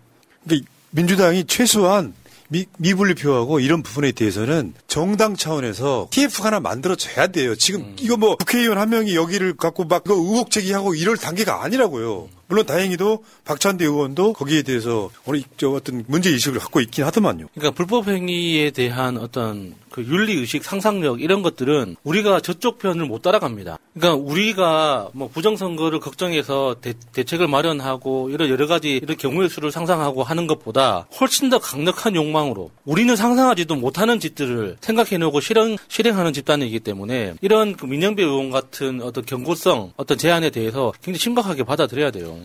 [0.45, 2.13] 그러니까 민주당이 최소한
[2.49, 7.55] 미, 미분리표하고 이런 부분에 대해서는 정당 차원에서 TF 하나 만들어줘야 돼요.
[7.55, 7.95] 지금 음.
[7.99, 12.29] 이거 뭐 국회의원 한 명이 여기를 갖고 막 이거 의혹 제기하고 이럴 단계가 아니라고요.
[12.47, 17.47] 물론 다행히도 박찬대 의원도 거기에 대해서 어느 저 어떤 문제 의식을 갖고 있긴 하더만요.
[17.53, 23.23] 그러니까 불법 행위에 대한 어떤 그 윤리 의식, 상상력 이런 것들은 우리가 저쪽 편을 못
[23.23, 23.79] 따라갑니다.
[23.95, 30.23] 그러니까 우리가 뭐 부정선거를 걱정해서 대, 대책을 마련하고 이런 여러 가지 이런 경우의 수를 상상하고
[30.23, 37.33] 하는 것보다 훨씬 더 강력한 욕망으로 우리는 상상하지도 못하는 짓들을 생각해내고 실행 실행하는 집단이기 때문에
[37.41, 42.36] 이런 그 민영배 의원 같은 어떤 경고성, 어떤 제안에 대해서 굉장히 심각하게 받아들여야 돼요.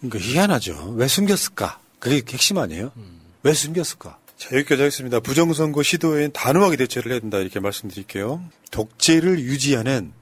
[0.00, 0.94] 그러니까 희한하죠.
[0.96, 1.80] 왜 숨겼을까?
[1.98, 2.92] 그게 핵심 아니에요?
[3.42, 4.18] 왜 숨겼을까?
[4.38, 5.20] 자, 여기까지 하겠습니다.
[5.20, 8.42] 부정선거 시도에는 단호하게 대처를 해야 된다 이렇게 말씀드릴게요.
[8.70, 10.12] 독재를 유지하는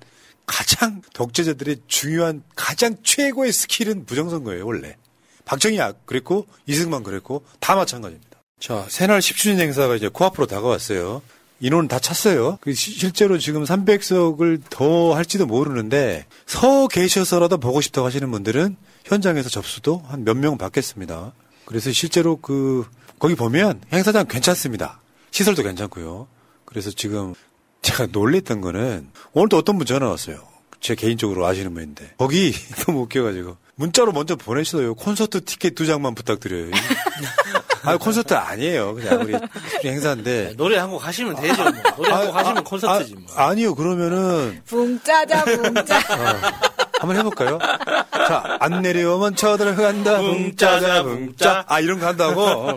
[0.47, 4.97] 가장 독재자들의 중요한 가장 최고의 스킬은 부정선거예요, 원래.
[5.45, 8.29] 박정희 아- 그랬고 이승만 그랬고 다 마찬가지입니다.
[8.59, 11.23] 자, 새날 10주년 행사가 이제 코앞으로 다가왔어요.
[11.61, 12.59] 인원 다 찼어요.
[12.61, 18.77] 그 시- 실제로 지금 300석을 더 할지도 모르는데 서 계셔서라도 보고 싶다고 하시는 분들은
[19.09, 21.33] 현장에서 접수도 한 몇 명 받겠습니다.
[21.65, 22.87] 그래서 실제로 그
[23.19, 25.01] 거기 보면 행사장 괜찮습니다.
[25.31, 26.29] 시설도 괜찮고요.
[26.65, 27.35] 그래서 지금
[27.83, 30.47] 제가 놀랬던 거는 오늘도 어떤 분 전화 왔어요.
[30.81, 32.53] 제 개인적으로 아시는 분인데 거기
[32.87, 34.95] 너무 웃겨가지고 문자로 먼저 보내시어요.
[34.95, 36.71] 콘서트 티켓 두 장만 부탁드려요.
[37.83, 38.95] 아 콘서트 아니에요.
[38.95, 39.35] 그냥 우리
[39.85, 41.63] 행사인데 노래 한 곡 하시면 되죠.
[41.63, 41.73] 뭐.
[41.97, 43.25] 노래 한 곡 하시면 콘서트지 뭐.
[43.35, 45.99] 아, 니요 그러면은 붕짜자 붕짜.
[46.99, 47.59] 한번 해볼까요?
[48.13, 50.21] 자, 안 내려오면 쳐들어간다.
[50.21, 51.65] 붕짜자, 붕짜.
[51.69, 52.43] 아, 이런 거 한다고?
[52.43, 52.77] 어.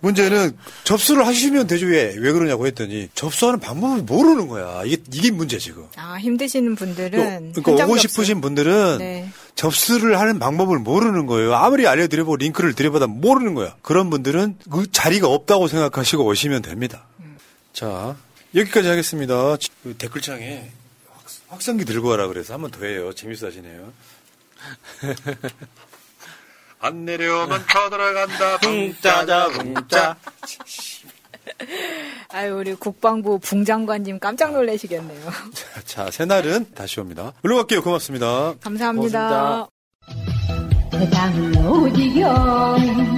[0.00, 1.86] 문제는 접수를 하시면 되죠.
[1.86, 2.14] 왜?
[2.16, 4.82] 왜 그러냐고 했더니 접수하는 방법을 모르는 거야.
[4.84, 5.86] 이게, 이게 문제 지금.
[5.96, 7.10] 아, 힘드시는 분들은.
[7.52, 8.08] 그러니까 현장 오고 접수.
[8.08, 9.28] 싶으신 분들은 네.
[9.54, 11.54] 접수를 하는 방법을 모르는 거예요.
[11.54, 13.74] 아무리 알려드려보고 링크를 드려봐도 모르는 거야.
[13.82, 17.06] 그런 분들은 그 자리가 없다고 생각하시고 오시면 됩니다.
[17.72, 18.16] 자,
[18.54, 19.56] 여기까지 하겠습니다.
[19.82, 20.70] 그 댓글창에
[21.48, 23.12] 확- 확성기 들고 와라 그래서 한 번 더 해요.
[23.14, 23.92] 재밌어 하시네요.
[26.80, 28.58] 안 내려오면 쳐들어간다.
[28.58, 30.16] 붕짜자, 붕짜.
[32.28, 35.30] 아유, 우리 국방부 붕장관님 깜짝 놀라시겠네요.
[35.86, 37.32] 자, 새날은 다시 옵니다.
[37.42, 37.82] 물러갈게요.
[37.82, 38.54] 고맙습니다.
[38.60, 39.68] 감사합니다.
[40.92, 43.16] 세상은 오지경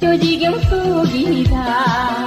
[0.00, 2.26] 조지경 속이다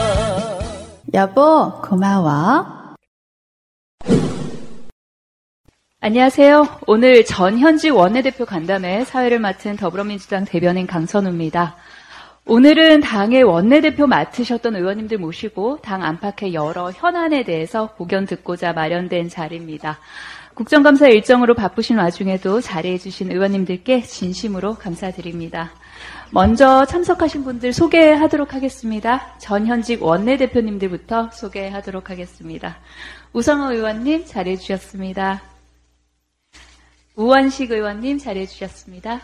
[1.13, 2.95] 여보, 고마워.
[5.99, 6.79] 안녕하세요.
[6.87, 11.75] 오늘 전현직 원내대표 간담회 사회를 맡은 더불어민주당 대변인 강선우입니다.
[12.45, 19.99] 오늘은 당의 원내대표 맡으셨던 의원님들 모시고 당 안팎의 여러 현안에 대해서 고견 듣고자 마련된 자리입니다.
[20.53, 25.71] 국정감사 일정으로 바쁘신 와중에도 자리해주신 의원님들께 진심으로 감사드립니다.
[26.33, 29.37] 먼저 참석하신 분들 소개하도록 하겠습니다.
[29.37, 32.77] 전현직 원내대표님들부터 소개하도록 하겠습니다.
[33.33, 35.41] 우성호 의원님 자리해 주셨습니다.
[37.17, 39.21] 우원식 의원님 자리해 주셨습니다.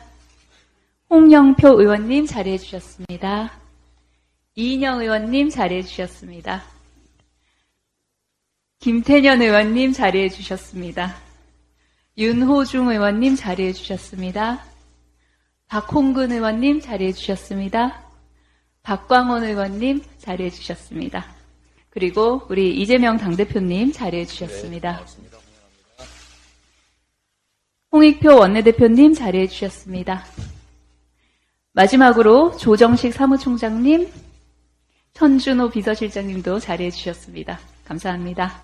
[1.09, 3.53] 홍영표 의원님 자리해 주셨습니다.
[4.55, 6.63] 이인영 의원님 자리해 주셨습니다.
[8.79, 11.15] 김태년 의원님 자리해 주셨습니다.
[12.17, 14.76] 윤호중 의원님 자리해 주셨습니다.
[15.67, 18.01] 박홍근 의원님 자리해 주셨습니다.
[18.83, 21.25] 박광원 의원님 자리해 주셨습니다.
[21.89, 25.03] 그리고 우리 이재명 당대표님 자리해 주셨습니다.
[27.91, 30.23] 홍익표 원내대표님 자리해 주셨습니다.
[31.73, 34.09] 마지막으로 조정식 사무총장님,
[35.13, 37.59] 천준호 비서실장님도 자리해 주셨습니다.
[37.85, 38.63] 감사합니다.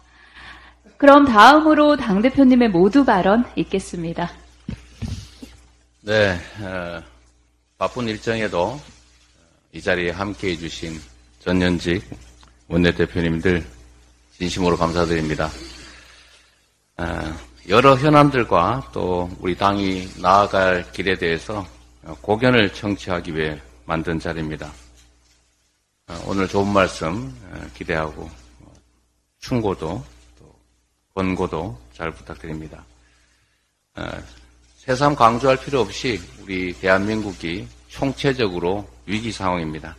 [0.97, 4.31] 그럼 다음으로 당대표님의 모두 발언 있겠습니다.
[6.05, 7.01] 네, 어,
[7.77, 8.77] 바쁜 일정에도
[9.71, 10.99] 이 자리에 함께 해주신
[11.39, 12.03] 전현직
[12.67, 13.65] 원내대표님들
[14.37, 15.49] 진심으로 감사드립니다.
[16.97, 17.37] 어,
[17.69, 21.65] 여러 현안들과 또 우리 당이 나아갈 길에 대해서
[22.19, 24.73] 고견을 청취하기 위해 만든 자리입니다.
[26.07, 27.33] 어, 오늘 좋은 말씀
[27.75, 28.29] 기대하고
[29.39, 30.03] 충고도
[30.37, 30.59] 또
[31.15, 32.83] 권고도 잘 부탁드립니다.
[34.85, 39.95] 새삼 강조할 필요 없이 우리 대한민국이 총체적으로 위기 상황입니다.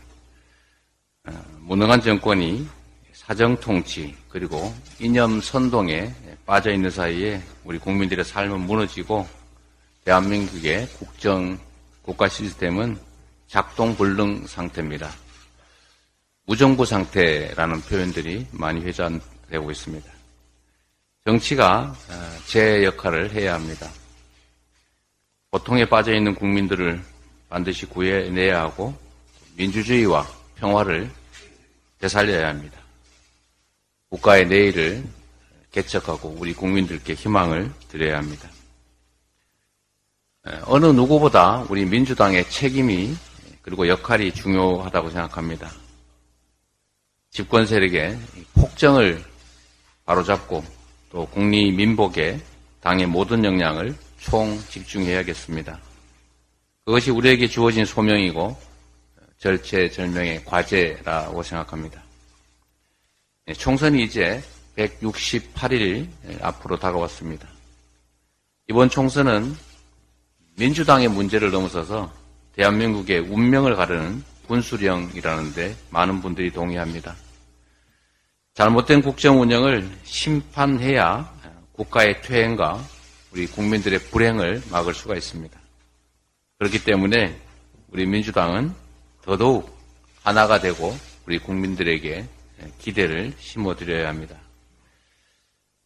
[1.61, 2.67] 무능한 정권이
[3.11, 6.13] 사정 통치 그리고 이념 선동에
[6.45, 9.27] 빠져 있는 사이에 우리 국민들의 삶은 무너지고
[10.03, 11.57] 대한민국의 국정
[12.03, 12.95] 국가 시스템은
[13.47, 15.09] 작동 불능 상태입니다.
[16.45, 20.11] 무정부 상태라는 표현들이 많이 회자되고 있습니다.
[21.25, 21.95] 정치가
[22.45, 23.89] 제 역할을 해야 합니다.
[25.55, 27.01] 고통에 빠져 있는 국민들을
[27.47, 28.93] 반드시 구해내야 하고
[29.55, 30.27] 민주주의와
[30.57, 31.09] 평화를
[31.97, 32.77] 되살려야 합니다.
[34.09, 35.01] 국가의 내일을
[35.71, 38.49] 개척하고 우리 국민들께 희망을 드려야 합니다.
[40.65, 43.15] 어느 누구보다 우리 민주당의 책임이
[43.61, 45.71] 그리고 역할이 중요하다고 생각합니다.
[47.29, 48.19] 집권 세력의
[48.55, 49.23] 폭정을
[50.03, 50.65] 바로잡고
[51.11, 52.41] 또 국리 민복에
[52.81, 53.95] 당의 모든 역량을
[54.25, 55.79] 총 집중해야겠습니다.
[56.83, 58.57] 그것이 우리에게 주어진 소명이고
[59.37, 62.01] 절체절명의 과제라고 생각합니다.
[63.55, 64.41] 총선이 이제
[64.77, 66.07] 168일
[66.41, 67.47] 앞으로 다가왔습니다.
[68.67, 69.55] 이번 총선은
[70.57, 72.11] 민주당의 문제를 넘어서서
[72.53, 77.15] 대한민국의 운명을 가르는 분수령이라는데 많은 분들이 동의합니다.
[78.55, 81.31] 잘못된 국정 운영을 심판해야
[81.73, 82.94] 국가의 퇴행과
[83.35, 85.59] 우리 국민들의 불행을 막을 수가 있습니다.
[86.57, 87.37] 그렇기 때문에
[87.89, 88.73] 우리 민주당은
[89.23, 89.77] 더더욱
[90.23, 92.25] 하나가 되고 우리 국민들에게
[92.79, 94.37] 기대를 심어드려야 합니다.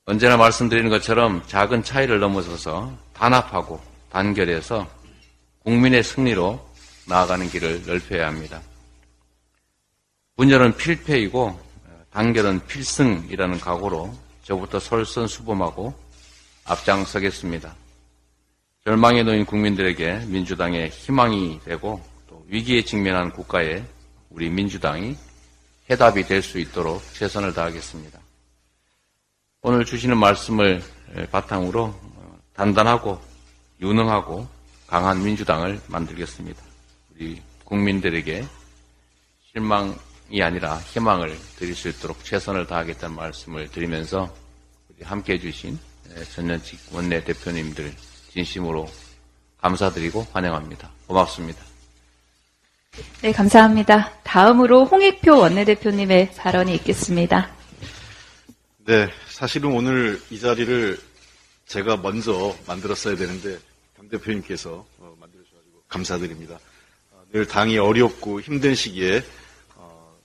[0.05, 3.81] 언제나 말씀드리는 것처럼 작은 차이를 넘어서서 단합하고
[4.11, 4.88] 단결해서
[5.63, 6.63] 국민의 승리로
[7.07, 8.61] 나아가는 길을 넓혀야 합니다.
[10.35, 11.59] 분열은 필패이고
[12.11, 14.13] 단결은 필승이라는 각오로
[14.43, 16.09] 저부터 솔선수범하고
[16.69, 17.75] 앞장서겠습니다.
[18.83, 23.83] 절망에 놓인 국민들에게 민주당의 희망이 되고 또 위기에 직면한 국가에
[24.29, 25.17] 우리 민주당이
[25.89, 28.19] 해답이 될 수 있도록 최선을 다하겠습니다.
[29.61, 30.83] 오늘 주시는 말씀을
[31.31, 31.99] 바탕으로
[32.53, 33.19] 단단하고
[33.81, 34.47] 유능하고
[34.85, 36.61] 강한 민주당을 만들겠습니다.
[37.15, 38.45] 우리 국민들에게
[39.51, 44.33] 실망이 아니라 희망을 드릴 수 있도록 최선을 다하겠다는 말씀을 드리면서
[45.01, 45.79] 함께 해주신
[46.34, 47.94] 전년직 원내 대표님들
[48.31, 48.90] 진심으로
[49.61, 50.90] 감사드리고 환영합니다.
[51.07, 51.64] 고맙습니다.
[53.22, 54.11] 네, 감사합니다.
[54.23, 57.52] 다음으로 홍익표 원내대표님의 발언이 있겠습니다.
[58.86, 60.99] 네, 사실은 오늘 이 자리를
[61.68, 63.60] 제가 먼저 만들었어야 되는데
[63.98, 66.60] 당대표님께서 어, 만들어주셔가지고 감사드립니다.
[67.11, 69.23] 어, 늘 당이 어렵고 힘든 시기에
[69.76, 70.18] 어,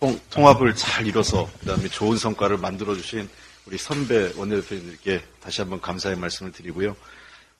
[0.00, 3.28] 통, 통합을 잘 이뤄서 그다음에 좋은 성과를 만들어주신
[3.68, 6.96] 우리 선배 원내대표님들께 다시 한번 감사의 말씀을 드리고요.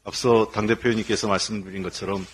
[0.05, 2.27] 앞서 당대표님께서 말씀드린 것처럼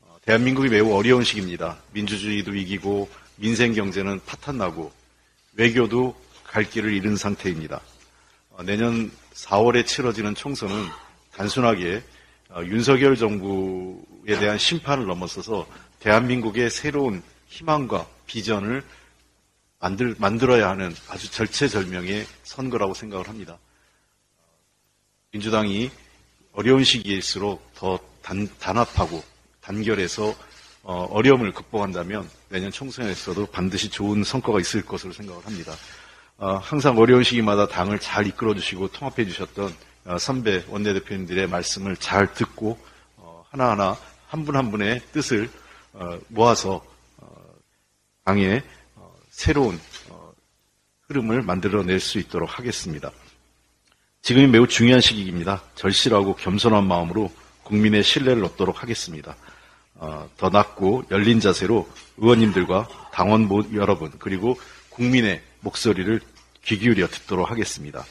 [0.00, 1.78] 어, 대한민국이 매우 어려운 시기입니다.
[1.92, 4.90] 민주주의도 위기고 민생 경제는 파탄나고
[5.54, 7.80] 외교도 갈 길을 잃은 상태입니다.
[8.50, 10.88] 어, 내년 4월에 치러지는 총선은
[11.32, 12.02] 단순하게
[12.48, 15.68] 어, 윤석열 정부에 대한 심판을 넘어서서
[16.00, 18.82] 대한민국의 새로운 희망과 비전을
[19.82, 23.58] 만들, 만들어야 하는 아주 절체절명의 선거라고 생각을 합니다.
[25.32, 25.90] 민주당이
[26.52, 29.22] 어려운 시기일수록 더 단, 단합하고
[29.60, 30.34] 단결해서
[30.84, 35.72] 어, 어려움을 극복한다면 내년 총선에서도 반드시 좋은 성과가 있을 것으로 생각을 합니다.
[36.36, 42.32] 어, 항상 어려운 시기마다 당을 잘 이끌어 주시고 통합해 주셨던 어, 선배 원내대표님들의 말씀을 잘
[42.34, 42.78] 듣고
[43.16, 43.96] 어, 하나하나
[44.28, 45.50] 한 분한 분의 뜻을
[45.92, 46.84] 어, 모아서
[47.16, 47.26] 어,
[48.24, 48.81] 당의 어,
[49.32, 49.80] 새로운
[50.10, 50.32] 어,
[51.08, 53.10] 흐름을 만들어낼 수 있도록 하겠습니다.
[54.20, 55.64] 지금이 매우 중요한 시기입니다.
[55.74, 57.32] 절실하고 겸손한 마음으로
[57.64, 59.34] 국민의 신뢰를 얻도록 하겠습니다.
[59.94, 61.88] 어, 더 낮고 열린 자세로
[62.18, 64.56] 의원님들과 당원 여러분 그리고
[64.90, 66.20] 국민의 목소리를
[66.64, 68.04] 귀 기울여 듣도록 하겠습니다.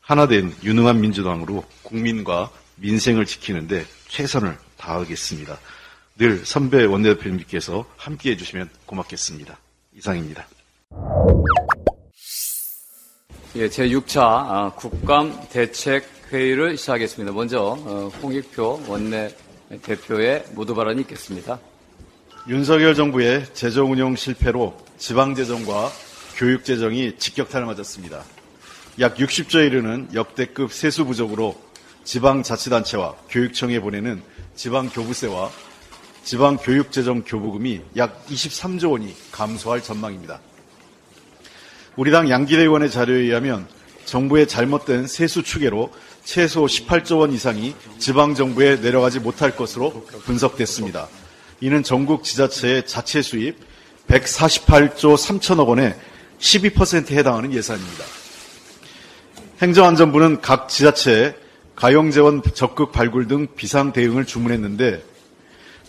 [0.00, 5.58] 하나된 유능한 민주당으로 국민과 민생을 지키는데 최선을 다하겠습니다.
[6.18, 9.58] 늘 선배 원내대표님께서 함께 해 주시면 고맙겠습니다.
[9.94, 10.46] 이상입니다.
[13.58, 17.32] 예, 제6차 국감 대책 회의를 시작하겠습니다.
[17.32, 19.34] 먼저 어, 홍익표 원내
[19.82, 21.58] 대표의 모두 발언이 있겠습니다.
[22.48, 25.90] 윤석열 정부의 재정 운영 실패로 지방 재정과
[26.36, 28.22] 교육 재정이 직격탄을 맞았습니다.
[29.00, 31.60] 약 60조에 이르는 역대급 세수 부족으로
[32.04, 34.22] 지방자치단체와 교육청에 보내는
[34.54, 35.50] 지방교부세와
[36.22, 40.40] 지방교육재정 교부금이 약 23조 원이 감소할 전망입니다.
[41.98, 43.66] 우리 당 양기대 의원의 자료에 의하면
[44.04, 45.92] 정부의 잘못된 세수 추계로
[46.22, 51.08] 최소 18조 원 이상이 지방정부에 내려가지 못할 것으로 분석됐습니다.
[51.60, 53.56] 이는 전국 지자체의 자체 수입
[54.06, 55.96] 148조 3천억 원의
[56.38, 58.04] 12%에 해당하는 예산입니다.
[59.60, 61.34] 행정안전부는 각 지자체에
[61.74, 65.02] 가용재원 적극 발굴 등 비상 대응을 주문했는데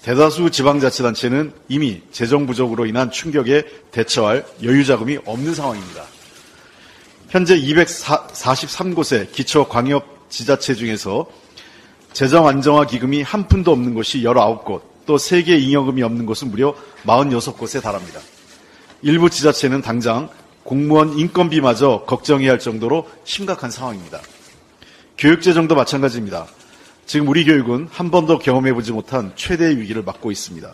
[0.10, 6.04] 대다수 지방자치단체는 이미 재정 부족으로 인한 충격에 대처할 여유 자금이 없는 상황입니다.
[7.30, 11.28] 현재 243곳의 기초 광역 지자체 중에서
[12.12, 16.74] 재정 안정화 기금이 한 푼도 없는 곳이 19곳, 또 세계 잉여금이 없는 곳은 무려
[17.06, 18.20] 46곳에 달합니다.
[19.04, 20.28] 일부 지자체는 당장
[20.64, 24.22] 공무원 인건비마저 걱정해야 할 정도로 심각한 상황입니다.
[25.20, 26.48] 교육재정도 마찬가지입니다.
[27.10, 30.72] 지금 우리 교육은 한 번도 경험해보지 못한 최대의 위기를 맞고 있습니다.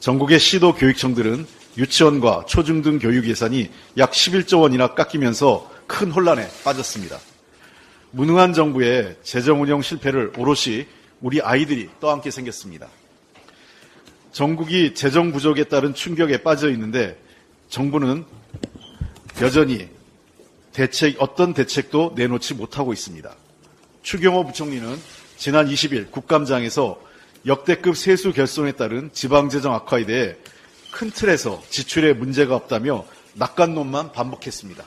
[0.00, 1.46] 전국의 시도 교육청들은
[1.78, 7.16] 유치원과 초중등 교육 예산이 약 11조 원이나 깎이면서 큰 혼란에 빠졌습니다.
[8.10, 10.88] 무능한 정부의 재정 운영 실패를 오롯이
[11.20, 12.88] 우리 아이들이 떠안게 생겼습니다.
[14.32, 17.16] 전국이 재정 부족에 따른 충격에 빠져 있는데
[17.68, 18.24] 정부는
[19.40, 19.88] 여전히
[20.72, 23.32] 대책, 어떤 대책도 내놓지 못하고 있습니다.
[24.02, 27.00] 추경호 부총리는 지난 20일 국감장에서
[27.46, 30.36] 역대급 세수 결손에 따른 지방재정 악화에 대해
[30.92, 33.04] 큰 틀에서 지출에 문제가 없다며
[33.34, 34.84] 낙관론만 반복했습니다.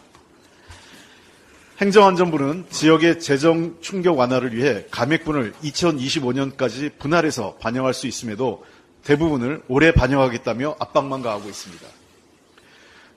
[1.81, 8.63] 행정안전부는 지역의 재정 충격 완화를 위해 감액분을 2025년까지 분할해서 반영할 수 있음에도
[9.03, 11.85] 대부분을 올해 반영하겠다며 압박만 가하고 있습니다.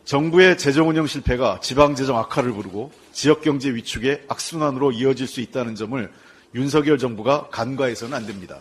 [0.05, 5.77] 정부의 재정 운영 실패가 지방 재정 악화를 부르고 지역 경제 위축의 악순환으로 이어질 수 있다는
[5.77, 6.11] 점을
[6.55, 8.59] 윤석열 정부가 간과해서는 안 됩니다.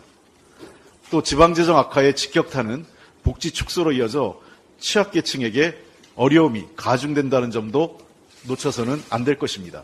[1.10, 2.84] 또 지방 재정 악화의 직격탄은
[3.22, 4.40] 복지 축소로 이어져
[4.78, 5.76] 취약계층에게
[6.16, 7.98] 어려움이 가중된다는 점도
[8.46, 9.82] 놓쳐서는 안 될 것입니다.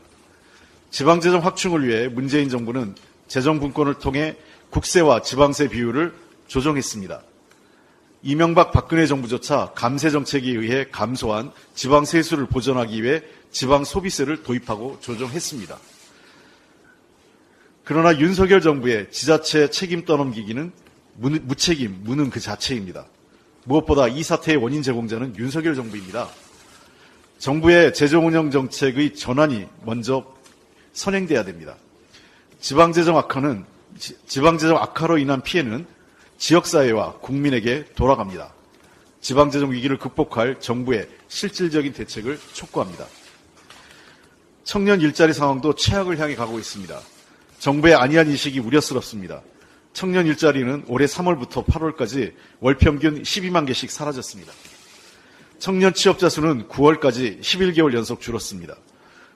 [0.91, 2.95] 지방재정 확충을 위해 문재인 정부는
[3.27, 4.37] 재정분권을 통해
[4.71, 6.15] 국세와 지방세 비율을
[6.47, 7.23] 조정했습니다.
[8.23, 15.79] 이명박 박근혜 정부조차 감세 정책에 의해 감소한 지방 세수를 보전하기 위해 지방 소비세를 도입하고 조정했습니다.
[17.85, 20.73] 그러나 윤석열 정부의 지자체 책임 떠넘기기는
[21.17, 23.07] 무책임, 무능 그 자체입니다.
[23.65, 26.29] 무엇보다 이 사태의 원인 제공자는 윤석열 정부입니다.
[27.39, 30.25] 정부의 재정 운영 정책의 전환이 먼저
[30.95, 31.77] 선행돼야 됩니다.
[32.61, 33.67] 지방재정 악화는
[34.27, 35.87] 지방재정 악화로 인한 피해는
[36.39, 38.53] 지역사회와 국민에게 돌아갑니다.
[39.21, 43.07] 지방재정 위기를 극복할 정부의 실질적인 대책을 촉구합니다.
[44.65, 46.99] 청년 일자리 상황도 최악을 향해 가고 있습니다.
[47.65, 49.41] 정부의 안이한 인식이 우려스럽습니다.
[49.95, 54.53] 청년 일자리는 올해 3월부터 8월까지 월 평균 12만 개씩 사라졌습니다.
[55.59, 58.77] 청년 취업자 수는 9월까지 11개월 연속 줄었습니다.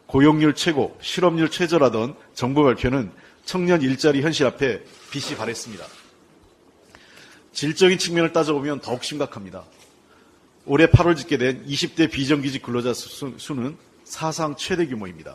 [0.09, 3.11] 고용률 최고, 실업률 최저라던 정부 발표는
[3.47, 5.87] 청년 일자리 현실 앞에 빛이 발했습니다.
[7.55, 9.65] 질적인 측면을 따져보면 더욱 심각합니다.
[10.67, 15.35] 올해 8월 집계된 20대 비정규직 근로자 수, 수는 사상 최대 규모입니다.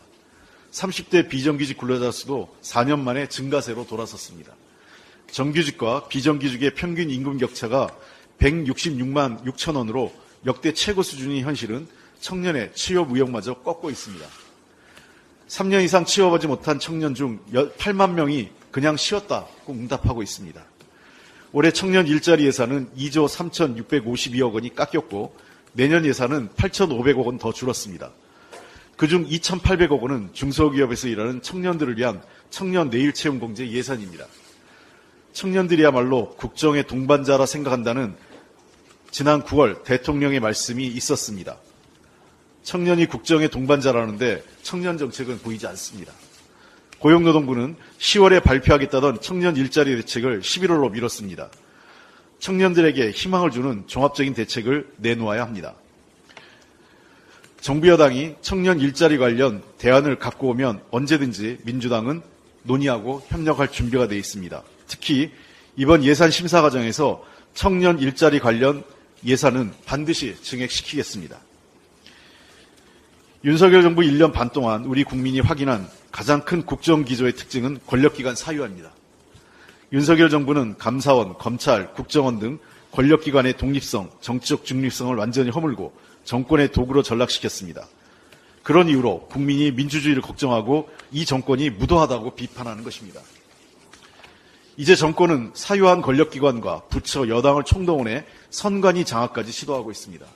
[0.74, 4.52] 30대 비정규직 근로자 수도 4년 만에 증가세로 돌아섰습니다.
[5.30, 7.96] 정규직과 비정규직의 평균 임금 격차가
[8.38, 10.12] 166만 6천 원으로
[10.46, 11.86] 역대 최고 수준인 현실은
[12.20, 14.26] 청년의 취업 의욕마저 꺾고 있습니다.
[15.48, 20.60] 3년 이상 취업하지 못한 청년 중 8만 명이 그냥 쉬었다고 응답하고 있습니다.
[21.52, 25.36] 올해 청년 일자리 예산은 2조 3,652억 원이 깎였고
[25.72, 28.10] 내년 예산은 8,500억 원 더 줄었습니다.
[28.96, 34.26] 그중 2,800억 원은 중소기업에서 일하는 청년들을 위한 청년 내일 채용 공제 예산입니다.
[35.32, 38.14] 청년들이야말로 국정의 동반자라 생각한다는
[39.10, 41.56] 지난 9월 대통령의 말씀이 있었습니다.
[42.62, 46.12] 청년이 국정의 동반자라는데 청년 정책은 보이지 않습니다.
[46.98, 51.50] 고용노동부는 10월에 발표하겠다던 청년 일자리 대책을 11월로 미뤘습니다.
[52.38, 55.74] 청년들에게 희망을 주는 종합적인 대책을 내놓아야 합니다.
[57.64, 62.20] 정부 여당이 청년 일자리 관련 대안을 갖고 오면 언제든지 민주당은
[62.62, 64.62] 논의하고 협력할 준비가 되어 있습니다.
[64.86, 65.30] 특히
[65.74, 67.24] 이번 예산 심사 과정에서
[67.54, 68.84] 청년 일자리 관련
[69.24, 71.38] 예산은 반드시 증액시키겠습니다.
[73.46, 78.92] 윤석열 정부 1년 반 동안 우리 국민이 확인한 가장 큰 국정 기조의 특징은 권력기관 사유화입니다.
[79.90, 82.58] 윤석열 정부는 감사원, 검찰, 국정원 등
[82.92, 87.86] 권력기관의 독립성, 정치적 중립성을 완전히 허물고 정권의 도구로 전락시켰습니다.
[88.62, 93.20] 그런 이유로 국민이 민주주의를 걱정하고 이 정권이 무도하다고 비판하는 것입니다.
[94.76, 100.26] 이제 정권은 사유한 권력기관과 부처, 여당을 총동원해 선관위 장악까지 시도하고 있습니다.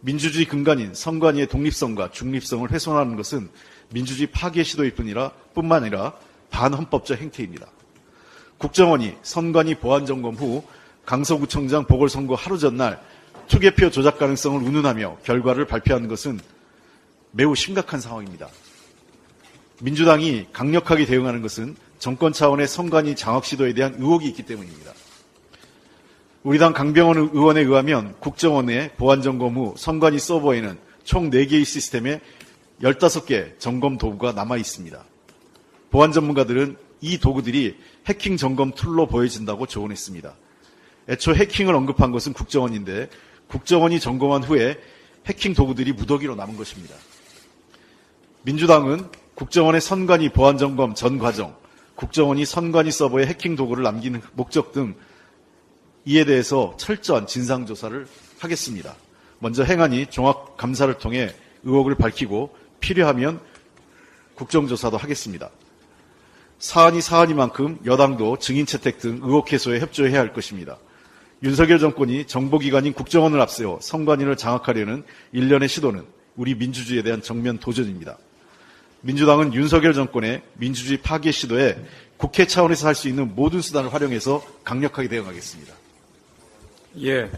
[0.00, 3.48] 민주주의 근간인 선관위의 독립성과 중립성을 훼손하는 것은
[3.88, 6.12] 민주주의 파괴 시도일 뿐이라 뿐만 아니라
[6.50, 7.66] 반헌법적 행태입니다.
[8.58, 10.62] 국정원이 선관위 보안점검 후
[11.04, 13.00] 강서구청장 보궐선거 하루 전날
[13.48, 16.40] 투개표 조작 가능성을 운운하며 결과를 발표하는 것은
[17.30, 18.48] 매우 심각한 상황입니다.
[19.82, 24.92] 민주당이 강력하게 대응하는 것은 정권 차원의 선관위 장악 시도에 대한 의혹이 있기 때문입니다.
[26.42, 32.20] 우리 당 강병원 의원에 의하면 국정원의 보안점검 후 선관위 서버에는 총 4개의 시스템에
[32.82, 35.04] 15개 점검 도구가 남아 있습니다.
[35.90, 40.34] 보안 전문가들은 이 도구들이 해킹 점검 tool로 보여진다고 조언했습니다.
[41.08, 43.08] 애초 해킹을 언급한 것은 국정원인데
[43.48, 44.80] 국정원이 점검한 후에
[45.26, 46.94] 해킹 도구들이 무더기로 남은 것입니다.
[48.42, 51.56] 민주당은 국정원의 선관위 보안 점검 전 과정,
[51.96, 54.94] 국정원이 선관위 서버에 해킹 도구를 남기는 목적 등
[56.04, 58.06] 이에 대해서 철저한 진상 조사를
[58.38, 58.94] 하겠습니다.
[59.38, 63.40] 먼저 행안위 종합 감사를 통해 의혹을 밝히고 필요하면
[64.36, 65.50] 국정조사도 하겠습니다.
[66.58, 70.78] 사안이 사안이만큼 여당도 증인 채택 등 의혹 해소에 협조해야 할 것입니다.
[71.42, 76.04] 윤석열 정권이 정보기관인 국정원을 앞세워 선관위를 장악하려는 일련의 시도는
[76.36, 78.18] 우리 민주주의에 대한 정면 도전입니다.
[79.02, 81.76] 민주당은 윤석열 정권의 민주주의 파괴 시도에
[82.16, 85.74] 국회 차원에서 할 수 있는 모든 수단을 활용해서 강력하게 대응하겠습니다.
[87.02, 87.30] 예.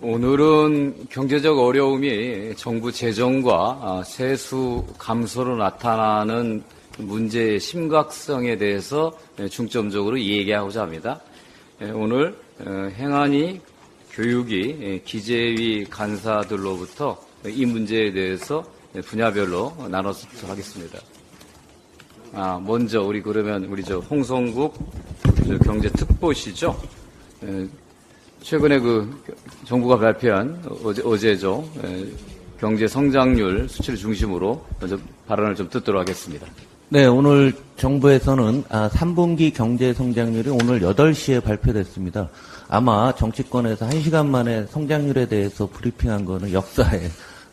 [0.00, 6.62] 오늘은 경제적 어려움이 정부 재정과 세수 감소로 나타나는
[6.96, 9.12] 문제의 심각성에 대해서
[9.50, 11.20] 중점적으로 얘기하고자 합니다.
[11.92, 13.60] 오늘 행안위,
[14.12, 18.64] 교육위, 기재위 간사들로부터 이 문제에 대해서
[19.04, 20.98] 분야별로 나눠서 하겠습니다.
[22.32, 24.74] 아, 먼저 우리 그러면 우리 저 홍성국
[25.64, 26.80] 경제특보시죠.
[28.42, 29.22] 최근에 그
[29.64, 31.68] 정부가 발표한 어제, 어제죠.
[32.58, 36.46] 경제 성장률 수치를 중심으로 먼저 발언을 좀 듣도록 하겠습니다.
[36.90, 42.28] 네, 오늘 정부에서는 3분기 경제 성장률이 오늘 8시에 발표됐습니다.
[42.72, 47.00] 아마 정치권에서 1시간 만에 성장률에 대해서 브리핑한 거는 역사에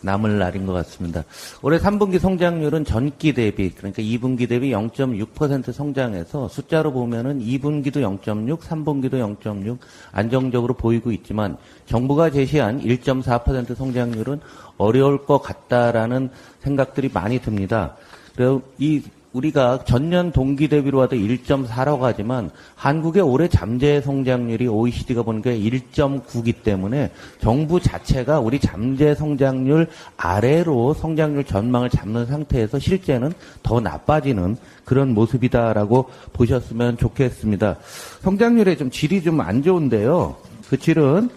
[0.02, 1.24] 남을 날인 것 같습니다.
[1.64, 9.14] 올해 3분기 성장률은 전기 대비 그러니까 2분기 대비 0.6% 성장해서 숫자로 보면은 2분기도 0.6, 3분기도
[9.40, 9.80] 0.6
[10.12, 11.58] 안정적으로 보이고 있지만
[11.88, 14.40] 정부가 제시한 1.4% 성장률은
[14.78, 16.30] 어려울 것 같다라는
[16.60, 17.96] 생각들이 많이 듭니다.
[18.36, 19.02] 그리고 이
[19.38, 27.12] 우리가 전년 동기 대비로 하도 1.4라고 하지만 한국의 올해 잠재 성장률이 OECD가 보니까 1.9기 때문에
[27.40, 29.88] 정부 자체가 우리 잠재 성장률
[30.18, 33.32] 아래로 성장률 전망을 잡는 상태에서 실제는
[33.64, 37.78] 더 나빠지는 그런 모습이다라고 보셨으면 좋겠습니다.
[38.22, 40.36] 성장률의 좀 질이 좀 안 좋은데요.
[40.68, 41.30] 그 질은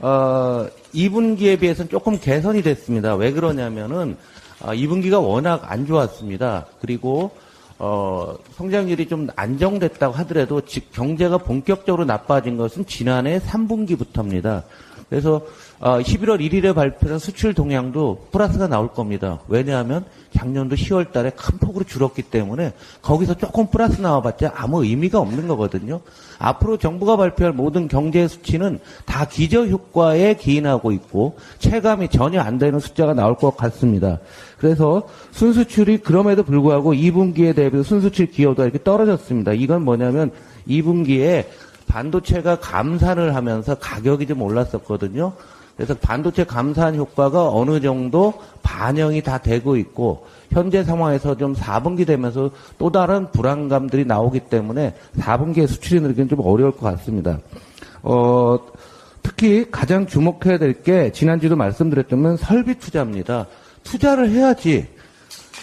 [0.00, 3.14] 어, 2분기에 비해서는 조금 개선이 됐습니다.
[3.14, 4.16] 왜 그러냐면은
[4.60, 6.66] 어, 2분기가 워낙 안 좋았습니다.
[6.80, 7.30] 그리고
[7.78, 14.62] 어, 성장률이 좀 안정됐다고 하더라도 즉 경제가 본격적으로 나빠진 것은 지난해 3분기부터입니다.
[15.08, 15.42] 그래서
[15.80, 19.40] 어, 11월 1일에 발표한 수출 동향도 플러스가 나올 겁니다.
[19.48, 22.72] 왜냐하면 작년도 10월 달에 큰 폭으로 줄었기 때문에
[23.02, 26.00] 거기서 조금 플러스 나와봤자 아무 의미가 없는 거거든요.
[26.38, 32.80] 앞으로 정부가 발표할 모든 경제 수치는 다 기저 효과에 기인하고 있고 체감이 전혀 안 되는
[32.80, 34.18] 숫자가 나올 것 같습니다.
[34.58, 39.52] 그래서 순수출이 그럼에도 불구하고 2분기에 대비 순수출 기여도가 이렇게 떨어졌습니다.
[39.52, 40.30] 이건 뭐냐면
[40.68, 41.46] 2분기에
[41.86, 45.32] 반도체가 감산을 하면서 가격이 좀 올랐었거든요.
[45.76, 48.32] 그래서 반도체 감산 효과가 어느 정도
[48.62, 55.66] 반영이 다 되고 있고 현재 상황에서 좀 4분기 되면서 또 다른 불안감들이 나오기 때문에 4분기에
[55.66, 57.38] 수출이 늘기는 좀 어려울 것 같습니다.
[58.02, 58.58] 어,
[59.22, 63.46] 특히 가장 주목해야 될 게 지난주도 말씀드렸지만 설비 투자입니다.
[63.84, 64.88] 투자를 해야지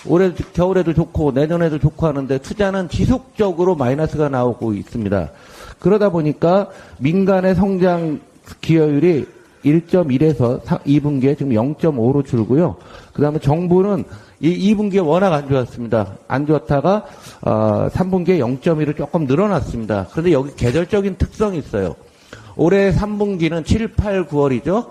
[0.07, 5.31] 올해 겨울에도 좋고 내년에도 좋고 하는데 투자는 지속적으로 마이너스가 나오고 있습니다.
[5.79, 6.69] 그러다 보니까
[6.99, 8.19] 민간의 성장
[8.61, 9.25] 기여율이
[9.65, 12.77] 1.1에서 2분기에 지금 0.5로 줄고요.
[13.13, 14.03] 그 다음에 정부는
[14.39, 16.17] 이 2분기에 워낙 안 좋았습니다.
[16.27, 17.05] 안 좋았다가
[17.41, 20.07] 어, 3분기에 0.1로 조금 늘어났습니다.
[20.11, 21.95] 그런데 여기 계절적인 특성이 있어요.
[22.55, 24.87] 올해 3분기는 7, 8, 9월이죠.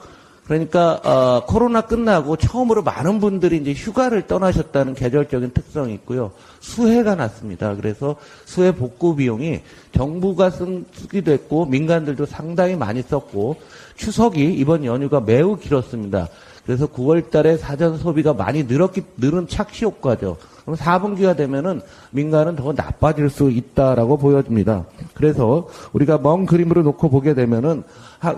[0.50, 6.32] 그러니까 어, 코로나 끝나고 처음으로 많은 분들이 이제 휴가를 떠나셨다는 계절적인 특성이 있고요.
[6.58, 7.76] 수해가 났습니다.
[7.76, 8.16] 그래서
[8.46, 9.60] 수해 복구 비용이
[9.92, 13.58] 정부가 쓴, 쓰기도 했고 민간들도 상당히 많이 썼고
[13.94, 16.26] 추석이 이번 연휴가 매우 길었습니다.
[16.66, 20.36] 그래서 9월 달에 사전 소비가 많이 늘었기, 늘은 착시 효과죠.
[20.62, 24.84] 그럼 4분기가 되면은 민간은 더 나빠질 수 있다라고 보여집니다.
[25.14, 27.84] 그래서 우리가 먼 그림으로 놓고 보게 되면은
[28.18, 28.36] 하,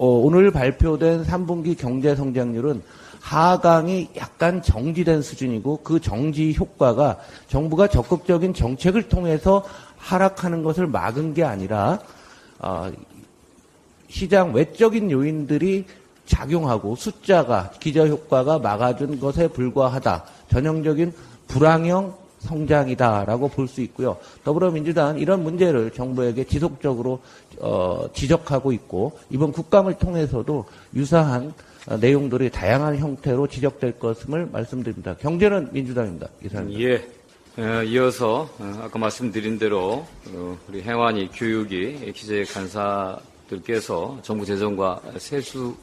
[0.00, 2.82] 어, 오늘 발표된 3분기 경제 성장률은
[3.20, 7.18] 하강이 약간 정지된 수준이고 그 정지 효과가
[7.48, 9.62] 정부가 적극적인 정책을 통해서
[9.98, 11.98] 하락하는 것을 막은 게 아니라
[12.60, 12.90] 어,
[14.08, 15.84] 시장 외적인 요인들이
[16.24, 20.24] 작용하고 숫자가 기저 효과가 막아준 것에 불과하다.
[20.48, 21.12] 전형적인
[21.46, 24.16] 불황형 성장이다라고 볼 수 있고요.
[24.44, 27.20] 더불어민주당은 이런 문제를 정부에게 지속적으로
[27.60, 30.64] 어, 지적하고 있고 이번 국감을 통해서도
[30.94, 31.52] 유사한
[31.86, 35.14] 어, 내용들이 다양한 형태로 지적될 것임을 말씀드립니다.
[35.20, 36.28] 경제는 민주당입니다.
[36.44, 36.80] 이사입니다.
[36.80, 37.06] 예.
[37.58, 45.74] 어, 이어서 어, 아까 말씀드린 대로 어, 우리 행안위 교육이 기재 간사들께서 정부 재정과 세수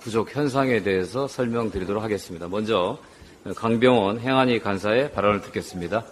[0.00, 2.48] 부족 현상에 대해서 설명드리도록 하겠습니다.
[2.48, 2.98] 먼저
[3.44, 6.04] 강병원 행안위 간사의 발언을 듣겠습니다.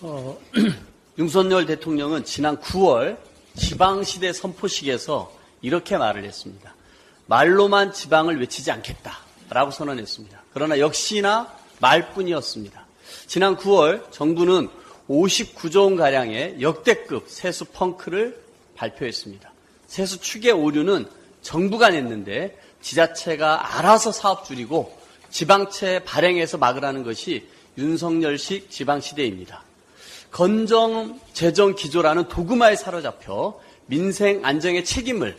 [0.00, 0.38] 어,
[1.18, 3.18] 윤석열 대통령은 지난 9월
[3.56, 6.74] 지방시대 선포식에서 이렇게 말을 했습니다.
[7.26, 10.42] 말로만 지방을 외치지 않겠다라고 선언했습니다.
[10.54, 12.86] 그러나 역시나 말뿐이었습니다.
[13.26, 14.68] 지난 9월 정부는
[15.08, 18.40] 59조 원가량의 역대급 세수 펑크를
[18.76, 19.50] 발표했습니다.
[19.88, 21.08] 세수 추계 오류는
[21.42, 24.97] 정부가 냈는데 지자체가 알아서 사업 줄이고
[25.30, 27.46] 지방채 발행해서 막으라는 것이
[27.76, 29.62] 윤석열식 지방시대입니다.
[30.30, 35.36] 건정 재정 기조라는 도구마에 사로잡혀 민생 안정의 책임을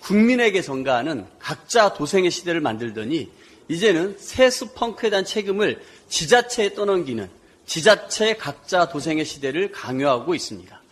[0.00, 3.30] 국민에게 전가하는 각자 도생의 시대를 만들더니
[3.68, 7.30] 이제는 세수 펑크에 대한 책임을 지자체에 떠넘기는
[7.66, 10.82] 지자체 각자 도생의 시대를 강요하고 있습니다.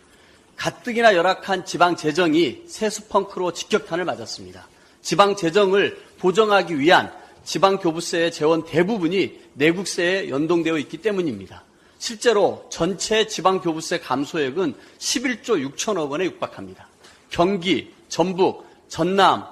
[0.55, 4.67] 가뜩이나 열악한 지방 재정이 세수 펑크로 직격탄을 맞았습니다.
[5.01, 7.11] 지방 재정을 보정하기 위한
[7.43, 11.63] 지방 교부세의 재원 대부분이 내국세에 연동되어 있기 때문입니다.
[11.99, 16.87] 실제로 전체 지방 교부세 감소액은 11조 6천억 원에 육박합니다.
[17.29, 19.45] 경기, 전북, 전남,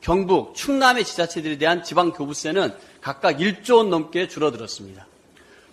[0.00, 5.06] 경북, 충남의 지자체들에 대한 지방 교부세는 각각 1조 원 넘게 줄어들었습니다.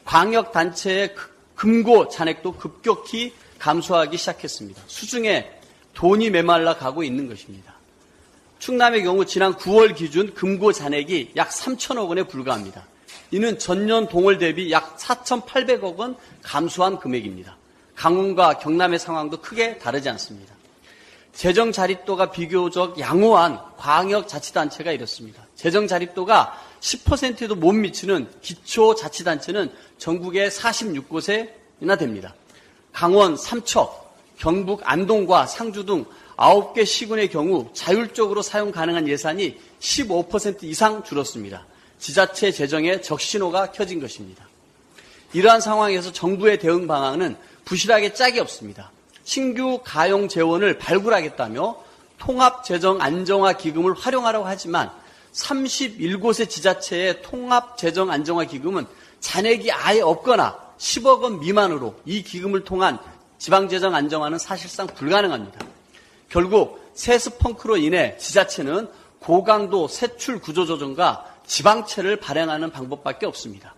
[0.04, 1.16] 광역 단체의
[1.56, 4.82] 금고 잔액도 급격히 감소하기 시작했습니다.
[4.88, 5.50] 수중에
[5.94, 7.74] 돈이 메말라 가고 있는 것입니다.
[8.66, 12.84] 충남의 경우 지난 9월 기준 금고 잔액이 약 3천억 원에 불과합니다.
[13.30, 17.56] 이는 전년 동월 대비 약 4,800억 원 감소한 금액입니다.
[17.94, 20.56] 강원과 경남의 상황도 크게 다르지 않습니다.
[21.32, 25.46] 재정 자립도가 비교적 양호한 광역 자치단체가 이렇습니다.
[25.54, 32.34] 재정 자립도가 10%도 못 미치는 기초자치단체는 전국에 46곳에나 됩니다.
[32.92, 36.06] 강원 삼척, 경북 안동과 상주 등
[36.38, 41.66] 9개 시군의 경우 자율적으로 사용 가능한 예산이 15% 이상 줄었습니다.
[41.99, 44.45] 지자체 재정에 적신호가 켜진 것입니다.
[45.34, 48.91] 이러한 상황에서 정부의 대응 방안은 부실하게 짝이 없습니다.
[49.24, 51.84] 신규 가용 재원을 발굴하겠다며
[52.18, 54.91] 통합재정 안정화 기금을 활용하라고 하지만
[55.34, 58.86] 31곳의 지자체의 통합재정 안정화 기금은
[59.20, 62.99] 잔액이 아예 없거나 10억 원 미만으로 이 기금을 통한
[63.38, 65.74] 지방재정 안정화는 사실상 불가능합니다.
[66.30, 68.89] 결국 세스펑크로 인해 지자체는
[69.19, 73.76] 고강도 세출 구조조정과 지방채를 발행하는 방법밖에 없습니다.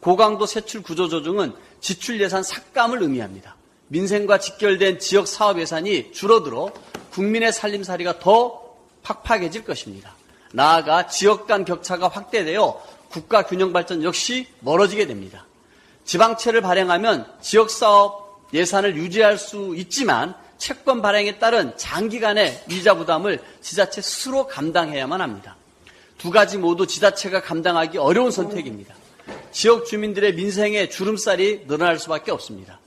[0.00, 3.56] 고강도 세출 구조조정은 지출 예산 삭감을 의미합니다.
[3.88, 6.72] 민생과 직결된 지역 사업 예산이 줄어들어
[7.12, 8.62] 국민의 살림살이가 더
[9.02, 10.14] 팍팍해질 것입니다.
[10.52, 15.46] 나아가 지역 간 격차가 확대되어 국가 균형 발전 역시 멀어지게 됩니다.
[16.04, 20.34] 지방채를 발행하면 지역 사업 예산을 유지할 수 있지만
[20.64, 25.56] 채권 발행에 따른 장기간의 이자 부담을 지자체 스스로 감당해야만 합니다.
[26.16, 28.94] 두 가지 모두 지자체가 감당하기 어려운 선택입니다.
[29.52, 32.80] 지역 주민들의 민생의 주름살이 늘어날 수밖에 없습니다.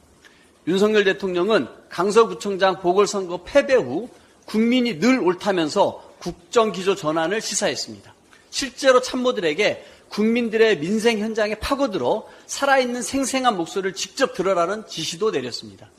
[0.65, 4.09] 윤석열 대통령은 강서구청장 보궐선거 패배 후
[4.45, 8.11] 국민이 늘 옳다면서 국정기조 전환을 시사했습니다.
[8.49, 15.91] 실제로 참모들에게 국민들의 민생 현장에 파고들어 살아있는 생생한 목소리를 직접 들어라는 지시도 내렸습니다.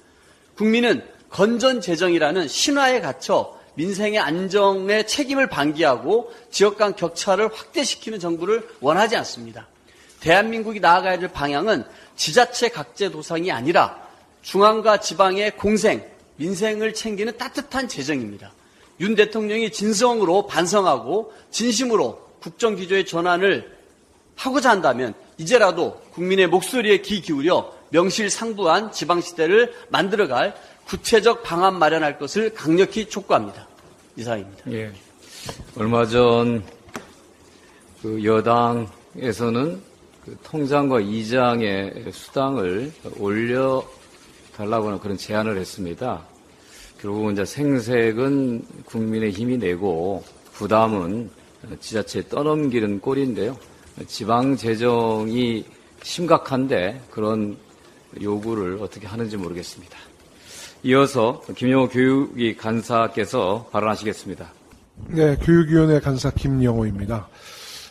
[0.56, 9.16] 국민은 건전 재정이라는 신화에 갇혀 민생의 안정에 책임을 방기하고 지역 간 격차를 확대시키는 정부를 원하지
[9.16, 9.68] 않습니다.
[10.20, 11.84] 대한민국이 나아가야 될 방향은
[12.16, 14.02] 지자체 각제 도상이 아니라
[14.42, 16.04] 중앙과 지방의 공생,
[16.36, 18.52] 민생을 챙기는 따뜻한 재정입니다.
[19.00, 23.76] 윤 대통령이 진성으로 반성하고 진심으로 국정기조의 전환을
[24.34, 30.54] 하고자 한다면 이제라도 국민의 목소리에 귀 기울여 명실상부한 지방시대를 만들어갈
[30.88, 33.66] 구체적 방안 마련할 것을 강력히 촉구합니다.
[34.16, 34.72] 이상입니다.
[34.72, 34.92] 예.
[35.76, 36.62] 얼마 전
[38.02, 39.80] 그 여당에서는
[40.24, 43.84] 그 통장과 이장의 수당을 올려
[44.54, 46.22] 달라고 하는 그런 제안을 했습니다.
[47.00, 51.30] 결국은 이제 생색은 국민의 힘이 내고 부담은
[51.80, 53.56] 지자체에 떠넘기는 꼴인데요.
[54.06, 55.64] 지방 재정이
[56.02, 57.56] 심각한데 그런
[58.20, 59.98] 요구를 어떻게 하는지 모르겠습니다.
[60.84, 64.46] 이어서 김영호 교육위 간사께서 발언하시겠습니다.
[65.08, 67.28] 네, 교육위원회 간사 김영호입니다.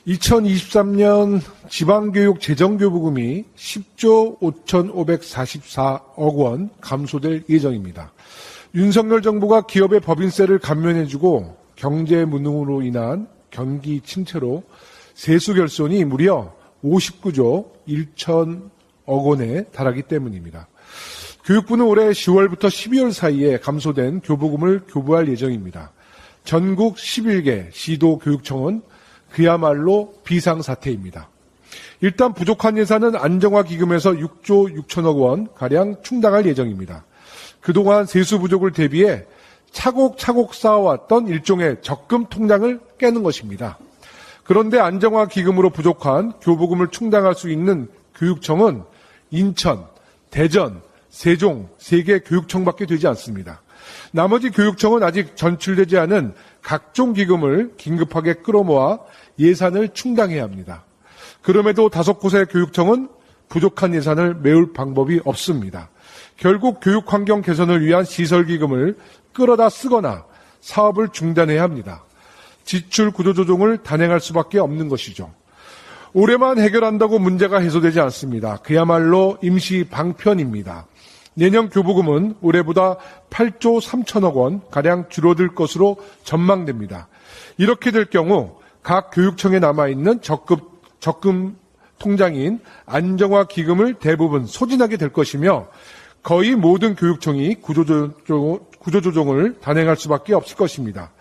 [0.07, 8.13] 2023년 지방교육 재정교부금이 10조 5,544억 원 감소될 예정입니다.
[8.73, 14.63] 윤석열 정부가 기업의 법인세를 감면해주고 경제 무능으로 인한 경기 침체로
[15.13, 16.53] 세수 결손이 무려
[16.83, 18.69] 59조 1천억
[19.05, 20.67] 원에 달하기 때문입니다.
[21.47, 25.91] 교육부는 올해 10월부터 12월 사이에 감소된 교부금을 교부할 예정입니다.
[26.43, 28.81] 전국 11개 시도 교육청은
[29.31, 31.29] 그야말로 비상사태입니다.
[32.01, 37.05] 일단 부족한 예산은 안정화 기금에서 6조 6천억 원 가량 충당할 예정입니다.
[37.61, 39.23] 그동안 세수 부족을 대비해
[39.71, 43.77] 차곡차곡 쌓아왔던 일종의 적금 통장을 깨는 것입니다.
[44.43, 48.83] 그런데 안정화 기금으로 부족한 교부금을 충당할 수 있는 교육청은
[49.31, 49.85] 인천,
[50.29, 50.81] 대전,
[51.17, 53.63] 세종, 세계 교육청밖에 되지 않습니다.
[54.11, 58.99] 나머지 교육청은 아직 전출되지 않은 각종 기금을 긴급하게 끌어모아
[59.39, 60.85] 예산을 충당해야 합니다.
[61.41, 63.09] 그럼에도 다섯 곳의 교육청은
[63.49, 65.89] 부족한 예산을 메울 방법이 없습니다.
[66.35, 68.95] 결국 교육 환경 개선을 위한 시설 기금을
[69.33, 70.23] 끌어다 쓰거나
[70.61, 72.03] 사업을 중단해야 합니다.
[72.63, 75.33] 지출 구조 조정을 단행할 수밖에 없는 것이죠.
[76.13, 78.57] 올해만 해결한다고 문제가 해소되지 않습니다.
[78.57, 80.85] 그야말로 임시 방편입니다.
[81.37, 82.97] 내년 교부금은 올해보다
[83.29, 87.07] 8조 3천억 원 가량 줄어들 것으로 전망됩니다.
[87.59, 90.57] 이렇게 될 경우 각 교육청에 남아 있는 적금,
[90.99, 91.55] 적금
[91.99, 95.67] 통장인 안정화 기금을 대부분 소진하게 될 것이며
[96.23, 101.11] 거의 모든 교육청이 구조조정, 구조조정을 단행할 수밖에 없을 것입니다.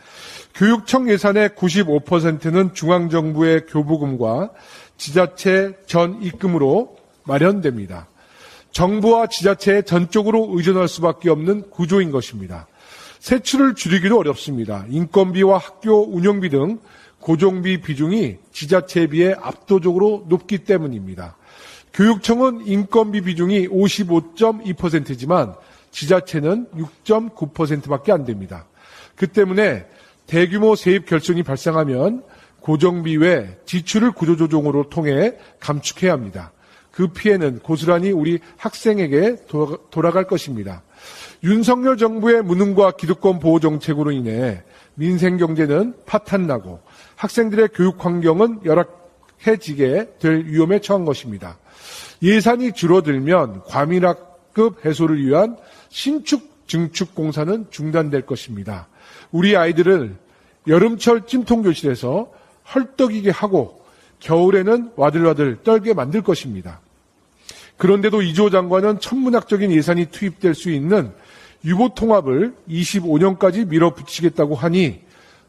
[0.54, 4.50] 교육청 예산의 95%는 중앙정부의 교부금과
[4.96, 8.08] 지자체 전 입금으로 마련됩니다.
[8.76, 12.66] 정부와 지자체에 전적으로 의존할 수밖에 없는 구조인 것입니다.
[13.20, 14.84] 세출을 줄이기도 어렵습니다.
[14.90, 16.80] 인건비와 학교 운영비 등
[17.18, 21.38] 고정비 비중이 지자체에 비해 압도적으로 높기 때문입니다.
[21.94, 25.54] 교육청은 인건비 비중이 55.2%지만
[25.90, 26.66] 지자체는
[27.06, 28.66] 6.9%밖에 안 됩니다.
[29.14, 29.86] 그 때문에
[30.26, 32.24] 대규모 세입 결손이 발생하면
[32.60, 36.52] 고정비 외 지출을 구조조정으로 통해 감축해야 합니다.
[36.96, 39.36] 그 피해는 고스란히 우리 학생에게
[39.90, 40.82] 돌아갈 것입니다.
[41.44, 44.62] 윤석열 정부의 무능과 기득권 보호 정책으로 인해
[44.94, 46.80] 민생 경제는 파탄나고
[47.16, 51.58] 학생들의 교육 환경은 열악해지게 될 위험에 처한 것입니다.
[52.22, 55.58] 예산이 줄어들면 과밀학급 해소를 위한
[55.90, 58.88] 신축 증축 공사는 중단될 것입니다.
[59.32, 60.16] 우리 아이들을
[60.66, 62.32] 여름철 찜통 교실에서
[62.74, 63.84] 헐떡이게 하고
[64.20, 66.80] 겨울에는 와들와들 떨게 만들 것입니다.
[67.76, 71.12] 그런데도 이조 장관은 천문학적인 예산이 투입될 수 있는
[71.64, 75.00] 유보 통합을 25년까지 밀어붙이겠다고 하니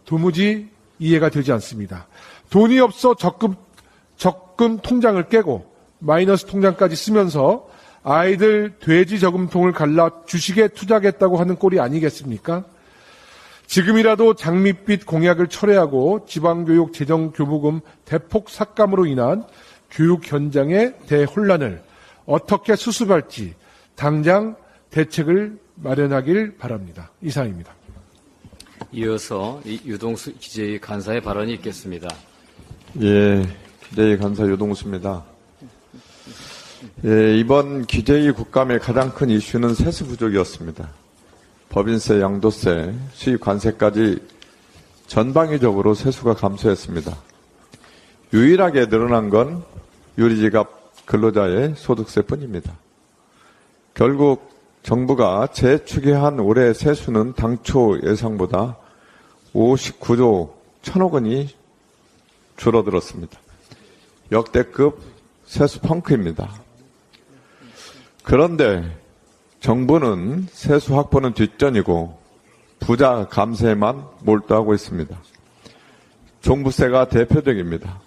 [0.06, 2.08] 도무지 이해가 되지 않습니다.
[2.50, 3.56] 돈이 없어 적금,
[4.16, 7.68] 적금 통장을 깨고 마이너스 통장까지 쓰면서
[8.04, 12.64] 아이들 돼지 저금통을 갈라 주식에 투자하겠다고 하는 꼴이 아니겠습니까?
[13.66, 19.44] 지금이라도 장밋빛 공약을 철회하고 지방교육 재정 교부금 대폭 삭감으로 인한
[19.92, 21.82] 교육 현장의 대혼란을
[22.28, 23.56] 어떻게 수습할지
[23.96, 24.56] 당장
[24.92, 27.10] 대책을 마련하길 바랍니다.
[27.24, 27.74] 이상입니다.
[28.92, 32.08] 이어서 유동수 기재위 간사의 발언이 있겠습니다.
[33.02, 33.44] 예,
[33.90, 35.24] 기재위 간사 유동수입니다.
[37.06, 40.90] 예, 이번 기재위 국감의 가장 큰 이슈는 세수 부족이었습니다.
[41.70, 44.20] 법인세, 양도세, 수입 관세까지
[45.08, 47.18] 전방위적으로 세수가 감소했습니다.
[48.34, 49.64] 유일하게 늘어난 건
[50.18, 50.77] 유리지갑
[51.08, 52.78] 근로자의 소득세뿐입니다.
[53.94, 54.52] 결국
[54.84, 58.78] 정부가 재추계한 올해 세수는 당초 예상보다
[59.54, 60.52] 59조
[60.84, 61.50] 1천억 원이
[62.58, 63.40] 줄어들었습니다.
[64.32, 65.00] 역대급
[65.46, 66.54] 세수 펑크입니다.
[68.24, 68.84] 그런데
[69.62, 72.20] 정부는 세수 확보는 뒷전이고
[72.80, 75.18] 부자 감세에만 몰두하고 있습니다.
[76.42, 78.02] 종부세가 대표적입니다.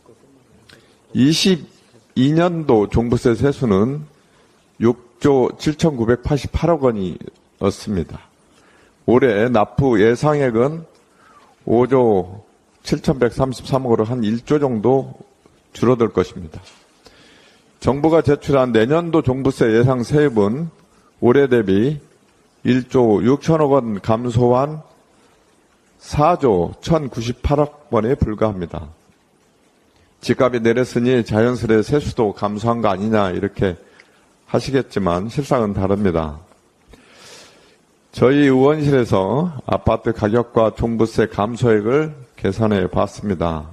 [2.16, 4.03] 22년도 종부세 세수는
[4.81, 6.81] 6조 7,988억
[7.61, 8.20] 원이었습니다.
[9.07, 10.85] 올해 납부 예상액은
[11.66, 12.43] 5조
[12.82, 15.15] 7,133억으로 한 1조 정도
[15.73, 16.61] 줄어들 것입니다.
[17.81, 20.70] 정부가 제출한 내년도 종부세 예상 세입은
[21.20, 22.01] 올해 대비
[22.65, 24.82] 1조 6천억 원 감소한
[26.01, 28.89] 4조 1,098억 원에 불과합니다.
[30.21, 33.77] 집값이 내렸으니 자연스레 세수도 감소한 거 아니냐 이렇게
[34.47, 36.39] 하시겠지만 실상은 다릅니다.
[38.13, 43.69] 저희 의원실에서 아파트 가격과 종부세 감소액을 계산해 봤습니다.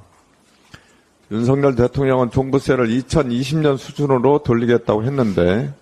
[1.31, 5.73] 윤석열 대통령은 종부세를 2020년 수준으로 돌리겠다고 했는데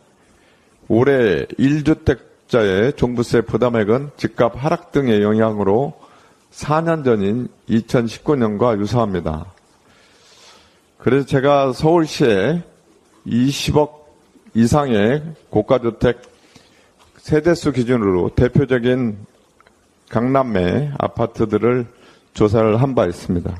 [0.87, 5.93] 올해 1주택자의 종부세 부담액은 집값 하락 등의 영향으로
[6.51, 9.54] 4년 전인 2019년과 유사합니다.
[10.97, 12.63] 그래서 제가 서울시에
[13.27, 14.05] 20억
[14.53, 16.21] 이상의 고가주택
[17.17, 19.17] 세대수 기준으로 대표적인
[20.09, 21.85] 강남의 아파트들을
[22.33, 23.57] 조사를 한 바 있습니다.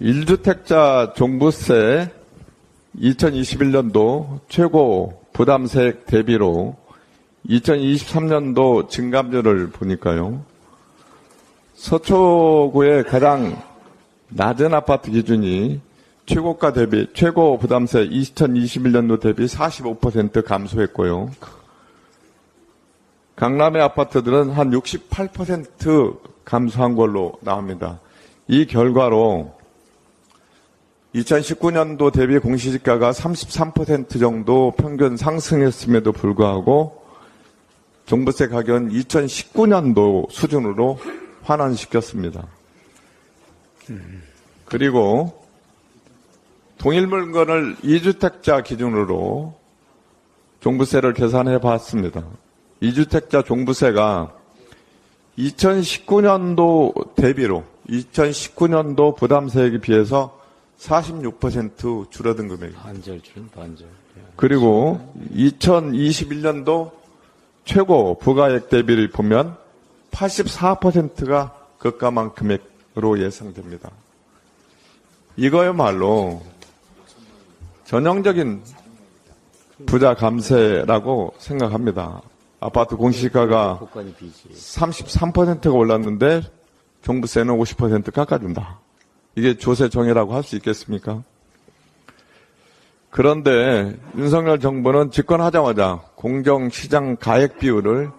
[0.00, 2.10] 1주택자 종부세
[2.98, 6.76] 2021년도 최고 부담세액 대비로
[7.48, 10.44] 2023년도 증감률을 보니까요.
[11.74, 13.62] 서초구의 가장
[14.28, 15.80] 낮은 아파트 기준이
[16.26, 21.30] 최고가 대비, 최고 부담세 2021년도 대비 45% 감소했고요.
[23.36, 28.00] 강남의 아파트들은 한 68% 감소한 걸로 나옵니다.
[28.48, 29.54] 이 결과로
[31.14, 37.02] 2019년도 대비 공시지가가 33% 정도 평균 상승했음에도 불구하고
[38.06, 40.98] 종부세 가격은 2019년도 수준으로
[41.42, 42.46] 환원시켰습니다.
[44.64, 45.46] 그리고
[46.78, 49.54] 동일 물건을 2주택자 기준으로
[50.60, 52.24] 종부세를 계산해 봤습니다.
[52.82, 54.34] 2주택자 종부세가
[55.38, 60.38] 2019년도 대비로 2019년도 부담세액에 비해서
[60.78, 62.82] 46% 줄어든 금액입니다.
[62.82, 63.86] 반절 준 반절.
[64.36, 66.90] 그리고 2021년도
[67.64, 69.56] 최고 부가액 대비를 보면
[70.10, 73.90] 84%가 급감한 금액으 로 예상됩니다.
[75.36, 76.42] 이거야말로
[77.84, 78.62] 전형적인
[79.84, 82.22] 부자 감세라고 생각합니다.
[82.58, 86.40] 아파트 공시가가 33%가 올랐는데
[87.02, 88.80] 종부세는 50% 깎아준다.
[89.34, 91.22] 이게 조세 정의라고 할 수 있겠습니까?
[93.10, 98.10] 그런데 윤석열 정부는 집권하자마자 공정시장 가액 비율을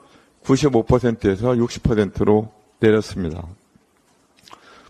[0.43, 3.43] 95%에서 60%로 내렸습니다.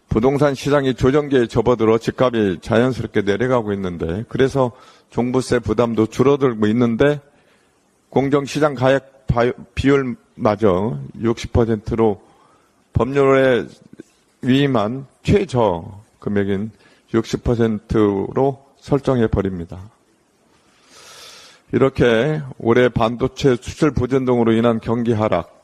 [0.09, 4.71] 부동산 시장이 조정기에 접어들어 집값이 자연스럽게 내려가고 있는데 그래서
[5.09, 7.19] 종부세 부담도 줄어들고 있는데
[8.09, 9.17] 공정시장 가액
[9.75, 12.21] 비율마저 60%로
[12.93, 13.67] 법률에
[14.41, 16.71] 위임한 최저 금액인
[17.13, 19.91] 60%로 설정해 버립니다.
[21.73, 25.63] 이렇게 올해 반도체 수출 부진 등으로 인한 경기 하락,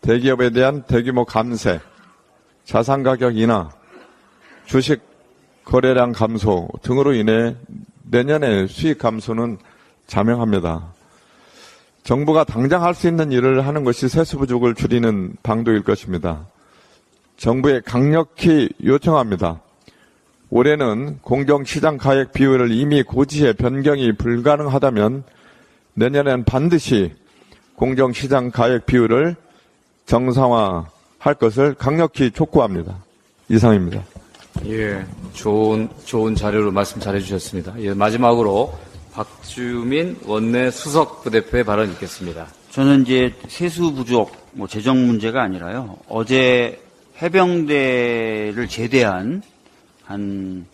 [0.00, 1.80] 대기업에 대한 대규모 감세,
[2.64, 3.70] 자산 가격 인하,
[4.66, 5.00] 주식
[5.64, 7.56] 거래량 감소 등으로 인해
[8.04, 9.58] 내년에 수익 감소는
[10.06, 10.92] 자명합니다.
[12.02, 16.46] 정부가 당장 할 수 있는 일을 하는 것이 세수 부족을 줄이는 방도일 것입니다.
[17.36, 19.60] 정부에 강력히 요청합니다.
[20.50, 25.24] 올해는 공정시장 가액 비율을 이미 고지해 변경이 불가능하다면
[25.94, 27.14] 내년엔 반드시
[27.74, 29.36] 공정시장 가액 비율을
[30.04, 30.86] 정상화
[31.22, 32.96] 할 것을 강력히 촉구합니다.
[33.48, 34.02] 이상입니다.
[34.66, 37.74] 예, 좋은 좋은 자료로 말씀 잘해 주셨습니다.
[37.78, 38.76] 예, 마지막으로
[39.12, 42.48] 박주민 원내 수석 부대표의 발언 있겠습니다.
[42.70, 45.96] 저는 이제 세수 부족, 뭐 재정 문제가 아니라요.
[46.08, 46.82] 어제
[47.22, 49.42] 해병대를 제대한
[50.04, 50.66] 한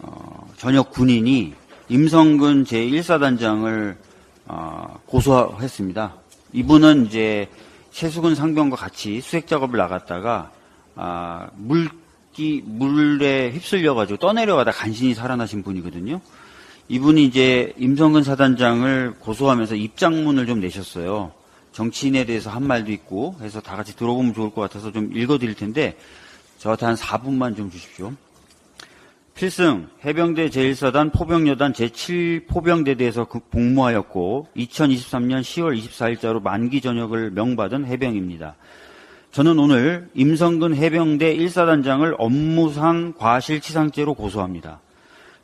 [0.00, 1.52] 어, 전역 군인이
[1.90, 3.94] 임성근 제1사단장을
[4.46, 6.14] 어, 고소했습니다.
[6.54, 7.46] 이분은 이제
[7.92, 10.50] 최수근 상병과 같이 수색 작업을 나갔다가
[10.96, 16.20] 아, 물기 물에 휩쓸려 가지고 떠내려가다 간신히 살아나신 분이거든요.
[16.88, 21.32] 이분이 이제 임성근 사단장을 고소하면서 입장문을 좀 내셨어요.
[21.72, 25.96] 정치인에 대해서 한 말도 있고 해서 다 같이 들어보면 좋을 것 같아서 좀 읽어드릴 텐데
[26.58, 28.12] 저한테 한 4분만 좀 주십시오.
[29.34, 38.56] 필승 해병대 제1사단 포병여단 제7포병대대에서 그 복무하였고 2023년 10월 24일자로 만기 전역을 명받은 해병입니다.
[39.30, 44.80] 저는 오늘 임성근 해병대 1사단장을 업무상 과실치상죄로 고소합니다.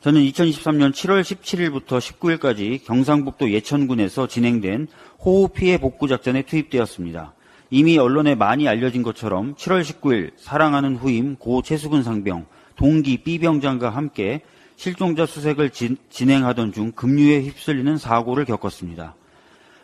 [0.01, 4.87] 저는 2023년 7월 17일부터 19일까지 경상북도 예천군에서 진행된
[5.25, 7.33] 호우 피해 복구 작전에 투입되었습니다.
[7.71, 12.45] 이미 언론에 많이 알려진 것처럼 7월 19일 사랑하는 후임 고 최수근 상병,
[12.79, 14.39] 동기 B병장과 함께
[14.77, 19.15] 실종자 수색을 진, 진행하던 중 급류에 휩쓸리는 사고를 겪었습니다.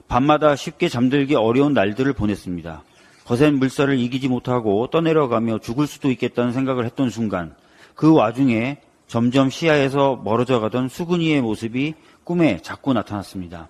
[0.08, 2.84] 밤마다 쉽게 잠들기 어려운 날들을 보냈습니다.
[3.26, 7.54] 거센 물살을 이기지 못하고 떠내려가며 죽을 수도 있겠다는 생각을 했던 순간
[7.96, 8.78] 그 와중에
[9.08, 13.68] 점점 시야에서 멀어져 가던 수근이의 모습이 꿈에 자꾸 나타났습니다.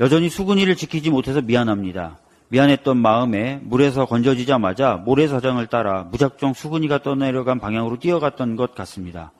[0.00, 2.18] 여전히 수근이를 지키지 못해서 미안합니다.
[2.50, 9.30] 미안했던 마음에 물에서 건져지자마자 모래사장을 따라 무작정 수근이가 떠내려간 방향으로 뛰어갔던 것 같습니다.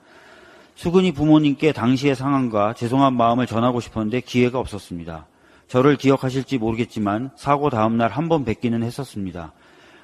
[0.76, 5.26] 수근이 부모님께 당시의 상황과 죄송한 마음을 전하고 싶었는데 기회가 없었습니다.
[5.66, 9.52] 저를 기억하실지 모르겠지만 사고 다음날 한 번 뵙기는 했었습니다.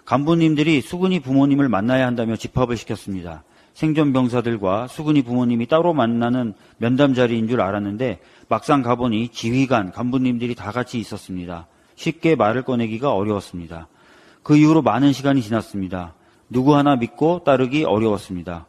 [0.05, 3.45] 간부님들이 수근이 부모님을 만나야 한다며 집합을 시켰습니다.
[3.73, 10.73] 생존 병사들과 수근이 부모님이 따로 만나는 면담 자리인 줄 알았는데 막상 가보니 지휘관, 간부님들이 다
[10.73, 11.69] 같이 있었습니다.
[11.97, 13.89] 쉽게 말을 꺼내기가 어려웠습니다.
[14.43, 16.15] 그 이후로 많은 시간이 지났습니다.
[16.49, 18.67] 누구 하나 믿고 따르기 어려웠습니다.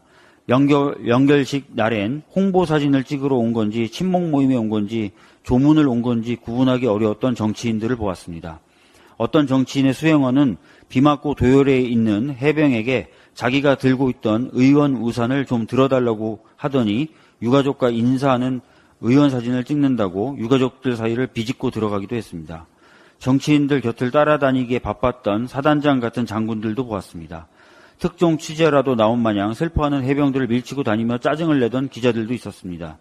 [0.49, 5.11] 연결, 연결식 날엔 홍보 사진을 찍으러 온 건지 친목 모임에 온 건지
[5.43, 8.61] 조문을 온 건지 구분하기 어려웠던 정치인들을 보았습니다.
[9.17, 10.57] 어떤 정치인의 수행원은
[10.89, 17.09] 비 맞고 도열에 있는 해병에게 자기가 들고 있던 의원 우산을 좀 들어달라고 하더니
[17.41, 18.61] 유가족과 인사하는
[19.01, 22.65] 의원 사진을 찍는다고 유가족들 사이를 비집고 들어가기도 했습니다.
[23.19, 27.47] 정치인들 곁을 따라다니기에 바빴던 사단장 같은 장군들도 보았습니다.
[27.99, 32.97] 특종 취재라도 나온 마냥 슬퍼하는 해병들을 밀치고 다니며 짜증을 내던 기자들도 있었습니다.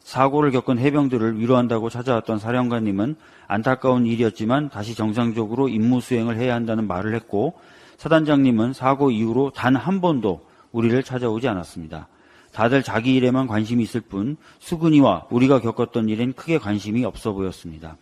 [0.00, 3.16] 사고를 겪은 해병들을 위로한다고 찾아왔던 사령관님은
[3.48, 7.54] 안타까운 일이었지만 다시 정상적으로 임무 수행을 해야 한다는 말을 했고
[7.96, 12.06] 사단장님은 사고 이후로 단 한 번도 우리를 찾아오지 않았습니다.
[12.52, 17.96] 다들 자기 일에만 관심이 있을 뿐 수근이와 우리가 겪었던 일엔 크게 관심이 없어 보였습니다.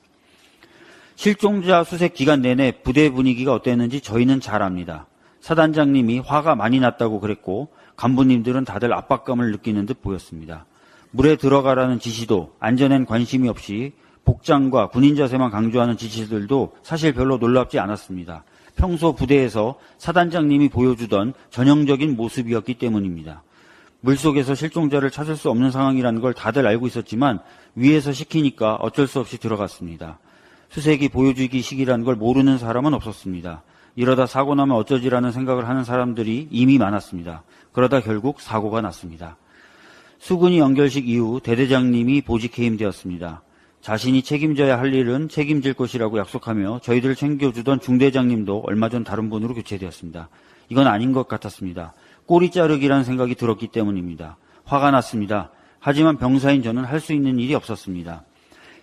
[1.16, 5.06] 실종자 수색 기간 내내 부대 분위기가 어땠는지 저희는 잘 압니다.
[5.40, 10.66] 사단장님이 화가 많이 났다고 그랬고 간부님들은 다들 압박감을 느끼는 듯 보였습니다.
[11.10, 13.92] 물에 들어가라는 지시도 안전엔 관심이 없이
[14.24, 18.44] 복장과 군인 자세만 강조하는 지시들도 사실 별로 놀랍지 않았습니다.
[18.74, 23.42] 평소 부대에서 사단장님이 보여주던 전형적인 모습이었기 때문입니다.
[24.00, 27.38] 물속에서 실종자를 찾을 수 없는 상황이라는 걸 다들 알고 있었지만
[27.74, 30.18] 위에서 시키니까 어쩔 수 없이 들어갔습니다.
[30.70, 33.62] 수색이 보여주기 식이라는 걸 모르는 사람은 없었습니다.
[33.96, 37.44] 이러다 사고 나면 어쩌지라는 생각을 하는 사람들이 이미 많았습니다.
[37.72, 39.36] 그러다 결국 사고가 났습니다.
[40.18, 43.42] 수근이 연결식 이후 대대장님이 보직 해임되었습니다.
[43.82, 50.30] 자신이 책임져야 할 일은 책임질 것이라고 약속하며 저희들을 챙겨주던 중대장님도 얼마 전 다른 분으로 교체되었습니다.
[50.70, 51.92] 이건 아닌 것 같았습니다.
[52.24, 54.38] 꼬리 자르기라는 생각이 들었기 때문입니다.
[54.64, 55.50] 화가 났습니다.
[55.78, 58.24] 하지만 병사인 저는 할 수 있는 일이 없었습니다.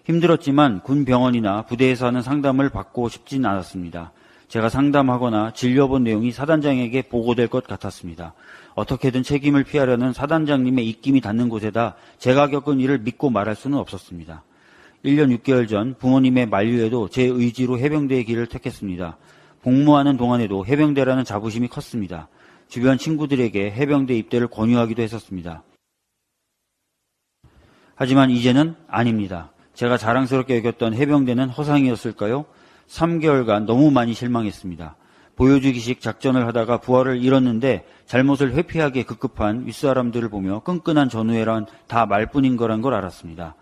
[0.06, 4.12] 힘들었지만 군 병원이나 부대에서 하는 상담을 받고 싶진 않았습니다.
[4.48, 8.34] 제가 상담하거나 진료본 내용이 사단장에게 보고될 것 같았습니다.
[8.76, 14.44] 어떻게든 책임을 피하려는 사단장님의 입김이 닿는 곳에다 제가 겪은 일을 믿고 말할 수는 없었습니다.
[15.06, 19.18] 1년 6개월 전 부모님의 만류에도 제 의지로 해병대의 길을 택했습니다.
[19.62, 22.28] 복무하는 동안에도 해병대라는 자부심이 컸습니다.
[22.68, 25.64] 주변 친구들에게 해병대 입대를 권유하기도 했었습니다.
[27.96, 29.52] 하지만 이제는 아닙니다.
[29.82, 32.46] 제가 자랑스럽게 여겼던 해병대는 허상이었을까요?
[32.88, 34.96] 3개월간 너무 많이 실망했습니다.
[35.36, 42.84] 보여주기식 작전을 하다가 부하를 잃었는데 잘못을 회피하기에 급급한 윗사람들을 보며 끈끈한 전우회란 다 말뿐인 거란
[42.84, 43.56] 걸 알았습니다.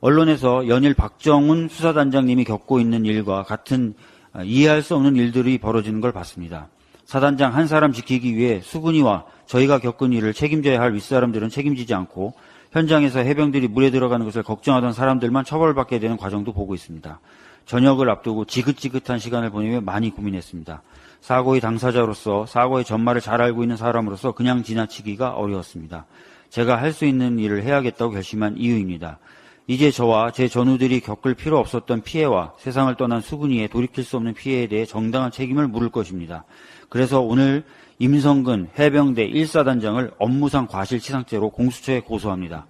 [0.00, 3.94] 언론에서 연일 박정훈 수사단장님이 겪고 있는 일과 같은
[4.34, 6.68] 아, 이해할 수 없는 일들이 벌어지는 걸 봤습니다.
[7.06, 12.34] 사단장 한 사람 지키기 위해 수군이와 저희가 겪은 일을 책임져야 할 윗사람들은 책임지지 않고
[12.72, 17.20] 현장에서 해병들이 물에 들어가는 것을 걱정하던 사람들만 처벌받게 되는 과정도 보고 있습니다.
[17.66, 20.82] 저녁을 앞두고 지긋지긋한 시간을 보내며 많이 고민했습니다.
[21.20, 26.06] 사고의 당사자로서 사고의 전말을 잘 알고 있는 사람으로서 그냥 지나치기가 어려웠습니다.
[26.50, 29.18] 제가 할 수 있는 일을 해야겠다고 결심한 이유입니다.
[29.66, 34.66] 이제 저와 제 전우들이 겪을 필요 없었던 피해와 세상을 떠난 수군이에 돌이킬 수 없는 피해에
[34.66, 36.44] 대해 정당한 책임을 물을 것입니다.
[36.88, 37.64] 그래서 오늘
[38.00, 42.66] 임성근 해병대 1사단장을 업무상 과실치상죄로 공수처에 고소합니다.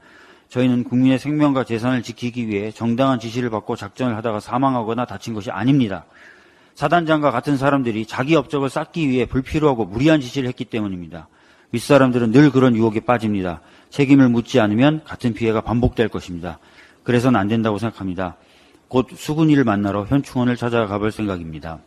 [0.49, 6.07] 저희는 국민의 생명과 재산을 지키기 위해 정당한 지시를 받고 작전을 하다가 사망하거나 다친 것이 아닙니다.
[6.75, 11.29] 사단장과 같은 사람들이 자기 업적을 쌓기 위해 불필요하고 무리한 지시를 했기 때문입니다.
[11.73, 13.61] 윗사람들은 늘 그런 유혹에 빠집니다.
[13.91, 16.59] 책임을 묻지 않으면 같은 피해가 반복될 것입니다.
[17.03, 18.37] 그래서는 안 된다고 생각합니다.
[18.89, 21.81] 곧 수근이를 만나러 현충원을 찾아가 볼 생각입니다.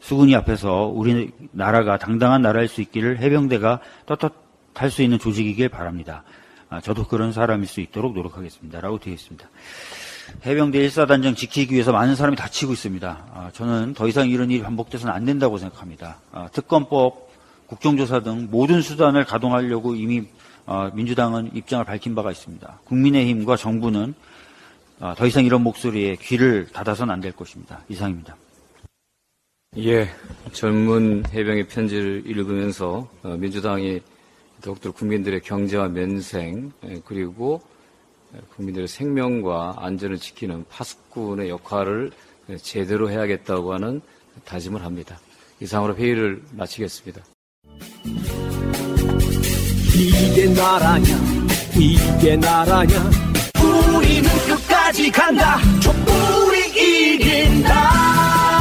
[0.00, 6.22] 수근이 앞에서 우리나라가 당당한 나라일 수 있기를 해병대가 떳떳할 수 있는 조직이길 바랍니다.
[6.68, 8.80] 아, 저도 그런 사람일 수 있도록 노력하겠습니다.
[8.80, 9.48] 라고 되어 있습니다.
[10.44, 13.26] 해병대 1사단장 지키기 위해서 많은 사람이 다치고 있습니다.
[13.32, 16.18] 아, 저는 더 이상 이런 일이 반복돼서는 안 된다고 생각합니다.
[16.32, 17.30] 아, 특검법,
[17.66, 20.24] 국정조사 등 모든 수단을 가동하려고 이미
[20.66, 22.80] 아, 민주당은 입장을 밝힌 바가 있습니다.
[22.84, 24.14] 국민의힘과 정부는
[24.98, 27.80] 아, 더 이상 이런 목소리에 귀를 닫아서는 안될 것입니다.
[27.88, 28.36] 이상입니다.
[29.78, 30.08] 예,
[30.52, 34.00] 젊은 해병의 편지를 읽으면서 어, 민주당이
[34.62, 37.60] 더욱더 국민들의 경제와 면생 예, 그리고
[38.54, 42.10] 국민들의 생명과 안전을 지키는 파수꾼의 역할을
[42.62, 44.00] 제대로 해야겠다고 하는
[44.44, 45.18] 다짐을 합니다.
[45.60, 47.22] 이상으로 회의를 마치겠습니다.
[49.94, 51.06] 이게 나라냐
[51.78, 53.10] 이게 나라냐
[53.96, 58.55] 우리는 끝까지 간다 촛불이 이긴다